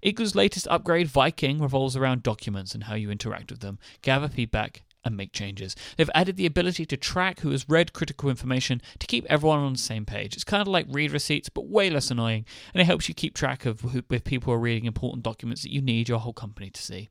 Igloo's 0.04 0.34
latest 0.34 0.68
upgrade, 0.68 1.08
Viking, 1.08 1.60
revolves 1.60 1.96
around 1.96 2.22
documents 2.22 2.74
and 2.74 2.84
how 2.84 2.94
you 2.94 3.10
interact 3.10 3.50
with 3.50 3.60
them, 3.60 3.78
gather 4.02 4.28
feedback, 4.28 4.82
and 5.04 5.16
make 5.16 5.32
changes. 5.32 5.76
They've 5.96 6.10
added 6.14 6.36
the 6.36 6.46
ability 6.46 6.86
to 6.86 6.96
track 6.96 7.40
who 7.40 7.50
has 7.50 7.68
read 7.68 7.92
critical 7.92 8.30
information 8.30 8.80
to 8.98 9.06
keep 9.06 9.26
everyone 9.28 9.60
on 9.60 9.72
the 9.72 9.78
same 9.78 10.04
page. 10.04 10.34
It's 10.34 10.44
kind 10.44 10.60
of 10.60 10.68
like 10.68 10.86
read 10.88 11.12
receipts, 11.12 11.48
but 11.48 11.68
way 11.68 11.90
less 11.90 12.10
annoying, 12.10 12.44
and 12.72 12.80
it 12.80 12.86
helps 12.86 13.08
you 13.08 13.14
keep 13.14 13.34
track 13.34 13.66
of 13.66 13.80
who, 13.80 14.02
with 14.08 14.24
people 14.24 14.52
are 14.52 14.58
reading 14.58 14.86
important 14.86 15.22
documents 15.22 15.62
that 15.62 15.72
you 15.72 15.82
need 15.82 16.08
your 16.08 16.18
whole 16.18 16.32
company 16.32 16.70
to 16.70 16.82
see. 16.82 17.10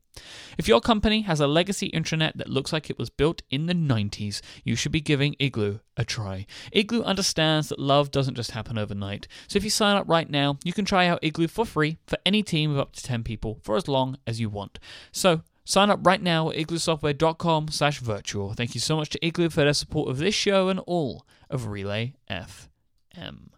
If 0.58 0.68
your 0.68 0.80
company 0.80 1.22
has 1.22 1.40
a 1.40 1.48
legacy 1.48 1.90
intranet 1.90 2.34
that 2.36 2.50
looks 2.50 2.72
like 2.72 2.90
it 2.90 3.00
was 3.00 3.10
built 3.10 3.42
in 3.50 3.66
the 3.66 3.74
90s, 3.74 4.42
you 4.64 4.76
should 4.76 4.92
be 4.92 5.02
giving 5.02 5.36
Igloo 5.40 5.80
a 5.98 6.06
try. 6.06 6.46
Igloo 6.72 7.02
understands 7.02 7.70
that 7.70 7.80
love 7.80 8.12
doesn't 8.12 8.36
just 8.36 8.52
happen 8.52 8.78
overnight, 8.78 9.28
so 9.48 9.58
if 9.58 9.64
you 9.64 9.70
sign 9.70 9.96
up 9.96 10.08
right 10.08 10.30
now, 10.30 10.58
you 10.64 10.74
can 10.74 10.86
try 10.86 11.08
out 11.08 11.24
Igloo 11.24 11.48
for 11.48 11.66
free 11.66 11.98
for 12.06 12.18
any 12.26 12.44
team 12.44 12.72
of 12.72 12.78
up 12.78 12.94
to 12.94 13.04
10 13.04 13.24
people 13.24 13.60
for 13.64 13.76
as 13.76 13.88
long 13.88 14.18
as 14.28 14.40
you 14.40 14.50
want. 14.50 14.80
So, 15.12 15.42
Sign 15.66 15.90
up 15.90 16.06
right 16.06 16.22
now 16.22 16.50
at 16.50 16.58
igloosoftware.com 16.58 17.70
slash 17.70 18.00
virtual. 18.00 18.54
Thank 18.54 18.76
you 18.76 18.82
so 18.82 18.98
much 18.98 19.10
to 19.12 19.26
Igloo 19.26 19.50
for 19.50 19.64
their 19.64 19.74
support 19.74 20.10
of 20.10 20.18
this 20.18 20.36
show 20.36 20.68
and 20.70 20.80
all 20.82 21.26
of 21.50 21.68
Relay 21.68 22.14
FM. 22.30 23.50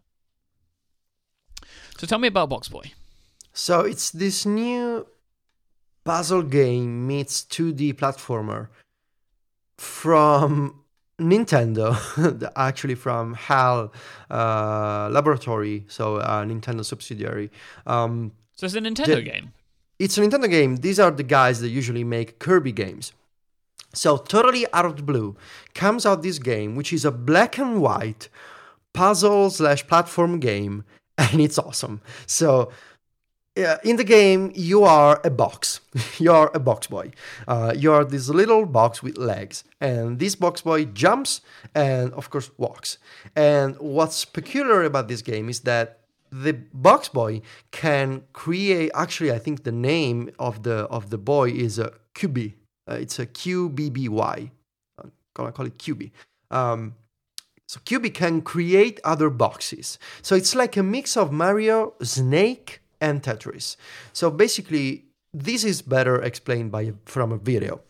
So 1.98 2.06
tell 2.06 2.20
me 2.20 2.28
about 2.28 2.50
Box 2.50 2.68
Boy. 2.68 2.92
so 3.54 3.82
it's 3.82 4.12
this 4.12 4.46
new 4.46 5.08
puzzle 6.04 6.44
game 6.44 7.08
meets 7.08 7.42
2D 7.44 7.94
platformer 7.94 8.68
from 9.78 10.82
Nintendo, 11.20 11.96
actually 12.56 12.96
from 12.96 13.34
HAL 13.34 13.92
uh, 14.30 15.10
Laboratory, 15.12 15.86
so 15.88 16.18
a 16.18 16.46
Nintendo 16.46 16.84
subsidiary. 16.86 17.50
Um, 17.88 18.34
So 18.56 18.66
it's 18.66 18.76
a 18.76 18.80
Nintendo 18.80 19.16
The- 19.16 19.22
game. 19.24 19.54
It's 20.00 20.18
a 20.18 20.22
Nintendo 20.22 20.50
game. 20.50 20.78
These 20.78 21.00
are 21.00 21.12
the 21.12 21.24
guys 21.24 21.62
that 21.62 21.70
usually 21.70 22.04
make 22.04 22.40
Kirby 22.40 22.72
games. 22.72 23.14
So 23.94 24.18
totally 24.18 24.66
out 24.74 24.86
of 24.86 24.98
the 24.98 25.04
blue 25.04 25.38
comes 25.74 26.06
out 26.06 26.22
this 26.22 26.40
game, 26.40 26.76
which 26.76 26.92
is 26.92 27.06
a 27.06 27.12
black 27.12 27.58
and 27.58 27.82
white 27.82 28.30
puzzle 28.94 29.50
slash 29.50 29.88
platform 29.88 30.40
game, 30.40 30.84
and 31.18 31.40
it's 31.40 31.58
awesome. 31.58 32.02
So 32.26 32.72
uh, 33.58 33.78
in 33.86 33.96
the 33.96 34.04
game, 34.04 34.52
you 34.54 34.84
are 34.84 35.22
a 35.24 35.30
box. 35.30 35.80
you 36.20 36.32
are 36.32 36.52
a 36.54 36.60
box 36.60 36.88
boy. 36.88 37.12
Uh, 37.48 37.74
you 37.76 37.92
are 37.94 38.04
this 38.04 38.28
little 38.28 38.66
box 38.66 39.02
with 39.02 39.18
legs, 39.18 39.64
and 39.80 40.20
this 40.20 40.36
box 40.36 40.62
boy 40.62 40.86
jumps 40.86 41.42
and, 41.74 42.12
of 42.14 42.30
course, 42.30 42.52
walks. 42.58 42.98
And 43.36 43.78
what's 43.80 44.26
peculiar 44.26 44.84
about 44.84 45.08
this 45.08 45.22
game 45.22 45.48
is 45.48 45.62
that 45.62 46.00
the 46.44 46.54
box 46.74 47.10
boy 47.10 47.42
can 47.72 48.24
create. 48.34 48.92
Actually, 48.94 49.32
I 49.32 49.40
think 49.40 49.64
the 49.64 49.72
name 49.72 50.32
of 50.38 50.64
the 50.64 50.86
of 50.98 51.10
the 51.10 51.18
boy 51.18 51.50
is 51.50 51.80
a 51.80 51.94
QB. 52.16 52.54
Uh, 52.90 52.96
it's 52.96 53.20
a 53.20 53.26
Q 53.26 53.70
B 53.70 53.90
B 53.90 54.10
Y. 54.10 54.52
I'm 55.02 55.12
gonna 55.34 55.52
call 55.52 55.66
it 55.66 55.78
QB. 55.78 56.12
Um, 56.52 56.96
so 57.68 57.80
QB 57.80 58.14
can 58.14 58.42
create 58.42 59.00
other 59.04 59.30
boxes. 59.30 59.98
So 60.22 60.36
it's 60.36 60.54
like 60.54 60.78
a 60.78 60.84
mix 60.84 61.18
of 61.18 61.32
Mario, 61.32 61.94
Snake, 62.02 62.82
and 63.02 63.24
Tetris. 63.24 63.76
So 64.14 64.30
basically, 64.30 65.06
this 65.34 65.64
is 65.64 65.82
better 65.82 66.22
explained 66.22 66.72
by 66.72 66.94
from 67.06 67.32
a 67.32 67.38
video. 67.38 67.82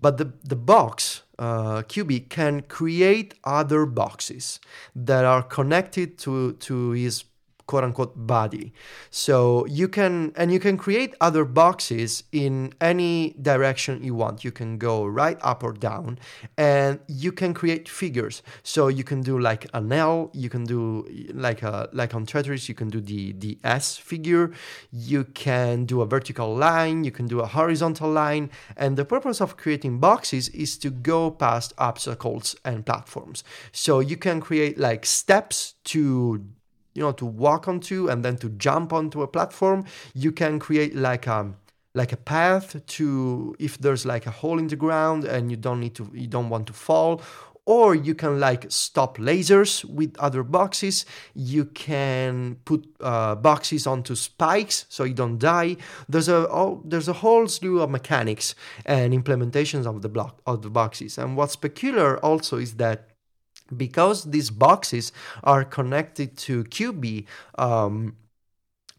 But 0.00 0.18
the 0.18 0.32
the 0.42 0.56
box 0.56 1.22
uh, 1.38 1.82
QB 1.82 2.28
can 2.28 2.62
create 2.62 3.34
other 3.44 3.86
boxes 3.86 4.60
that 4.94 5.24
are 5.24 5.42
connected 5.42 6.18
to 6.18 6.52
to 6.52 6.90
his 6.90 7.24
quote 7.66 7.84
unquote 7.84 8.14
body. 8.14 8.72
So 9.10 9.66
you 9.66 9.88
can 9.88 10.32
and 10.36 10.52
you 10.52 10.60
can 10.60 10.76
create 10.76 11.14
other 11.20 11.44
boxes 11.44 12.24
in 12.32 12.72
any 12.80 13.34
direction 13.40 14.02
you 14.02 14.14
want. 14.14 14.44
You 14.44 14.52
can 14.52 14.78
go 14.78 15.04
right 15.06 15.38
up 15.42 15.62
or 15.62 15.72
down 15.72 16.18
and 16.58 17.00
you 17.08 17.32
can 17.32 17.54
create 17.54 17.88
figures. 17.88 18.42
So 18.62 18.88
you 18.88 19.04
can 19.04 19.22
do 19.22 19.38
like 19.38 19.66
an 19.72 19.92
L, 19.92 20.30
you 20.32 20.50
can 20.50 20.64
do 20.64 21.06
like 21.32 21.62
a 21.62 21.88
like 21.92 22.14
on 22.14 22.26
Tetris, 22.26 22.68
you 22.68 22.74
can 22.74 22.88
do 22.88 23.00
the 23.00 23.32
the 23.32 23.58
S 23.64 23.96
figure, 23.96 24.52
you 24.90 25.24
can 25.24 25.84
do 25.84 26.00
a 26.00 26.06
vertical 26.06 26.54
line, 26.54 27.04
you 27.04 27.10
can 27.10 27.26
do 27.26 27.40
a 27.40 27.46
horizontal 27.46 28.10
line, 28.10 28.50
and 28.76 28.96
the 28.96 29.04
purpose 29.04 29.40
of 29.40 29.56
creating 29.56 29.98
boxes 29.98 30.48
is 30.50 30.76
to 30.78 30.90
go 30.90 31.30
past 31.30 31.72
obstacles 31.78 32.56
and 32.64 32.84
platforms. 32.84 33.44
So 33.72 34.00
you 34.00 34.16
can 34.16 34.40
create 34.40 34.78
like 34.78 35.06
steps 35.06 35.74
to 35.84 36.44
you 36.94 37.02
know 37.02 37.12
to 37.12 37.26
walk 37.26 37.68
onto 37.68 38.08
and 38.08 38.24
then 38.24 38.36
to 38.36 38.48
jump 38.50 38.92
onto 38.92 39.22
a 39.22 39.26
platform 39.26 39.84
you 40.14 40.32
can 40.32 40.58
create 40.58 40.94
like 40.94 41.26
a 41.26 41.54
like 41.94 42.12
a 42.12 42.16
path 42.16 42.84
to 42.86 43.54
if 43.58 43.78
there's 43.78 44.04
like 44.04 44.26
a 44.26 44.30
hole 44.30 44.58
in 44.58 44.66
the 44.66 44.76
ground 44.76 45.24
and 45.24 45.50
you 45.50 45.56
don't 45.56 45.80
need 45.80 45.94
to 45.94 46.10
you 46.12 46.26
don't 46.26 46.48
want 46.48 46.66
to 46.66 46.72
fall. 46.72 47.22
Or 47.66 47.94
you 47.94 48.14
can 48.14 48.40
like 48.40 48.66
stop 48.70 49.16
lasers 49.16 49.86
with 49.86 50.14
other 50.18 50.42
boxes. 50.42 51.06
You 51.32 51.64
can 51.64 52.56
put 52.66 52.86
uh, 53.00 53.36
boxes 53.36 53.86
onto 53.86 54.14
spikes 54.16 54.84
so 54.90 55.04
you 55.04 55.14
don't 55.14 55.38
die. 55.38 55.78
There's 56.06 56.28
a 56.28 56.46
oh, 56.50 56.82
there's 56.84 57.08
a 57.08 57.14
whole 57.14 57.48
slew 57.48 57.80
of 57.80 57.88
mechanics 57.88 58.54
and 58.84 59.14
implementations 59.14 59.86
of 59.86 60.02
the 60.02 60.10
block 60.10 60.42
of 60.46 60.60
the 60.60 60.68
boxes. 60.68 61.16
And 61.16 61.38
what's 61.38 61.56
peculiar 61.56 62.18
also 62.18 62.58
is 62.58 62.74
that 62.74 63.13
because 63.76 64.24
these 64.24 64.50
boxes 64.50 65.12
are 65.42 65.64
connected 65.64 66.36
to 66.38 66.64
QB, 66.64 67.26
um, 67.58 68.16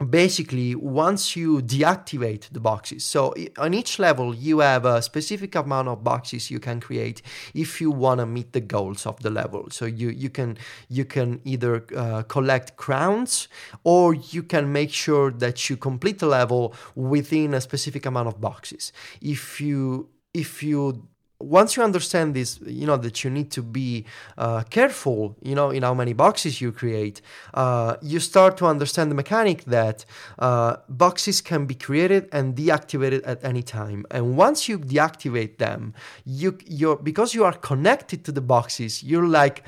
basically 0.09 0.75
once 0.75 1.35
you 1.37 1.61
deactivate 1.61 2.49
the 2.51 2.59
boxes. 2.59 3.05
So 3.05 3.33
on 3.57 3.73
each 3.73 3.97
level 3.97 4.35
you 4.35 4.59
have 4.59 4.85
a 4.85 5.01
specific 5.01 5.55
amount 5.55 5.87
of 5.87 6.03
boxes 6.03 6.51
you 6.51 6.59
can 6.59 6.81
create 6.81 7.21
if 7.53 7.79
you 7.79 7.91
want 7.91 8.19
to 8.19 8.25
meet 8.25 8.51
the 8.51 8.59
goals 8.59 9.05
of 9.05 9.21
the 9.21 9.29
level. 9.29 9.67
So 9.71 9.85
you 9.85 10.09
you 10.09 10.29
can 10.29 10.57
you 10.89 11.05
can 11.05 11.39
either 11.45 11.85
uh, 11.95 12.23
collect 12.23 12.75
crowns 12.75 13.47
or 13.83 14.13
you 14.13 14.43
can 14.43 14.71
make 14.71 14.91
sure 14.91 15.31
that 15.31 15.69
you 15.69 15.77
complete 15.77 16.19
the 16.19 16.27
level 16.27 16.73
within 16.95 17.53
a 17.53 17.61
specific 17.61 18.05
amount 18.05 18.27
of 18.27 18.41
boxes. 18.41 18.91
If 19.21 19.61
you 19.61 20.09
if 20.33 20.61
you 20.61 21.07
once 21.39 21.75
you 21.75 21.83
understand 21.83 22.33
this, 22.33 22.59
you 22.65 22.87
know 22.87 22.97
that 22.97 23.23
you 23.23 23.29
need 23.29 23.51
to 23.51 23.61
be 23.61 24.05
uh, 24.37 24.63
careful, 24.69 25.35
you 25.41 25.53
know, 25.53 25.69
in 25.69 25.83
how 25.83 25.93
many 25.93 26.13
boxes 26.13 26.61
you 26.61 26.71
create. 26.71 27.21
Uh, 27.53 27.95
you 28.01 28.19
start 28.19 28.57
to 28.57 28.65
understand 28.65 29.11
the 29.11 29.15
mechanic 29.15 29.65
that 29.65 30.05
uh, 30.39 30.77
boxes 30.87 31.41
can 31.41 31.65
be 31.65 31.75
created 31.75 32.29
and 32.31 32.55
deactivated 32.55 33.21
at 33.25 33.43
any 33.43 33.61
time. 33.61 34.05
And 34.11 34.37
once 34.37 34.69
you 34.69 34.79
deactivate 34.79 35.57
them, 35.57 35.93
you 36.25 36.57
you 36.65 36.99
because 37.03 37.35
you 37.35 37.43
are 37.43 37.53
connected 37.53 38.23
to 38.25 38.31
the 38.31 38.41
boxes, 38.41 39.03
you're 39.03 39.27
like 39.27 39.63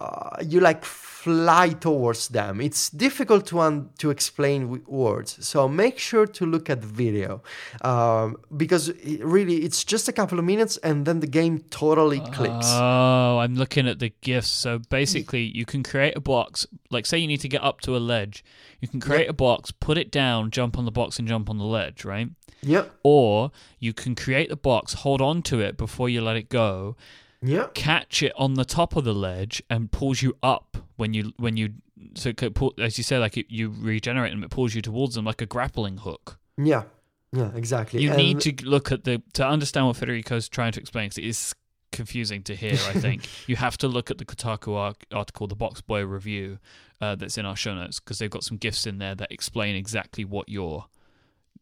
uh, 0.00 0.36
you 0.42 0.60
like 0.60 0.84
fly 0.84 1.68
towards 1.68 2.28
them. 2.28 2.60
It's 2.60 2.88
difficult 2.88 3.46
to 3.48 3.60
un- 3.60 3.90
to 3.98 4.08
explain 4.10 4.70
with 4.70 4.88
words, 4.88 5.36
so 5.46 5.68
make 5.68 5.98
sure 5.98 6.26
to 6.26 6.46
look 6.46 6.70
at 6.70 6.80
the 6.80 6.86
video 6.86 7.42
um, 7.82 8.36
because 8.56 8.88
it 8.88 9.22
really 9.22 9.56
it's 9.66 9.84
just 9.84 10.08
a 10.08 10.12
couple 10.12 10.38
of 10.38 10.44
minutes 10.46 10.78
and 10.78 11.04
then 11.06 11.20
the 11.20 11.26
game 11.26 11.58
totally 11.70 12.20
clicks. 12.20 12.66
Oh, 12.70 13.38
I'm 13.42 13.54
looking 13.54 13.86
at 13.86 13.98
the 13.98 14.12
gifs. 14.22 14.48
So 14.48 14.78
basically, 14.88 15.42
you 15.42 15.66
can 15.66 15.82
create 15.82 16.16
a 16.16 16.20
box. 16.20 16.66
Like, 16.90 17.04
say 17.06 17.18
you 17.18 17.26
need 17.28 17.40
to 17.42 17.48
get 17.48 17.62
up 17.62 17.80
to 17.82 17.96
a 17.96 17.98
ledge, 17.98 18.42
you 18.80 18.88
can 18.88 19.00
create 19.00 19.26
Yep. 19.26 19.30
a 19.30 19.34
box, 19.34 19.70
put 19.70 19.98
it 19.98 20.10
down, 20.10 20.50
jump 20.50 20.78
on 20.78 20.84
the 20.86 20.90
box, 20.90 21.18
and 21.18 21.28
jump 21.28 21.50
on 21.50 21.58
the 21.58 21.64
ledge, 21.64 22.04
right? 22.04 22.28
Yep, 22.62 22.90
Or 23.02 23.52
you 23.78 23.92
can 23.94 24.14
create 24.14 24.48
the 24.50 24.56
box, 24.56 24.92
hold 24.94 25.20
on 25.22 25.42
to 25.42 25.60
it 25.60 25.76
before 25.78 26.08
you 26.10 26.20
let 26.20 26.36
it 26.36 26.48
go, 26.50 26.96
yep, 27.42 27.74
catch 27.74 28.22
it 28.22 28.32
on 28.36 28.54
the 28.54 28.64
top 28.64 28.96
of 28.96 29.04
the 29.04 29.14
ledge, 29.14 29.62
and 29.70 29.90
pulls 29.90 30.22
you 30.22 30.36
up 30.42 30.76
when 30.96 31.14
you 31.14 31.32
when 31.36 31.56
you 31.56 31.74
so 32.14 32.32
pull, 32.32 32.74
as 32.78 32.96
you 32.98 33.04
say, 33.04 33.18
like 33.18 33.36
it, 33.36 33.46
you 33.50 33.72
regenerate 33.76 34.32
them, 34.32 34.42
it 34.42 34.50
pulls 34.50 34.74
you 34.74 34.82
towards 34.82 35.14
them 35.14 35.24
like 35.24 35.40
a 35.42 35.46
grappling 35.46 35.98
hook. 35.98 36.38
yeah, 36.56 36.84
yeah, 37.32 37.50
exactly. 37.54 38.02
You 38.02 38.10
And- 38.10 38.18
need 38.18 38.40
to 38.40 38.52
look 38.66 38.90
at 38.90 39.04
the 39.04 39.22
to 39.34 39.46
understand 39.46 39.86
what 39.86 39.96
Federico's 39.96 40.48
trying 40.48 40.72
to 40.72 40.80
explain 40.80 41.06
because 41.06 41.18
it 41.18 41.24
is 41.24 41.54
confusing 41.92 42.42
to 42.44 42.54
hear. 42.56 42.72
I 42.72 42.92
think 42.92 43.28
you 43.48 43.56
have 43.56 43.76
to 43.78 43.88
look 43.88 44.10
at 44.10 44.18
the 44.18 44.24
Kotaku 44.24 44.94
article, 45.12 45.46
the 45.46 45.54
Box 45.56 45.80
Boy 45.80 46.04
review 46.04 46.58
uh, 47.00 47.14
that's 47.16 47.36
in 47.36 47.44
our 47.46 47.56
show 47.56 47.74
notes 47.74 48.00
because 48.00 48.18
they've 48.18 48.30
got 48.30 48.44
some 48.44 48.56
gifts 48.56 48.86
in 48.86 48.98
there 48.98 49.14
that 49.16 49.30
explain 49.32 49.76
exactly 49.76 50.24
what 50.24 50.48
you're 50.48 50.86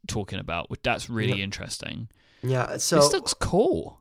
talking 0.06 0.38
about. 0.38 0.70
Which 0.70 0.80
that's 0.82 1.08
really 1.10 1.38
Yeah. 1.38 1.44
interesting. 1.44 2.08
Yeah, 2.42 2.76
so 2.76 2.96
this 2.96 3.12
looks 3.12 3.34
cool. 3.34 4.00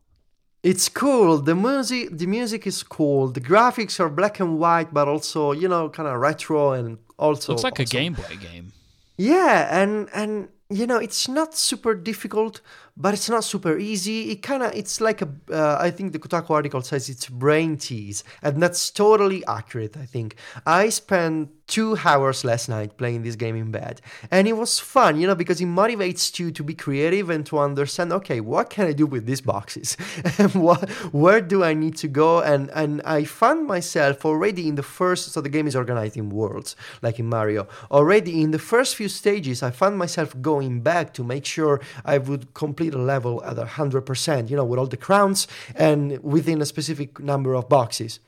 It's 0.64 0.90
cool. 0.90 1.38
The 1.38 1.56
music, 1.56 2.18
the 2.18 2.26
music 2.26 2.66
is 2.68 2.84
cool. 2.84 3.28
The 3.30 3.40
graphics 3.42 4.00
are 4.00 4.10
black 4.10 4.40
and 4.40 4.60
white, 4.60 4.94
but 4.94 5.08
also 5.08 5.52
you 5.52 5.68
know 5.68 5.90
kind 5.90 6.10
of 6.10 6.20
retro 6.20 6.72
and 6.72 6.98
also 7.18 7.54
looks 7.54 7.64
like 7.64 7.80
a. 7.80 7.86
Game 7.86 8.14
Boy 8.14 8.38
game. 8.40 8.74
Yeah, 9.18 9.68
and 9.72 10.10
and 10.14 10.50
you 10.70 10.88
know 10.88 10.98
it's 10.98 11.28
not 11.28 11.56
super 11.56 11.94
difficult, 11.96 12.62
but 13.00 13.14
it's 13.14 13.30
not 13.30 13.44
super 13.44 13.78
easy. 13.78 14.32
It 14.32 14.42
kind 14.42 14.64
of 14.64 14.74
it's 14.74 15.00
like 15.00 15.22
a 15.22 15.30
uh, 15.52 15.78
I 15.80 15.92
think 15.92 16.14
the 16.14 16.20
Kotaku 16.20 16.50
article 16.50 16.82
says 16.82 17.10
it's 17.10 17.30
brain 17.30 17.78
tease, 17.78 18.24
and 18.42 18.62
that's 18.62 18.90
totally 18.90 19.46
accurate. 19.46 19.96
I 19.96 20.06
think 20.06 20.36
I 20.66 20.90
spent 20.90 21.52
two 21.68 21.98
hours 22.06 22.44
last 22.46 22.70
night 22.70 22.98
playing 22.98 23.22
this 23.24 23.36
game 23.36 23.56
in 23.56 23.72
bed, 23.72 24.02
and 24.32 24.48
it 24.48 24.54
was 24.54 24.80
fun, 24.80 25.20
you 25.20 25.28
know, 25.28 25.36
because 25.36 25.62
it 25.62 25.66
motivates 25.66 26.40
you 26.40 26.50
to 26.52 26.64
be 26.64 26.74
creative 26.74 27.30
and 27.30 27.46
to 27.46 27.60
understand. 27.60 28.12
Okay, 28.12 28.40
what 28.40 28.72
can 28.72 28.88
I 28.88 28.94
do 28.94 29.06
with 29.06 29.28
these 29.28 29.42
boxes, 29.42 29.96
and 30.40 30.56
what 30.56 30.90
where 31.14 31.40
do 31.40 31.64
I 31.64 31.76
need 31.76 31.98
to 31.98 32.08
go? 32.08 32.42
And 32.42 32.72
and 32.72 33.02
I 33.04 33.26
found 33.26 33.68
myself 33.68 34.26
already 34.26 34.68
in 34.68 34.76
the 34.76 34.84
first. 34.84 35.32
So 35.32 35.42
the 35.42 35.50
game 35.50 35.68
is 35.68 35.76
organized 35.76 36.18
in 36.18 36.32
worlds, 36.32 36.76
like 37.04 37.20
in 37.20 37.28
Mario. 37.28 37.68
Already 37.92 38.42
in 38.42 38.50
the 38.52 38.60
first 38.60 38.96
few 38.96 39.08
stages, 39.08 39.62
I 39.62 39.70
found 39.70 40.00
myself 40.00 40.36
going 40.42 40.82
back 40.82 41.14
to 41.14 41.24
make 41.24 41.46
sure 41.46 41.80
I 42.04 42.18
would 42.18 42.56
complete 42.56 42.87
a 42.94 42.98
level 42.98 43.44
at 43.44 43.58
hundred 43.58 44.02
percent. 44.02 44.50
You 44.50 44.58
know, 44.58 44.66
with 44.66 44.80
all 44.80 44.88
the 44.88 44.98
crowns 44.98 45.48
and 45.76 46.22
within 46.24 46.62
a 46.62 46.66
specific 46.66 47.20
number 47.20 47.54
of 47.54 47.70
boxes 47.70 48.20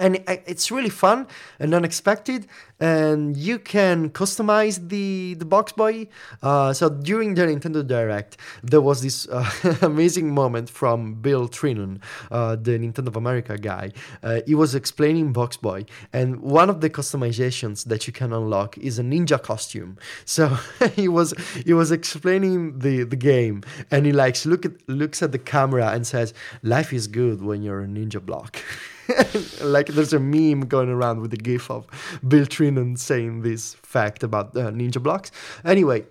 and 0.00 0.22
it's 0.26 0.70
really 0.70 0.88
fun 0.88 1.26
and 1.60 1.74
unexpected 1.74 2.48
and 2.80 3.36
you 3.36 3.58
can 3.58 4.08
customize 4.10 4.88
the 4.88 5.34
the 5.34 5.44
box 5.44 5.72
boy. 5.72 6.08
Uh, 6.42 6.72
so 6.72 6.88
during 6.88 7.34
the 7.34 7.42
nintendo 7.42 7.86
direct 7.86 8.38
there 8.64 8.80
was 8.80 9.02
this 9.02 9.28
uh, 9.28 9.48
amazing 9.82 10.32
moment 10.32 10.70
from 10.70 11.14
bill 11.14 11.46
trinen 11.48 12.00
uh, 12.30 12.56
the 12.56 12.72
nintendo 12.78 13.08
of 13.08 13.16
america 13.16 13.58
guy. 13.58 13.92
Uh, 14.22 14.40
he 14.46 14.54
was 14.54 14.74
explaining 14.74 15.32
box 15.32 15.56
boy 15.56 15.84
and 16.12 16.40
one 16.40 16.70
of 16.70 16.80
the 16.80 16.88
customizations 16.88 17.84
that 17.84 18.06
you 18.06 18.12
can 18.12 18.32
unlock 18.32 18.78
is 18.78 18.98
a 18.98 19.02
ninja 19.02 19.40
costume. 19.40 19.98
So 20.24 20.56
he 20.96 21.08
was 21.08 21.34
he 21.64 21.74
was 21.74 21.92
explaining 21.92 22.78
the 22.78 23.04
the 23.04 23.16
game 23.16 23.62
and 23.90 24.06
he 24.06 24.12
likes 24.12 24.46
look 24.46 24.64
at 24.64 24.72
looks 24.88 25.22
at 25.22 25.32
the 25.32 25.38
camera 25.38 25.88
and 25.90 26.06
says 26.06 26.32
life 26.62 26.92
is 26.92 27.06
good 27.06 27.42
when 27.42 27.62
you're 27.62 27.82
a 27.82 27.86
ninja 27.86 28.24
block 28.24 28.62
like 29.62 29.86
there's 29.88 30.12
a 30.12 30.20
meme 30.20 30.62
going 30.62 30.88
around 30.88 31.20
with 31.20 31.30
the 31.30 31.36
gif 31.36 31.70
of 31.70 31.86
Bill 32.26 32.46
Trinen 32.46 32.98
saying 32.98 33.42
this 33.42 33.74
fact 33.74 34.22
about 34.22 34.56
uh, 34.56 34.70
ninja 34.70 35.02
blocks. 35.02 35.30
Anyway, 35.64 36.04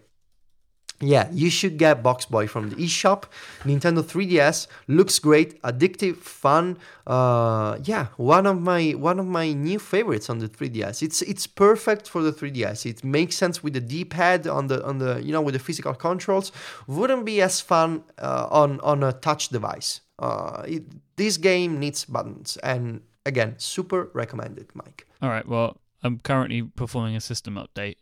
yeah, 1.02 1.30
you 1.32 1.50
should 1.50 1.78
get 1.78 2.04
Box 2.04 2.26
Boy 2.26 2.46
from 2.48 2.70
the 2.70 2.76
eShop. 2.76 3.24
Nintendo 3.64 4.04
3DS 4.04 4.68
looks 4.88 5.18
great, 5.18 5.62
addictive, 5.62 6.18
fun. 6.18 6.78
Uh, 7.08 7.78
yeah, 7.84 8.08
one 8.18 8.46
of 8.46 8.62
my 8.62 8.92
one 8.92 9.18
of 9.18 9.26
my 9.26 9.54
new 9.54 9.80
favorites 9.80 10.30
on 10.30 10.40
the 10.40 10.50
3DS. 10.50 11.02
It's 11.02 11.22
it's 11.22 11.48
perfect 11.48 12.10
for 12.10 12.22
the 12.22 12.34
3DS. 12.34 12.86
It 12.86 13.04
makes 13.04 13.38
sense 13.38 13.64
with 13.64 13.74
the 13.74 13.80
D-pad 13.80 14.46
on 14.46 14.68
the 14.68 14.86
on 14.86 14.98
the 14.98 15.22
you 15.24 15.32
know 15.32 15.42
with 15.42 15.54
the 15.54 15.60
physical 15.60 15.94
controls. 15.94 16.52
Wouldn't 16.88 17.26
be 17.26 17.42
as 17.42 17.62
fun 17.62 18.04
uh, 18.18 18.48
on 18.52 18.82
on 18.82 19.02
a 19.02 19.14
touch 19.14 19.50
device. 19.50 20.02
Uh, 20.20 20.64
it, 20.68 20.84
this 21.16 21.38
game 21.38 21.80
needs 21.80 22.06
buttons, 22.06 22.58
and 22.58 23.02
again, 23.26 23.56
super 23.58 24.12
recommended, 24.14 24.68
Mike. 24.74 25.08
All 25.22 25.30
right. 25.30 25.48
Well, 25.48 25.78
I'm 26.04 26.20
currently 26.20 26.62
performing 26.64 27.16
a 27.16 27.22
system 27.22 27.56
update. 27.56 27.96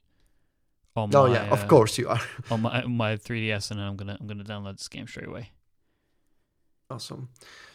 On 0.95 1.15
Oh 1.15 1.27
my, 1.27 1.33
yeah, 1.33 1.49
uh, 1.49 1.53
of 1.53 1.67
course 1.67 1.99
you 1.99 2.09
are. 2.09 2.21
on 2.51 2.61
my 2.63 2.81
on 2.81 2.97
my 2.97 3.17
3ds, 3.17 3.69
and 3.71 3.79
I'm 3.79 3.95
gonna 3.95 4.17
I'm 4.19 4.25
gonna 4.25 4.43
download 4.43 4.77
this 4.77 4.87
game 4.87 5.07
straight 5.07 5.27
away. 5.27 5.51
Awesome. 6.89 7.29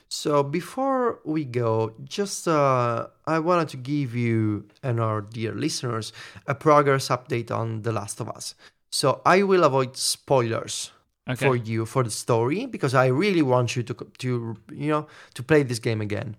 So 0.09 0.43
before 0.43 1.21
we 1.25 1.45
go, 1.45 1.95
just 2.05 2.47
uh, 2.47 3.07
I 3.27 3.39
wanted 3.39 3.69
to 3.71 3.77
give 3.79 4.15
you 4.15 4.69
and 4.83 5.01
our 5.01 5.23
dear 5.23 5.55
listeners 5.55 6.13
a 6.47 6.55
progress 6.55 7.09
update 7.09 7.51
on 7.51 7.83
The 7.83 7.93
Last 7.93 8.21
of 8.21 8.29
Us. 8.29 8.55
So 8.91 9.23
I 9.25 9.43
will 9.43 9.65
avoid 9.65 9.97
spoilers 9.97 10.91
Okay. 11.29 11.47
for 11.47 11.55
you 11.55 11.87
for 11.87 12.03
the 12.03 12.11
story 12.11 12.67
because 12.67 12.95
I 12.95 13.07
really 13.07 13.43
want 13.43 13.77
you 13.77 13.83
to 13.85 13.95
to 13.95 14.57
you 14.73 14.91
know 14.91 15.07
to 15.35 15.43
play 15.43 15.63
this 15.63 15.79
game 15.79 16.01
again. 16.01 16.37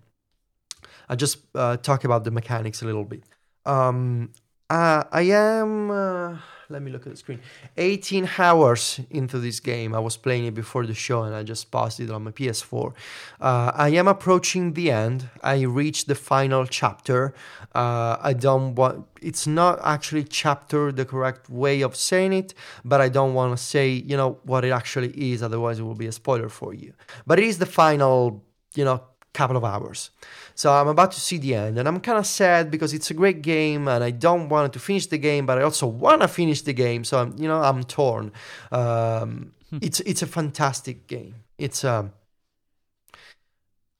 I 1.08 1.16
just 1.16 1.38
uh, 1.54 1.76
talk 1.76 2.04
about 2.04 2.24
the 2.24 2.30
mechanics 2.30 2.82
a 2.82 2.86
little 2.86 3.04
bit. 3.04 3.24
Um, 3.64 4.32
uh, 4.70 5.04
I 5.10 5.22
am. 5.22 5.90
Uh, 5.90 6.36
let 6.68 6.82
me 6.82 6.90
look 6.90 7.06
at 7.06 7.12
the 7.12 7.16
screen. 7.16 7.40
18 7.76 8.28
hours 8.38 9.00
into 9.10 9.38
this 9.38 9.60
game. 9.60 9.94
I 9.94 9.98
was 9.98 10.16
playing 10.16 10.46
it 10.46 10.54
before 10.54 10.86
the 10.86 10.94
show 10.94 11.22
and 11.22 11.34
I 11.34 11.42
just 11.42 11.70
paused 11.70 12.00
it 12.00 12.10
on 12.10 12.24
my 12.24 12.30
PS4. 12.30 12.92
Uh, 13.40 13.72
I 13.74 13.90
am 13.90 14.08
approaching 14.08 14.72
the 14.72 14.90
end. 14.90 15.28
I 15.42 15.62
reached 15.62 16.08
the 16.08 16.14
final 16.14 16.66
chapter. 16.66 17.34
Uh, 17.74 18.16
I 18.20 18.32
don't 18.32 18.74
want. 18.74 19.06
It's 19.20 19.46
not 19.46 19.78
actually 19.82 20.24
chapter 20.24 20.92
the 20.92 21.04
correct 21.04 21.48
way 21.48 21.82
of 21.82 21.96
saying 21.96 22.32
it, 22.32 22.54
but 22.84 23.00
I 23.00 23.08
don't 23.08 23.34
want 23.34 23.56
to 23.56 23.62
say 23.62 23.90
you 23.90 24.16
know 24.16 24.38
what 24.44 24.64
it 24.64 24.70
actually 24.70 25.10
is. 25.32 25.42
Otherwise, 25.42 25.78
it 25.78 25.82
will 25.82 25.94
be 25.94 26.06
a 26.06 26.12
spoiler 26.12 26.48
for 26.48 26.74
you. 26.74 26.92
But 27.26 27.38
it 27.38 27.44
is 27.44 27.58
the 27.58 27.66
final. 27.66 28.44
You 28.74 28.84
know, 28.84 29.00
couple 29.34 29.56
of 29.56 29.64
hours. 29.64 30.10
So 30.54 30.72
I'm 30.72 30.88
about 30.88 31.12
to 31.12 31.20
see 31.20 31.38
the 31.38 31.54
end, 31.54 31.78
and 31.78 31.88
I'm 31.88 32.00
kind 32.00 32.18
of 32.18 32.26
sad 32.26 32.70
because 32.70 32.94
it's 32.94 33.10
a 33.10 33.14
great 33.14 33.42
game, 33.42 33.88
and 33.88 34.04
I 34.04 34.10
don't 34.10 34.48
want 34.48 34.72
to 34.72 34.78
finish 34.78 35.06
the 35.06 35.18
game, 35.18 35.46
but 35.46 35.58
I 35.58 35.62
also 35.62 35.86
want 35.86 36.22
to 36.22 36.28
finish 36.28 36.62
the 36.62 36.72
game. 36.72 37.04
So 37.04 37.18
I'm, 37.18 37.36
you 37.38 37.48
know, 37.48 37.60
I'm 37.60 37.82
torn. 37.84 38.32
Um, 38.70 39.52
it's 39.80 40.00
it's 40.00 40.22
a 40.22 40.26
fantastic 40.26 41.06
game. 41.08 41.34
It's 41.58 41.84
um, 41.84 42.12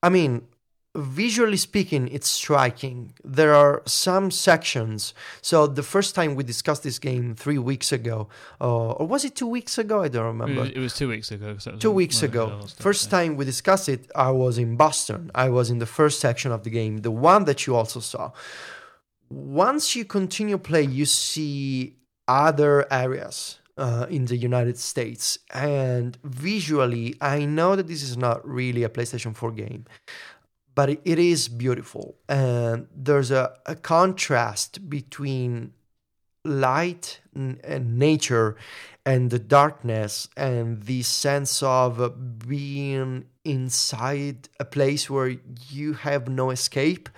I 0.03 0.09
mean, 0.11 0.47
visually 0.95 1.57
speaking, 1.57 2.09
it's 2.09 2.29
striking. 2.29 3.15
There 3.25 3.55
are 3.55 3.83
some 3.87 4.31
sections. 4.31 5.15
So 5.43 5.67
the 5.67 5.83
first 5.83 6.15
time 6.15 6.35
we 6.35 6.45
discussed 6.45 6.83
this 6.83 6.99
game 6.99 7.35
three 7.35 7.59
weeks 7.59 7.93
ago, 7.93 8.29
uh, 8.61 8.93
or 8.93 9.07
was 9.07 9.25
it 9.25 9.35
two 9.35 9.47
weeks 9.47 9.77
ago? 9.79 10.03
I 10.03 10.09
don't 10.09 10.27
remember 10.27 10.65
it 10.65 10.79
was 10.79 10.95
two 10.95 11.09
weeks 11.09 11.31
ago. 11.31 11.57
two 11.79 11.91
weeks 11.91 12.23
ago. 12.23 12.67
First 12.79 13.11
time 13.11 13.37
we 13.37 13.45
discussed 13.45 13.89
it, 13.89 14.11
I 14.15 14.31
was 14.31 14.59
in 14.59 14.77
Boston. 14.77 15.31
I 15.35 15.49
was 15.49 15.71
in 15.71 15.79
the 15.79 15.87
first 15.87 16.21
section 16.21 16.53
of 16.53 16.63
the 16.63 16.71
game, 16.71 16.99
the 16.99 17.11
one 17.11 17.45
that 17.45 17.67
you 17.67 17.75
also 17.75 18.01
saw. 18.01 18.33
Once 19.31 19.97
you 19.97 20.05
continue 20.05 20.59
play, 20.59 20.83
you 20.83 21.07
see 21.07 21.97
other 22.29 22.87
areas 22.93 23.59
uh, 23.77 24.07
in 24.09 24.27
the 24.27 24.37
United 24.37 24.79
States. 24.79 25.39
And 25.53 26.19
visually, 26.23 27.17
I 27.21 27.45
know 27.45 27.77
that 27.77 27.89
this 27.89 28.03
is 28.03 28.17
not 28.17 28.47
really 28.47 28.85
a 28.85 28.89
PlayStation 28.89 29.35
4 29.35 29.53
game, 29.53 29.87
but 30.75 30.91
it, 30.91 31.01
is 31.05 31.49
beautiful. 31.49 32.17
And 32.29 32.89
there's 32.95 33.31
a, 33.31 33.57
a 33.67 33.77
contrast 33.77 34.89
between 34.91 35.73
light 36.45 37.21
and 37.35 37.99
nature 37.99 38.57
and 39.07 39.31
the 39.31 39.39
darkness 39.39 40.29
and 40.37 40.83
the 40.83 41.03
sense 41.03 41.63
of 41.63 42.39
being 42.47 43.27
inside 43.45 44.49
a 44.59 44.65
place 44.65 45.09
where 45.11 45.37
you 45.69 45.95
have 45.95 46.29
no 46.29 46.51
escape. 46.51 47.09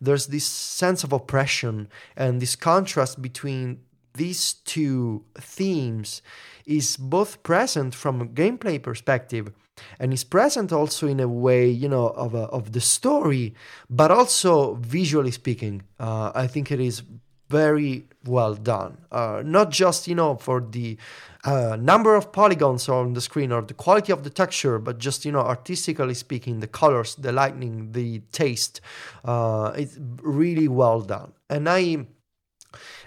There's 0.00 0.28
this 0.28 0.46
sense 0.46 1.04
of 1.04 1.12
oppression 1.12 1.88
and 2.16 2.40
this 2.40 2.56
contrast 2.56 3.20
between 3.20 3.80
these 4.14 4.54
two 4.54 5.24
themes 5.34 6.20
is 6.66 6.96
both 6.96 7.42
present 7.42 7.94
from 7.94 8.20
a 8.20 8.26
gameplay 8.26 8.82
perspective 8.82 9.52
and 9.98 10.12
is 10.12 10.24
present 10.24 10.72
also 10.72 11.06
in 11.06 11.20
a 11.20 11.28
way 11.28 11.68
you 11.68 11.88
know 11.88 12.08
of, 12.08 12.34
a, 12.34 12.44
of 12.44 12.72
the 12.72 12.80
story 12.80 13.54
but 13.88 14.10
also 14.10 14.74
visually 14.74 15.30
speaking 15.30 15.82
uh, 15.98 16.32
i 16.34 16.46
think 16.46 16.70
it 16.70 16.80
is 16.80 17.02
very 17.50 18.04
well 18.24 18.54
done. 18.54 18.96
Uh, 19.10 19.42
not 19.44 19.70
just 19.70 20.06
you 20.06 20.14
know 20.14 20.36
for 20.36 20.60
the 20.60 20.96
uh, 21.44 21.76
number 21.80 22.14
of 22.14 22.32
polygons 22.32 22.88
on 22.88 23.14
the 23.14 23.20
screen 23.20 23.50
or 23.50 23.62
the 23.62 23.74
quality 23.74 24.12
of 24.12 24.24
the 24.24 24.30
texture 24.30 24.78
but 24.78 24.98
just 24.98 25.24
you 25.24 25.32
know 25.32 25.40
artistically 25.40 26.14
speaking 26.14 26.60
the 26.60 26.66
colors 26.66 27.16
the 27.16 27.32
lighting 27.32 27.92
the 27.92 28.20
taste 28.30 28.80
uh, 29.24 29.72
it's 29.76 29.98
really 30.22 30.68
well 30.68 31.00
done. 31.00 31.32
And 31.50 31.68
i 31.68 32.06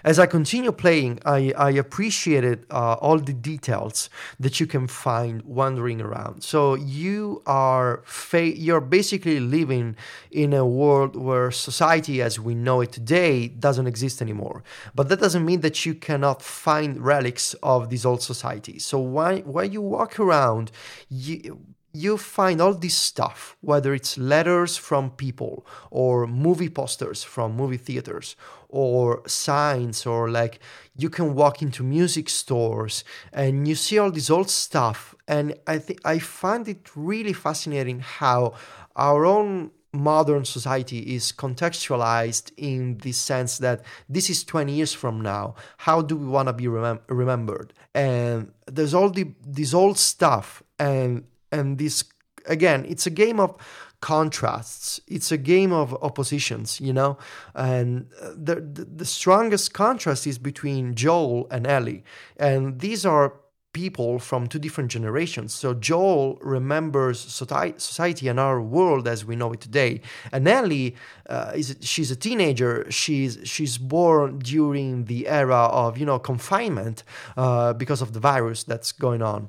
as 0.04 0.18
I 0.18 0.26
continue 0.26 0.72
playing, 0.72 1.20
I, 1.24 1.52
I 1.56 1.70
appreciated 1.70 2.66
uh, 2.70 2.94
all 2.94 3.18
the 3.18 3.32
details 3.32 4.10
that 4.38 4.60
you 4.60 4.66
can 4.66 4.86
find 4.86 5.42
wandering 5.42 6.00
around. 6.00 6.42
So 6.42 6.74
you 6.74 7.42
are 7.46 8.02
fa- 8.04 8.56
you're 8.56 8.80
basically 8.80 9.40
living 9.40 9.96
in 10.30 10.52
a 10.52 10.66
world 10.66 11.16
where 11.16 11.50
society 11.50 12.20
as 12.20 12.38
we 12.38 12.54
know 12.54 12.82
it 12.82 12.92
today 12.92 13.48
doesn't 13.48 13.86
exist 13.86 14.20
anymore. 14.20 14.62
But 14.94 15.08
that 15.08 15.20
doesn't 15.20 15.44
mean 15.44 15.60
that 15.60 15.86
you 15.86 15.94
cannot 15.94 16.42
find 16.42 17.02
relics 17.02 17.54
of 17.62 17.90
this 17.90 18.04
old 18.04 18.22
society. 18.22 18.78
So 18.78 18.98
why 18.98 19.40
while 19.40 19.64
you 19.64 19.80
walk 19.80 20.20
around, 20.20 20.70
you, 21.08 21.64
you 21.94 22.18
find 22.18 22.60
all 22.60 22.74
this 22.74 22.96
stuff, 22.96 23.56
whether 23.60 23.94
it's 23.94 24.18
letters 24.18 24.76
from 24.76 25.10
people 25.10 25.64
or 25.92 26.26
movie 26.26 26.68
posters 26.68 27.22
from 27.22 27.54
movie 27.56 27.76
theaters 27.76 28.34
or 28.68 29.22
signs 29.28 30.04
or 30.04 30.28
like 30.28 30.58
you 30.96 31.08
can 31.08 31.36
walk 31.36 31.62
into 31.62 31.84
music 31.84 32.28
stores 32.28 33.04
and 33.32 33.68
you 33.68 33.76
see 33.76 33.96
all 33.96 34.10
this 34.10 34.28
old 34.28 34.50
stuff. 34.50 35.14
And 35.28 35.54
I 35.68 35.78
think 35.78 36.00
I 36.04 36.18
find 36.18 36.66
it 36.66 36.90
really 36.96 37.32
fascinating 37.32 38.00
how 38.00 38.54
our 38.96 39.24
own 39.24 39.70
modern 39.92 40.44
society 40.44 41.14
is 41.14 41.30
contextualized 41.30 42.50
in 42.56 42.98
the 42.98 43.12
sense 43.12 43.58
that 43.58 43.82
this 44.08 44.28
is 44.28 44.42
20 44.42 44.72
years 44.72 44.92
from 44.92 45.20
now. 45.20 45.54
How 45.76 46.02
do 46.02 46.16
we 46.16 46.26
want 46.26 46.48
to 46.48 46.52
be 46.52 46.64
remem- 46.64 47.02
remembered? 47.06 47.72
And 47.94 48.50
there's 48.66 48.94
all 48.94 49.10
the 49.10 49.32
this 49.46 49.72
old 49.72 49.96
stuff 49.96 50.60
and 50.80 51.22
and 51.54 51.78
this 51.78 52.04
again 52.46 52.84
it's 52.88 53.06
a 53.06 53.14
game 53.22 53.40
of 53.40 53.56
contrasts. 54.04 55.00
It's 55.08 55.32
a 55.32 55.38
game 55.38 55.72
of 55.72 55.94
oppositions 56.02 56.78
you 56.78 56.92
know? 56.92 57.16
And 57.54 58.10
uh, 58.20 58.32
the, 58.36 58.56
the, 59.00 59.06
strongest 59.06 59.72
contrast 59.72 60.26
is 60.26 60.36
between 60.36 60.94
joel 60.94 61.46
and 61.50 61.66
ellie. 61.66 62.04
And 62.36 62.80
these 62.80 63.06
are 63.06 63.32
people 63.72 64.18
from 64.18 64.46
two 64.46 64.58
different 64.58 64.90
generations. 64.90 65.54
So 65.54 65.72
joel 65.72 66.38
remembers 66.42 67.18
society 67.18 68.28
and 68.28 68.38
our 68.38 68.60
world 68.60 69.08
as 69.08 69.24
we 69.24 69.36
know 69.36 69.52
it 69.54 69.62
today. 69.62 70.02
And 70.32 70.46
ellie 70.46 70.96
uh, 71.30 71.52
is 71.54 71.74
she's 71.80 72.10
a 72.10 72.16
teenager. 72.26 72.84
She's 72.90 73.38
she's 73.44 73.78
born 73.78 74.38
during 74.38 75.06
the 75.06 75.28
era 75.28 75.62
of 75.82 75.96
you 75.96 76.04
know 76.04 76.18
confinement 76.18 77.04
uh, 77.38 77.72
because 77.72 78.02
of 78.02 78.12
the 78.12 78.20
virus 78.20 78.64
that's 78.64 78.92
going 78.92 79.22
on 79.22 79.48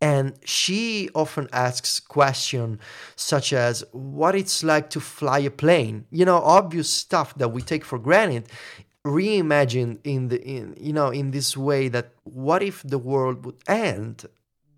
and 0.00 0.34
she 0.44 1.10
often 1.14 1.48
asks 1.52 2.00
questions 2.00 2.80
such 3.16 3.52
as 3.52 3.84
what 3.92 4.34
it's 4.34 4.64
like 4.64 4.88
to 4.90 5.00
fly 5.00 5.40
a 5.40 5.50
plane. 5.50 6.06
You 6.10 6.24
know, 6.24 6.36
obvious 6.36 6.90
stuff 6.90 7.34
that 7.36 7.50
we 7.50 7.62
take 7.62 7.84
for 7.84 7.98
granted 7.98 8.48
reimagined 9.04 9.98
in 10.04 10.28
the 10.28 10.42
in 10.42 10.74
you 10.78 10.92
know 10.92 11.08
in 11.08 11.30
this 11.30 11.56
way 11.56 11.88
that 11.88 12.12
what 12.24 12.62
if 12.62 12.82
the 12.82 12.98
world 12.98 13.44
would 13.44 13.56
end? 13.66 14.26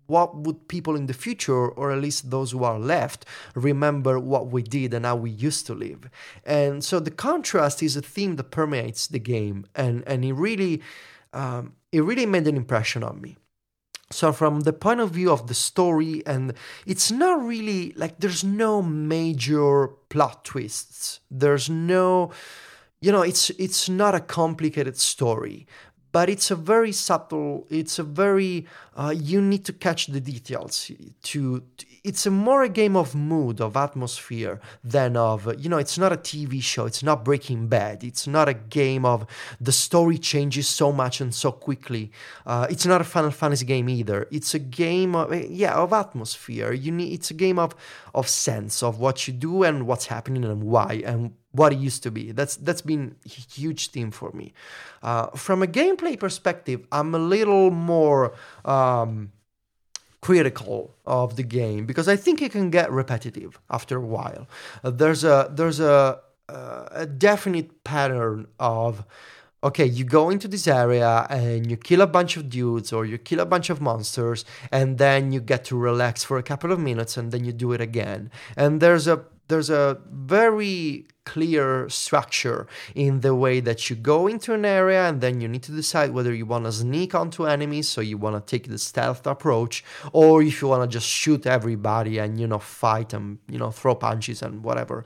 What 0.07 0.35
would 0.35 0.67
people 0.67 0.97
in 0.97 1.05
the 1.05 1.13
future 1.13 1.69
or 1.69 1.91
at 1.91 2.01
least 2.01 2.29
those 2.29 2.51
who 2.51 2.65
are 2.65 2.77
left 2.77 3.25
remember 3.55 4.19
what 4.19 4.47
we 4.47 4.61
did 4.61 4.93
and 4.93 5.05
how 5.05 5.15
we 5.15 5.31
used 5.31 5.65
to 5.67 5.73
live? 5.73 6.09
And 6.45 6.83
so 6.83 6.99
the 6.99 7.11
contrast 7.11 7.81
is 7.81 7.95
a 7.95 8.01
theme 8.01 8.35
that 8.35 8.51
permeates 8.51 9.07
the 9.07 9.19
game 9.19 9.65
and 9.75 10.03
and 10.05 10.25
it 10.25 10.33
really 10.33 10.81
um, 11.31 11.73
it 11.91 12.03
really 12.03 12.25
made 12.25 12.47
an 12.47 12.57
impression 12.57 13.03
on 13.03 13.21
me 13.21 13.37
so 14.13 14.31
from 14.31 14.61
the 14.61 14.73
point 14.73 14.99
of 14.99 15.11
view 15.11 15.31
of 15.31 15.47
the 15.47 15.53
story 15.53 16.23
and 16.25 16.53
it's 16.85 17.11
not 17.11 17.43
really 17.43 17.93
like 17.95 18.19
there's 18.19 18.43
no 18.43 18.81
major 18.81 19.87
plot 20.09 20.45
twists. 20.45 21.19
There's 21.31 21.69
no 21.69 22.31
you 23.01 23.11
know 23.11 23.21
it's 23.21 23.49
it's 23.51 23.89
not 23.89 24.15
a 24.15 24.19
complicated 24.19 24.97
story 24.97 25.67
but 26.11 26.29
it's 26.29 26.51
a 26.51 26.55
very 26.55 26.91
subtle 26.91 27.67
it's 27.69 27.99
a 27.99 28.03
very 28.03 28.65
uh, 28.95 29.13
you 29.15 29.41
need 29.41 29.65
to 29.65 29.73
catch 29.73 30.07
the 30.07 30.21
details 30.21 30.85
to, 31.23 31.63
to, 31.77 31.85
it's 32.03 32.25
a 32.25 32.31
more 32.31 32.63
a 32.63 32.69
game 32.69 32.97
of 32.97 33.15
mood 33.15 33.61
of 33.61 33.77
atmosphere 33.77 34.59
than 34.83 35.15
of 35.15 35.47
you 35.59 35.69
know 35.69 35.77
it's 35.77 35.97
not 35.97 36.11
a 36.11 36.17
tv 36.17 36.61
show 36.61 36.85
it's 36.85 37.01
not 37.01 37.23
breaking 37.23 37.67
bad 37.67 38.03
it's 38.03 38.27
not 38.27 38.49
a 38.49 38.53
game 38.53 39.05
of 39.05 39.25
the 39.61 39.71
story 39.71 40.17
changes 40.17 40.67
so 40.67 40.91
much 40.91 41.21
and 41.21 41.33
so 41.33 41.51
quickly 41.51 42.11
uh, 42.45 42.67
it's 42.69 42.85
not 42.85 42.99
a 42.99 43.03
final 43.05 43.31
fantasy 43.31 43.65
game 43.65 43.87
either 43.87 44.27
it's 44.31 44.53
a 44.53 44.59
game 44.59 45.15
of 45.15 45.33
yeah 45.49 45.73
of 45.75 45.93
atmosphere 45.93 46.73
you 46.73 46.91
need 46.91 47.13
it's 47.13 47.31
a 47.31 47.33
game 47.33 47.57
of 47.57 47.73
of 48.13 48.27
sense 48.27 48.83
of 48.83 48.99
what 48.99 49.27
you 49.27 49.33
do 49.33 49.63
and 49.63 49.87
what's 49.87 50.07
happening 50.07 50.43
and 50.43 50.63
why 50.63 51.01
and 51.05 51.33
what 51.53 51.71
it 51.71 51.77
used 51.77 52.01
to 52.01 52.09
be. 52.09 52.31
That's 52.31 52.55
that's 52.55 52.81
been 52.81 53.15
a 53.25 53.29
huge 53.29 53.89
theme 53.89 54.09
for 54.09 54.31
me. 54.31 54.53
Uh, 55.03 55.27
from 55.27 55.61
a 55.61 55.67
gameplay 55.67 56.19
perspective, 56.19 56.85
I'm 56.91 57.13
a 57.13 57.19
little 57.19 57.69
more 57.69 58.33
um, 58.65 59.31
critical 60.23 60.95
of 61.05 61.35
the 61.35 61.43
game 61.43 61.85
because 61.85 62.07
I 62.07 62.15
think 62.15 62.41
it 62.41 62.51
can 62.53 62.69
get 62.69 62.89
repetitive 62.89 63.59
after 63.69 63.97
a 63.97 64.07
while. 64.17 64.47
Uh, 64.83 64.89
there's 64.89 65.23
a 65.25 65.37
there's 65.51 65.81
a 65.81 66.19
uh, 66.47 67.03
a 67.03 67.05
definite 67.05 67.83
pattern 67.83 68.47
of 68.57 69.05
okay, 69.63 69.85
you 69.85 70.03
go 70.03 70.29
into 70.29 70.47
this 70.47 70.67
area 70.67 71.25
and 71.29 71.69
you 71.69 71.77
kill 71.77 72.01
a 72.01 72.07
bunch 72.07 72.37
of 72.37 72.49
dudes 72.49 72.91
or 72.91 73.05
you 73.05 73.17
kill 73.17 73.39
a 73.39 73.45
bunch 73.45 73.69
of 73.69 73.81
monsters, 73.81 74.45
and 74.71 74.97
then 74.97 75.31
you 75.33 75.39
get 75.41 75.65
to 75.65 75.77
relax 75.77 76.23
for 76.23 76.37
a 76.37 76.43
couple 76.43 76.71
of 76.71 76.79
minutes 76.79 77.17
and 77.17 77.31
then 77.31 77.43
you 77.45 77.53
do 77.53 77.73
it 77.73 77.81
again. 77.81 78.31
And 78.55 78.81
there's 78.81 79.07
a 79.07 79.17
there's 79.53 79.69
a 79.69 80.01
very 80.09 81.05
clear 81.25 81.87
structure 81.87 82.67
in 82.95 83.21
the 83.21 83.35
way 83.35 83.59
that 83.59 83.87
you 83.87 83.95
go 83.95 84.25
into 84.25 84.51
an 84.53 84.65
area 84.65 85.07
and 85.07 85.21
then 85.21 85.39
you 85.39 85.47
need 85.47 85.61
to 85.61 85.71
decide 85.71 86.11
whether 86.11 86.33
you 86.33 86.45
want 86.45 86.65
to 86.65 86.71
sneak 86.71 87.13
onto 87.13 87.45
enemies 87.45 87.87
so 87.87 88.01
you 88.01 88.17
want 88.17 88.35
to 88.35 88.51
take 88.51 88.67
the 88.67 88.79
stealth 88.79 89.25
approach 89.27 89.83
or 90.11 90.41
if 90.41 90.59
you 90.59 90.67
want 90.67 90.81
to 90.81 90.97
just 90.97 91.07
shoot 91.07 91.45
everybody 91.45 92.17
and 92.17 92.39
you 92.41 92.47
know 92.47 92.57
fight 92.57 93.13
and 93.13 93.37
you 93.47 93.59
know 93.59 93.69
throw 93.69 93.93
punches 93.93 94.41
and 94.41 94.63
whatever 94.63 95.05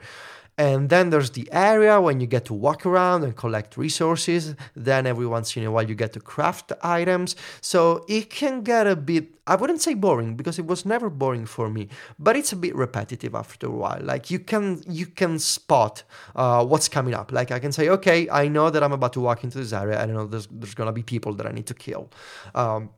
and 0.58 0.90
then 0.90 1.12
there's 1.12 1.32
the 1.32 1.48
area 1.52 2.02
when 2.02 2.20
you 2.20 2.26
get 2.26 2.46
to 2.46 2.54
walk 2.54 2.84
around 2.86 3.24
and 3.24 3.36
collect 3.36 3.78
resources. 3.78 4.56
Then 4.76 5.06
every 5.06 5.28
once 5.28 5.56
in 5.56 5.64
a 5.64 5.72
while 5.72 5.88
you 5.88 5.94
get 5.94 6.14
to 6.14 6.20
craft 6.20 6.74
items. 6.82 7.36
So 7.62 8.04
it 8.10 8.32
can 8.32 8.64
get 8.64 8.88
a 8.88 8.96
bit, 8.96 9.36
I 9.46 9.56
wouldn't 9.56 9.82
say 9.82 9.94
boring 9.94 10.36
because 10.36 10.58
it 10.58 10.66
was 10.66 10.84
never 10.84 11.12
boring 11.12 11.46
for 11.46 11.70
me, 11.70 11.90
but 12.18 12.36
it's 12.36 12.52
a 12.52 12.56
bit 12.56 12.76
repetitive 12.76 13.36
after 13.36 13.68
a 13.68 13.72
while. 13.72 14.00
Like 14.02 14.32
you 14.32 14.40
can 14.40 14.82
you 14.88 15.06
can 15.06 15.38
spot 15.38 16.04
uh, 16.36 16.66
what's 16.66 16.90
coming 16.90 17.14
up. 17.14 17.32
Like 17.32 17.52
I 17.52 17.60
can 17.60 17.72
say, 17.72 17.90
okay, 17.90 18.28
I 18.30 18.48
know 18.48 18.72
that 18.72 18.82
I'm 18.82 18.94
about 18.94 19.14
to 19.14 19.22
walk 19.22 19.44
into 19.44 19.60
this 19.60 19.74
area. 19.74 20.02
I 20.02 20.08
don't 20.08 20.16
know 20.16 20.26
there's 20.26 20.48
there's 20.48 20.74
gonna 20.74 20.92
be 20.92 21.04
people 21.04 21.34
that 21.36 21.46
I 21.46 21.52
need 21.52 21.68
to 21.68 21.76
kill. 21.76 22.10
Um, 22.56 22.90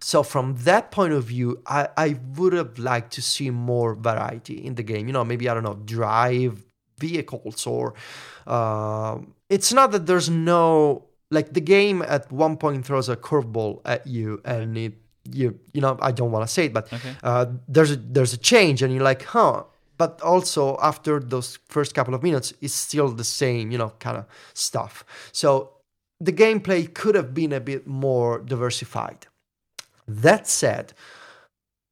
so 0.00 0.22
from 0.22 0.56
that 0.58 0.90
point 0.92 1.12
of 1.12 1.24
view, 1.24 1.60
I, 1.66 1.88
I 1.96 2.20
would 2.36 2.52
have 2.52 2.78
liked 2.78 3.12
to 3.14 3.22
see 3.22 3.50
more 3.50 3.94
variety 3.94 4.64
in 4.64 4.76
the 4.76 4.84
game. 4.84 5.08
You 5.08 5.12
know, 5.12 5.24
maybe 5.24 5.48
I 5.48 5.54
don't 5.54 5.64
know, 5.64 5.74
drive 5.74 6.64
vehicles 6.98 7.66
or 7.66 7.94
uh, 8.46 9.18
it's 9.48 9.72
not 9.72 9.90
that 9.92 10.06
there's 10.06 10.28
no 10.28 11.04
like 11.30 11.52
the 11.52 11.60
game 11.60 12.02
at 12.02 12.30
one 12.32 12.56
point 12.56 12.84
throws 12.84 13.08
a 13.08 13.16
curveball 13.16 13.80
at 13.84 14.06
you 14.06 14.40
and 14.44 14.76
it 14.76 14.94
you 15.30 15.58
you 15.72 15.80
know 15.80 15.98
I 16.00 16.12
don't 16.12 16.32
want 16.32 16.46
to 16.46 16.52
say 16.52 16.66
it 16.66 16.72
but 16.72 16.92
okay. 16.92 17.14
uh, 17.22 17.46
there's 17.66 17.92
a 17.92 17.96
there's 17.96 18.32
a 18.32 18.38
change 18.38 18.82
and 18.82 18.92
you're 18.92 19.02
like 19.02 19.22
huh 19.24 19.64
but 19.98 20.20
also 20.22 20.78
after 20.80 21.18
those 21.20 21.58
first 21.68 21.94
couple 21.94 22.14
of 22.14 22.22
minutes 22.22 22.54
it's 22.60 22.74
still 22.74 23.08
the 23.10 23.24
same 23.24 23.70
you 23.70 23.78
know 23.78 23.92
kind 23.98 24.16
of 24.16 24.24
stuff 24.54 25.04
so 25.32 25.72
the 26.20 26.32
gameplay 26.32 26.92
could 26.92 27.14
have 27.14 27.32
been 27.32 27.52
a 27.52 27.60
bit 27.60 27.86
more 27.86 28.40
diversified. 28.40 29.26
That 30.06 30.48
said, 30.48 30.92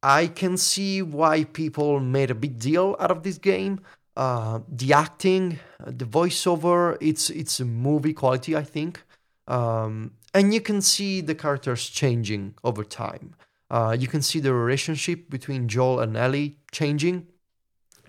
I 0.03 0.27
can 0.27 0.57
see 0.57 1.01
why 1.01 1.45
people 1.45 1.99
made 1.99 2.31
a 2.31 2.35
big 2.35 2.59
deal 2.59 2.95
out 2.99 3.11
of 3.11 3.23
this 3.23 3.37
game. 3.37 3.79
Uh, 4.17 4.61
the 4.67 4.93
acting, 4.93 5.59
the 5.85 6.03
voiceover, 6.03 6.97
it's 6.99 7.29
it's 7.29 7.59
movie 7.59 8.13
quality, 8.13 8.55
I 8.55 8.63
think, 8.63 9.03
um, 9.47 10.13
and 10.33 10.55
you 10.55 10.59
can 10.59 10.81
see 10.81 11.21
the 11.21 11.35
characters 11.35 11.87
changing 11.87 12.55
over 12.63 12.83
time. 12.83 13.35
Uh, 13.69 13.95
you 13.99 14.07
can 14.07 14.23
see 14.23 14.39
the 14.39 14.55
relationship 14.55 15.29
between 15.29 15.67
Joel 15.67 15.99
and 15.99 16.17
Ellie 16.17 16.57
changing, 16.71 17.27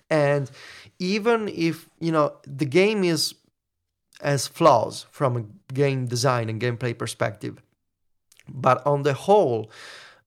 and 0.09 0.51
even 0.99 1.47
if 1.49 1.91
you 2.01 2.11
know 2.11 2.37
the 2.47 2.65
game 2.65 3.05
is 3.05 3.35
has 4.23 4.47
flaws 4.47 5.05
from 5.11 5.37
a 5.37 5.45
game 5.75 6.07
design 6.07 6.49
and 6.49 6.59
gameplay 6.59 6.97
perspective, 6.97 7.61
but 8.49 8.81
on 8.87 9.03
the 9.03 9.13
whole, 9.13 9.71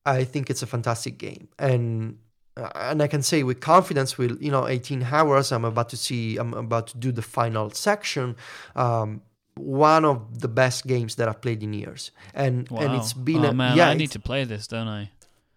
I 0.06 0.26
think 0.26 0.52
it's 0.52 0.62
a 0.62 0.68
fantastic 0.68 1.18
game, 1.18 1.48
and 1.58 2.20
uh, 2.20 2.31
and 2.58 3.02
I 3.02 3.08
can 3.08 3.22
say 3.22 3.44
with 3.44 3.60
confidence, 3.60 4.18
with 4.18 4.42
you 4.42 4.52
know 4.52 4.68
18 4.68 5.04
hours, 5.04 5.52
I'm 5.52 5.66
about 5.66 5.90
to 5.90 5.98
see, 5.98 6.38
I'm 6.38 6.54
about 6.54 6.88
to 6.88 6.98
do 6.98 7.12
the 7.12 7.22
final 7.22 7.70
section. 7.72 8.36
Um, 8.76 9.22
one 9.56 10.06
of 10.06 10.40
the 10.40 10.48
best 10.48 10.88
games 10.88 11.16
that 11.16 11.28
I've 11.28 11.42
played 11.42 11.62
in 11.62 11.74
years, 11.74 12.12
and 12.34 12.70
Wow. 12.70 12.82
and 12.82 12.96
it's 12.96 13.14
been 13.14 13.46
oh, 13.46 13.50
a, 13.50 13.54
man, 13.54 13.78
yeah, 13.78 13.90
I 13.90 13.94
need 13.96 14.12
to 14.12 14.20
play 14.20 14.44
this, 14.46 14.68
don't 14.68 14.88
I? 14.88 15.12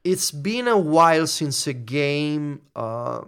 it's 0.04 0.30
been 0.30 0.68
a 0.68 0.78
while 0.78 1.26
since 1.26 1.66
a 1.66 1.72
game 1.72 2.60
uh, 2.76 3.22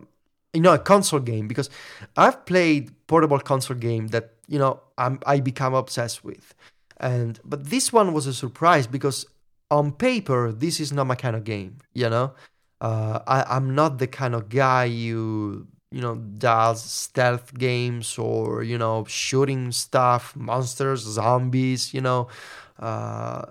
you 0.53 0.61
know 0.61 0.75
a 0.75 0.79
console 0.79 1.21
game 1.21 1.49
because 1.49 1.71
i've 2.17 2.45
played 2.47 2.93
portable 3.07 3.41
console 3.41 3.77
game 3.77 4.09
that 4.09 4.35
you 4.47 4.59
know 4.59 4.81
I'm, 4.99 5.19
i 5.27 5.41
become 5.41 5.75
obsessed 5.75 6.23
with 6.23 6.55
and 6.99 7.41
but 7.45 7.71
this 7.71 7.93
one 7.93 8.13
was 8.13 8.27
a 8.27 8.35
surprise 8.35 8.87
because 8.87 9.27
on 9.71 9.93
paper 9.93 10.53
this 10.53 10.79
is 10.79 10.93
not 10.93 11.07
my 11.07 11.15
kind 11.15 11.35
of 11.35 11.45
game 11.45 11.79
you 11.95 12.09
know 12.09 12.35
uh, 12.81 13.21
I, 13.27 13.57
i'm 13.57 13.75
not 13.75 13.99
the 13.99 14.07
kind 14.07 14.35
of 14.35 14.49
guy 14.49 14.89
who 14.89 15.67
you 15.91 16.01
know 16.01 16.17
does 16.17 16.83
stealth 16.83 17.55
games 17.55 18.19
or 18.19 18.63
you 18.63 18.77
know 18.79 19.05
shooting 19.07 19.73
stuff 19.73 20.35
monsters 20.37 21.01
zombies 21.01 21.95
you 21.95 22.01
know 22.01 22.29
uh, 22.79 23.43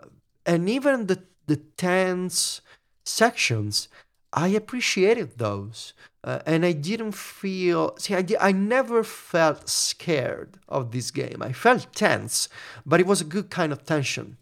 and 0.46 0.70
even 0.70 1.08
the 1.08 1.24
the 1.48 1.58
tense 1.78 2.62
sections 3.06 3.88
i 4.34 4.48
appreciated 4.48 5.38
those 5.38 5.94
uh, 6.24 6.40
and 6.46 6.66
i 6.66 6.72
didn't 6.72 7.14
feel 7.14 7.96
see 7.98 8.16
I, 8.16 8.26
I 8.40 8.52
never 8.52 9.04
felt 9.04 9.70
scared 9.70 10.58
of 10.68 10.92
this 10.92 11.12
game. 11.12 11.42
I 11.42 11.52
felt 11.54 11.94
tense 11.96 12.50
but 12.86 13.00
it 13.00 13.08
was 13.08 13.22
a 13.22 13.26
good 13.26 13.50
kind 13.50 13.72
of 13.72 13.86
tension. 13.86 14.38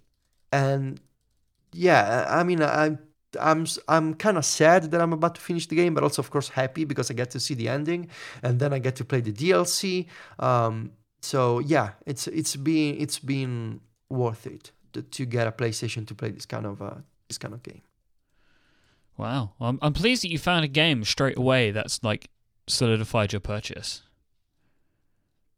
And 0.51 0.99
yeah 1.73 2.27
i 2.29 2.43
mean 2.43 2.61
i 2.61 2.97
I'm 3.39 3.65
I'm 3.87 4.13
kind 4.13 4.37
of 4.37 4.45
sad 4.45 4.91
that 4.91 5.01
I'm 5.01 5.13
about 5.13 5.35
to 5.35 5.41
finish 5.41 5.67
the 5.67 5.75
game, 5.75 5.93
but 5.93 6.03
also 6.03 6.21
of 6.21 6.29
course 6.31 6.49
happy 6.49 6.85
because 6.85 7.09
I 7.11 7.13
get 7.13 7.31
to 7.31 7.39
see 7.39 7.53
the 7.53 7.69
ending, 7.69 8.09
and 8.41 8.59
then 8.59 8.73
I 8.73 8.79
get 8.79 8.95
to 8.97 9.05
play 9.05 9.21
the 9.21 9.31
DLC. 9.31 10.07
Um, 10.39 10.91
so 11.21 11.59
yeah, 11.59 11.91
it's 12.05 12.27
it's 12.27 12.55
been 12.55 12.97
it's 12.99 13.19
been 13.19 13.81
worth 14.09 14.45
it 14.45 14.71
to, 14.93 15.01
to 15.01 15.25
get 15.25 15.47
a 15.47 15.51
PlayStation 15.51 16.05
to 16.07 16.15
play 16.15 16.31
this 16.31 16.45
kind 16.45 16.65
of 16.65 16.81
uh, 16.81 16.95
this 17.27 17.37
kind 17.37 17.53
of 17.53 17.63
game. 17.63 17.81
Wow. 19.17 19.51
Well, 19.59 19.69
I'm, 19.69 19.79
I'm 19.81 19.93
pleased 19.93 20.23
that 20.23 20.31
you 20.31 20.39
found 20.39 20.65
a 20.65 20.67
game 20.67 21.03
straight 21.03 21.37
away 21.37 21.71
that's 21.71 22.03
like 22.03 22.29
solidified 22.67 23.33
your 23.33 23.41
purchase. 23.41 24.01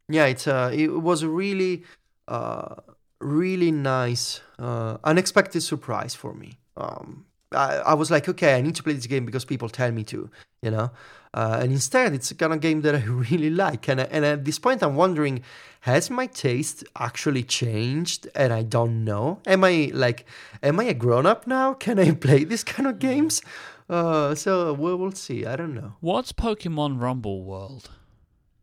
Yeah, 0.09 0.25
it's 0.25 0.47
uh, 0.47 0.71
it 0.73 0.87
was 0.89 1.23
a 1.23 1.29
really 1.29 1.83
uh, 2.27 2.75
really 3.19 3.71
nice, 3.71 4.41
uh, 4.59 4.97
unexpected 5.03 5.61
surprise 5.61 6.15
for 6.15 6.33
me. 6.33 6.59
Um, 6.77 7.25
I, 7.55 7.77
I 7.77 7.93
was 7.93 8.11
like, 8.11 8.29
okay, 8.29 8.55
I 8.55 8.61
need 8.61 8.75
to 8.75 8.83
play 8.83 8.93
this 8.93 9.07
game 9.07 9.25
because 9.25 9.45
people 9.45 9.69
tell 9.69 9.91
me 9.91 10.03
to, 10.05 10.29
you 10.61 10.71
know. 10.71 10.91
Uh, 11.33 11.59
and 11.61 11.71
instead, 11.71 12.13
it's 12.13 12.31
a 12.31 12.35
kind 12.35 12.53
of 12.53 12.61
game 12.61 12.81
that 12.81 12.95
I 12.95 13.03
really 13.05 13.49
like. 13.49 13.87
And 13.87 13.99
and 13.99 14.23
at 14.25 14.45
this 14.45 14.59
point, 14.59 14.83
I'm 14.83 14.95
wondering, 14.95 15.41
has 15.81 16.09
my 16.09 16.27
taste 16.27 16.83
actually 16.97 17.43
changed? 17.43 18.27
And 18.35 18.53
I 18.53 18.63
don't 18.63 19.03
know. 19.03 19.39
Am 19.45 19.63
I 19.63 19.91
like, 19.93 20.25
am 20.61 20.79
I 20.79 20.85
a 20.85 20.93
grown 20.93 21.25
up 21.25 21.47
now? 21.47 21.73
Can 21.73 21.99
I 21.99 22.11
play 22.27 22.43
these 22.43 22.63
kind 22.63 22.87
of 22.87 22.99
games? 22.99 23.41
Uh, 23.89 24.33
so 24.33 24.73
we 24.73 24.95
will 24.95 25.11
see. 25.11 25.45
I 25.45 25.55
don't 25.55 25.75
know. 25.75 25.93
What's 25.99 26.31
Pokemon 26.31 27.01
Rumble 27.01 27.43
World? 27.43 27.89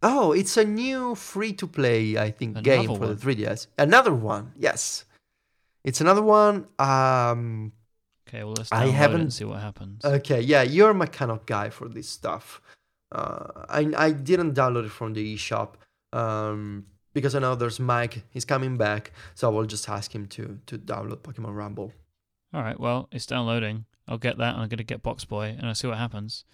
Oh, 0.02 0.32
it's 0.32 0.56
a 0.56 0.64
new 0.64 1.14
free 1.14 1.52
to 1.52 1.66
play, 1.66 2.18
I 2.18 2.32
think, 2.32 2.60
game 2.62 2.86
for 2.86 2.98
one. 2.98 3.14
the 3.14 3.14
3DS. 3.14 3.68
Another 3.78 4.12
one, 4.12 4.52
yes. 4.56 5.04
It's 5.84 6.00
another 6.00 6.22
one. 6.22 6.66
Um, 6.78 7.72
Okay, 8.28 8.44
well 8.44 8.54
let's 8.56 8.70
I 8.72 8.86
haven't- 8.86 9.20
and 9.20 9.32
see 9.32 9.44
what 9.44 9.60
happens. 9.60 10.04
okay, 10.04 10.40
yeah, 10.40 10.62
you're 10.62 10.94
my 10.94 11.06
kind 11.06 11.30
of 11.30 11.44
guy 11.46 11.70
for 11.70 11.88
this 11.88 12.08
stuff. 12.08 12.60
Uh, 13.10 13.64
I 13.68 13.92
I 13.96 14.10
didn't 14.12 14.54
download 14.54 14.86
it 14.86 14.90
from 14.90 15.12
the 15.12 15.34
eShop 15.34 15.74
um, 16.12 16.86
because 17.12 17.34
I 17.34 17.40
know 17.40 17.54
there's 17.54 17.78
Mike. 17.80 18.24
He's 18.30 18.44
coming 18.44 18.76
back, 18.78 19.12
so 19.34 19.48
I 19.48 19.52
will 19.52 19.66
just 19.66 19.88
ask 19.88 20.14
him 20.14 20.26
to 20.28 20.58
to 20.66 20.78
download 20.78 21.18
Pokemon 21.18 21.54
Rumble. 21.54 21.92
All 22.54 22.62
right, 22.62 22.78
well 22.78 23.08
it's 23.12 23.26
downloading. 23.26 23.84
I'll 24.08 24.18
get 24.18 24.38
that, 24.38 24.54
and 24.54 24.62
I'm 24.62 24.68
gonna 24.68 24.82
get 24.82 25.02
Box 25.02 25.24
Boy, 25.24 25.54
and 25.58 25.66
I'll 25.66 25.74
see 25.74 25.88
what 25.88 25.98
happens. 25.98 26.44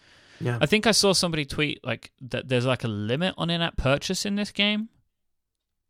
Yeah, 0.40 0.58
I 0.60 0.66
think 0.66 0.86
I 0.86 0.92
saw 0.92 1.12
somebody 1.12 1.44
tweet 1.44 1.84
like 1.84 2.12
that. 2.20 2.48
There's 2.48 2.66
like 2.66 2.84
a 2.84 2.88
limit 2.88 3.34
on 3.36 3.50
in-app 3.50 3.76
purchase 3.76 4.24
in 4.26 4.36
this 4.36 4.52
game. 4.52 4.88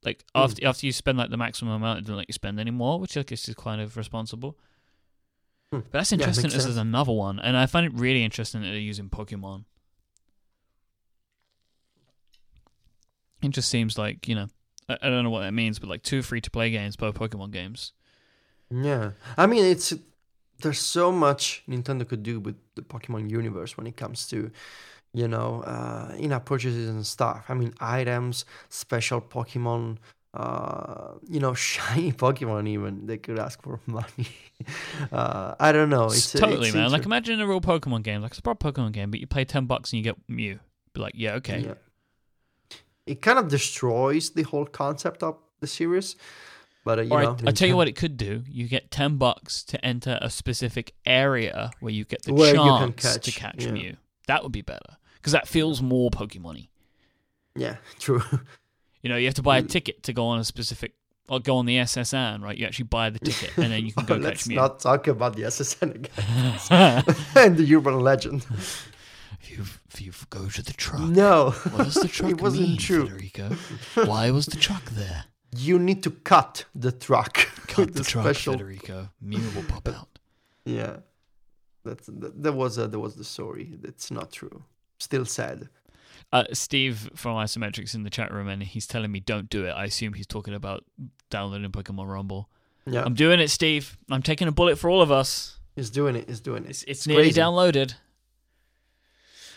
Like 0.04 0.24
Hmm. 0.34 0.42
after 0.42 0.66
after 0.66 0.86
you 0.86 0.92
spend 0.92 1.18
like 1.18 1.30
the 1.30 1.36
maximum 1.36 1.74
amount, 1.74 1.98
it 1.98 2.02
doesn't 2.02 2.16
let 2.16 2.28
you 2.28 2.32
spend 2.34 2.60
anymore, 2.60 3.00
which 3.00 3.16
I 3.16 3.22
guess 3.22 3.48
is 3.48 3.54
kind 3.54 3.80
of 3.80 3.96
responsible. 3.96 4.58
Hmm. 5.72 5.80
But 5.90 5.92
that's 5.92 6.12
Yeah, 6.12 6.16
interesting. 6.16 6.44
makes 6.44 6.54
this 6.54 6.64
is 6.66 6.76
another 6.76 7.12
one, 7.12 7.38
and 7.38 7.56
I 7.56 7.66
find 7.66 7.84
it 7.86 7.92
really 7.94 8.24
interesting 8.24 8.62
that 8.62 8.68
they're 8.68 8.78
using 8.78 9.08
Pokemon. 9.10 9.64
It 13.42 13.50
just 13.50 13.68
seems 13.68 13.96
like 13.98 14.26
you 14.28 14.34
know, 14.34 14.46
I, 14.88 14.98
I 15.02 15.08
don't 15.08 15.24
know 15.24 15.30
what 15.30 15.40
that 15.40 15.52
means, 15.54 15.78
but 15.78 15.88
like 15.88 16.02
two 16.02 16.22
free-to-play 16.22 16.70
games, 16.70 16.96
both 16.96 17.14
Pokemon 17.16 17.50
games. 17.52 17.92
yeah. 18.70 19.12
I 19.36 19.46
mean, 19.46 19.64
it's 19.64 19.94
there's 20.62 20.80
so 20.80 21.12
much 21.12 21.62
Nintendo 21.68 22.06
could 22.08 22.22
do 22.22 22.40
with 22.40 22.56
the 22.74 22.82
Pokemon 22.82 23.30
universe 23.30 23.76
when 23.76 23.86
it 23.86 23.96
comes 23.96 24.26
to 24.28 24.50
you 25.14 25.28
know, 25.28 25.62
uh, 25.62 26.14
in-app 26.18 26.44
purchases 26.44 26.88
and 26.88 27.06
stuff. 27.06 27.46
I 27.48 27.54
mean, 27.54 27.74
items, 27.80 28.44
special 28.68 29.20
Pokemon, 29.20 29.98
uh, 30.34 31.14
you 31.28 31.40
know, 31.40 31.54
shiny 31.68 32.12
Pokemon. 32.12 32.68
Even 32.68 33.06
they 33.06 33.18
could 33.18 33.38
ask 33.38 33.62
for 33.62 33.80
money. 33.86 34.28
uh, 35.12 35.54
I 35.58 35.72
don't 35.72 35.90
know. 35.90 36.06
It's 36.06 36.32
totally, 36.32 36.68
it's 36.68 36.74
man. 36.74 36.90
Like 36.90 37.04
imagine 37.04 37.40
a 37.40 37.46
real 37.46 37.60
Pokemon 37.60 38.02
game, 38.02 38.22
like 38.22 38.32
it's 38.32 38.38
a 38.38 38.42
proper 38.42 38.72
Pokemon 38.72 38.92
game, 38.92 39.10
but 39.10 39.20
you 39.20 39.26
pay 39.26 39.44
ten 39.44 39.66
bucks 39.66 39.92
and 39.92 39.98
you 39.98 40.04
get 40.04 40.16
Mew. 40.28 40.58
Be 40.92 41.00
like, 41.00 41.14
yeah, 41.16 41.34
okay. 41.34 41.60
Yeah. 41.60 41.74
It 43.06 43.22
kind 43.22 43.38
of 43.38 43.48
destroys 43.48 44.30
the 44.30 44.42
whole 44.42 44.66
concept 44.66 45.22
of 45.22 45.38
the 45.60 45.66
series. 45.66 46.16
But 46.84 46.98
uh, 46.98 47.02
you 47.02 47.10
Or 47.10 47.22
know, 47.22 47.36
I, 47.44 47.48
I 47.48 47.52
tell 47.52 47.68
you 47.68 47.76
what, 47.76 47.88
it 47.88 47.96
could 47.96 48.16
do. 48.16 48.42
You 48.48 48.68
get 48.68 48.90
ten 48.90 49.16
bucks 49.16 49.62
to 49.64 49.84
enter 49.84 50.18
a 50.20 50.30
specific 50.30 50.94
area 51.04 51.70
where 51.80 51.92
you 51.92 52.04
get 52.04 52.22
the 52.22 52.32
chance 52.36 53.02
can 53.04 53.20
to 53.20 53.30
catch, 53.32 53.34
catch 53.34 53.64
yeah. 53.64 53.72
Mew. 53.72 53.96
That 54.26 54.42
would 54.42 54.52
be 54.52 54.62
better 54.62 54.96
because 55.16 55.32
that 55.32 55.48
feels 55.48 55.82
more 55.82 56.10
Pokemon-y. 56.10 56.68
Yeah, 57.56 57.76
true. 57.98 58.22
You 59.02 59.08
know, 59.10 59.16
you 59.16 59.26
have 59.26 59.34
to 59.34 59.42
buy 59.42 59.58
a 59.58 59.62
Mm. 59.62 59.68
ticket 59.70 60.02
to 60.04 60.12
go 60.12 60.26
on 60.26 60.38
a 60.40 60.44
specific, 60.44 60.94
or 61.28 61.40
go 61.40 61.56
on 61.58 61.66
the 61.66 61.78
S.S. 61.78 62.12
Anne, 62.14 62.42
right? 62.42 62.56
You 62.58 62.66
actually 62.66 62.86
buy 62.86 63.10
the 63.10 63.18
ticket 63.18 63.56
and 63.56 63.70
then 63.72 63.84
you 63.86 63.92
can 63.92 64.04
go 64.12 64.16
Let's 64.16 64.42
catch 64.42 64.48
Mew. 64.48 64.56
not 64.56 64.80
talk 64.80 65.06
about 65.08 65.36
the 65.36 65.44
S.S. 65.44 65.76
Anne 65.80 65.90
again 65.90 67.04
and 67.36 67.56
the 67.58 67.74
urban 67.76 68.00
legend. 68.00 68.46
if, 69.40 69.50
you, 69.50 69.64
if 69.92 70.00
you 70.00 70.12
go 70.30 70.48
to 70.48 70.62
the 70.62 70.72
truck, 70.72 71.00
No, 71.02 71.50
what 71.72 71.84
does 71.84 71.94
the 71.94 72.08
truck 72.08 72.30
it 72.32 72.40
wasn't 72.40 72.68
mean, 72.68 72.78
true. 72.78 73.06
Federico? 73.08 73.50
Why 74.04 74.30
was 74.30 74.46
the 74.46 74.56
truck 74.56 74.84
there? 74.90 75.24
You 75.56 75.78
need 75.78 76.02
to 76.02 76.10
cut 76.10 76.64
the 76.74 76.92
truck. 76.92 77.34
Cut 77.68 77.78
with 77.86 77.94
the 77.94 78.04
truck, 78.04 78.24
special. 78.24 78.54
Federico. 78.54 79.08
Mew 79.20 79.40
will 79.54 79.62
pop 79.64 79.88
out. 79.88 80.18
Yeah, 80.64 80.96
that's 81.84 82.06
that, 82.06 82.42
that 82.42 82.52
was 82.52 82.78
uh, 82.78 82.86
that 82.86 82.98
was 82.98 83.14
the 83.16 83.24
story. 83.24 83.72
That's 83.80 84.10
not 84.10 84.32
true. 84.32 84.64
Still 84.98 85.24
sad. 85.24 85.68
Uh, 86.30 86.44
Steve 86.52 87.10
from 87.14 87.36
Isometrics 87.36 87.94
in 87.94 88.02
the 88.02 88.10
chat 88.10 88.32
room, 88.32 88.48
and 88.48 88.62
he's 88.62 88.86
telling 88.86 89.10
me 89.10 89.20
don't 89.20 89.48
do 89.48 89.64
it. 89.64 89.70
I 89.70 89.84
assume 89.84 90.12
he's 90.12 90.26
talking 90.26 90.52
about 90.54 90.84
downloading 91.30 91.70
Pokemon 91.70 92.06
Rumble. 92.08 92.48
Yeah, 92.86 93.02
I'm 93.02 93.14
doing 93.14 93.40
it, 93.40 93.48
Steve. 93.48 93.96
I'm 94.10 94.22
taking 94.22 94.46
a 94.48 94.52
bullet 94.52 94.78
for 94.78 94.90
all 94.90 95.00
of 95.02 95.10
us. 95.10 95.58
he's 95.74 95.90
doing 95.90 96.16
it. 96.16 96.28
He's 96.28 96.40
doing 96.40 96.64
it. 96.64 96.70
It's, 96.70 96.82
it's 96.84 97.06
nearly 97.06 97.24
crazy. 97.24 97.40
downloaded. 97.40 97.94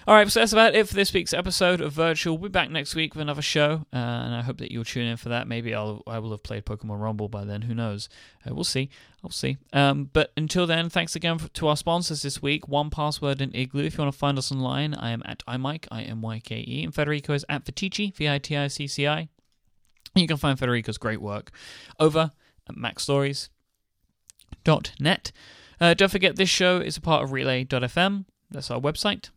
All 0.08 0.16
right, 0.16 0.28
so 0.32 0.40
that's 0.40 0.52
about 0.52 0.74
it 0.74 0.88
for 0.88 0.96
this 0.96 1.14
week's 1.14 1.32
episode 1.32 1.80
of 1.80 1.94
Virtual. 1.94 2.36
We'll 2.36 2.50
be 2.50 2.54
back 2.54 2.72
next 2.72 2.96
week 2.96 3.14
with 3.14 3.22
another 3.22 3.44
show, 3.44 3.86
uh, 3.94 3.98
and 3.98 4.34
I 4.34 4.42
hope 4.42 4.58
that 4.58 4.72
you'll 4.72 4.84
tune 4.84 5.06
in 5.06 5.16
for 5.16 5.30
that. 5.30 5.48
Maybe 5.48 5.76
I'll 5.76 6.02
I 6.08 6.18
will 6.18 6.32
have 6.32 6.42
played 6.42 6.66
Pokemon 6.66 7.00
Rumble 7.00 7.30
by 7.30 7.46
then. 7.46 7.62
Who 7.62 7.76
knows? 7.76 8.10
Uh, 8.44 8.56
we'll 8.56 8.64
see. 8.64 8.90
I'll 9.24 9.30
see. 9.30 9.58
Um, 9.74 10.10
but 10.12 10.32
until 10.36 10.66
then, 10.66 10.90
thanks 10.90 11.16
again 11.16 11.38
for, 11.38 11.50
to 11.50 11.68
our 11.68 11.78
sponsors 11.78 12.24
this 12.24 12.42
week: 12.42 12.66
1Password 12.66 13.42
and 13.42 13.56
Igloo. 13.56 13.84
If 13.84 13.94
you 13.94 14.00
want 14.04 14.12
to 14.12 14.18
find 14.18 14.40
us 14.40 14.52
online, 14.52 14.96
I 14.96 15.12
am 15.12 15.22
at 15.24 15.46
imyke, 15.46 15.86
I 15.92 16.02
m 16.02 16.22
y 16.22 16.42
k 16.44 16.66
e, 16.68 16.84
and 16.84 16.96
Federico 16.96 17.34
is 17.34 17.46
at 17.48 17.66
Viticci, 17.66 18.16
v 18.16 18.28
i 18.28 18.40
t 18.40 18.58
i 18.58 18.68
c 18.68 18.88
c 18.88 19.06
i. 19.06 19.30
You 20.16 20.26
can 20.26 20.38
find 20.38 20.58
Federico's 20.58 20.98
great 20.98 21.22
work 21.22 21.52
over 22.00 22.32
at 22.68 22.76
macstories.net. 22.76 25.32
Uh, 25.80 25.94
don't 25.94 26.12
forget, 26.12 26.38
this 26.38 26.50
show 26.50 26.80
is 26.80 26.98
a 26.98 27.02
part 27.02 27.24
of 27.24 27.32
Relay.fm. 27.32 28.26
That's 28.50 28.72
our 28.72 28.82
website. 28.82 29.30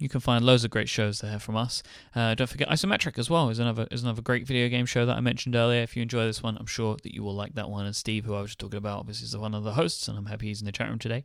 You 0.00 0.08
can 0.08 0.20
find 0.20 0.44
loads 0.44 0.64
of 0.64 0.70
great 0.70 0.88
shows 0.88 1.20
there 1.20 1.38
from 1.38 1.56
us. 1.56 1.82
Uh, 2.16 2.34
don't 2.34 2.46
forget 2.46 2.68
Isometric 2.70 3.18
as 3.18 3.28
well 3.28 3.50
is 3.50 3.58
another 3.58 3.86
is 3.90 4.02
another 4.02 4.22
great 4.22 4.46
video 4.46 4.68
game 4.68 4.86
show 4.86 5.04
that 5.04 5.14
I 5.14 5.20
mentioned 5.20 5.54
earlier. 5.54 5.82
If 5.82 5.94
you 5.94 6.02
enjoy 6.02 6.24
this 6.24 6.42
one, 6.42 6.56
I'm 6.56 6.66
sure 6.66 6.96
that 7.02 7.14
you 7.14 7.22
will 7.22 7.34
like 7.34 7.54
that 7.54 7.68
one. 7.68 7.84
And 7.84 7.94
Steve, 7.94 8.24
who 8.24 8.34
I 8.34 8.40
was 8.40 8.52
just 8.52 8.58
talking 8.58 8.78
about, 8.78 9.00
obviously 9.00 9.26
is 9.26 9.36
one 9.36 9.54
of 9.54 9.62
the 9.62 9.74
hosts, 9.74 10.08
and 10.08 10.16
I'm 10.16 10.24
happy 10.24 10.46
he's 10.46 10.60
in 10.62 10.66
the 10.66 10.72
chat 10.72 10.88
room 10.88 10.98
today. 10.98 11.24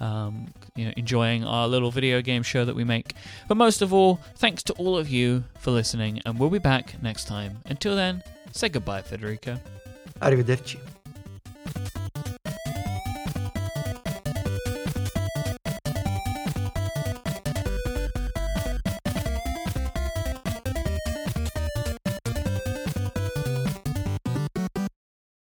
Um, 0.00 0.52
you 0.76 0.84
know, 0.84 0.92
enjoying 0.98 1.44
our 1.44 1.66
little 1.66 1.90
video 1.90 2.20
game 2.20 2.42
show 2.42 2.66
that 2.66 2.76
we 2.76 2.84
make. 2.84 3.14
But 3.48 3.56
most 3.56 3.80
of 3.80 3.94
all, 3.94 4.20
thanks 4.36 4.62
to 4.64 4.74
all 4.74 4.98
of 4.98 5.08
you 5.08 5.44
for 5.58 5.70
listening, 5.70 6.20
and 6.26 6.38
we'll 6.38 6.50
be 6.50 6.58
back 6.58 7.02
next 7.02 7.24
time. 7.24 7.58
Until 7.64 7.96
then, 7.96 8.22
say 8.52 8.68
goodbye, 8.68 9.00
Federico. 9.00 9.58
Arrivederci. 10.20 10.78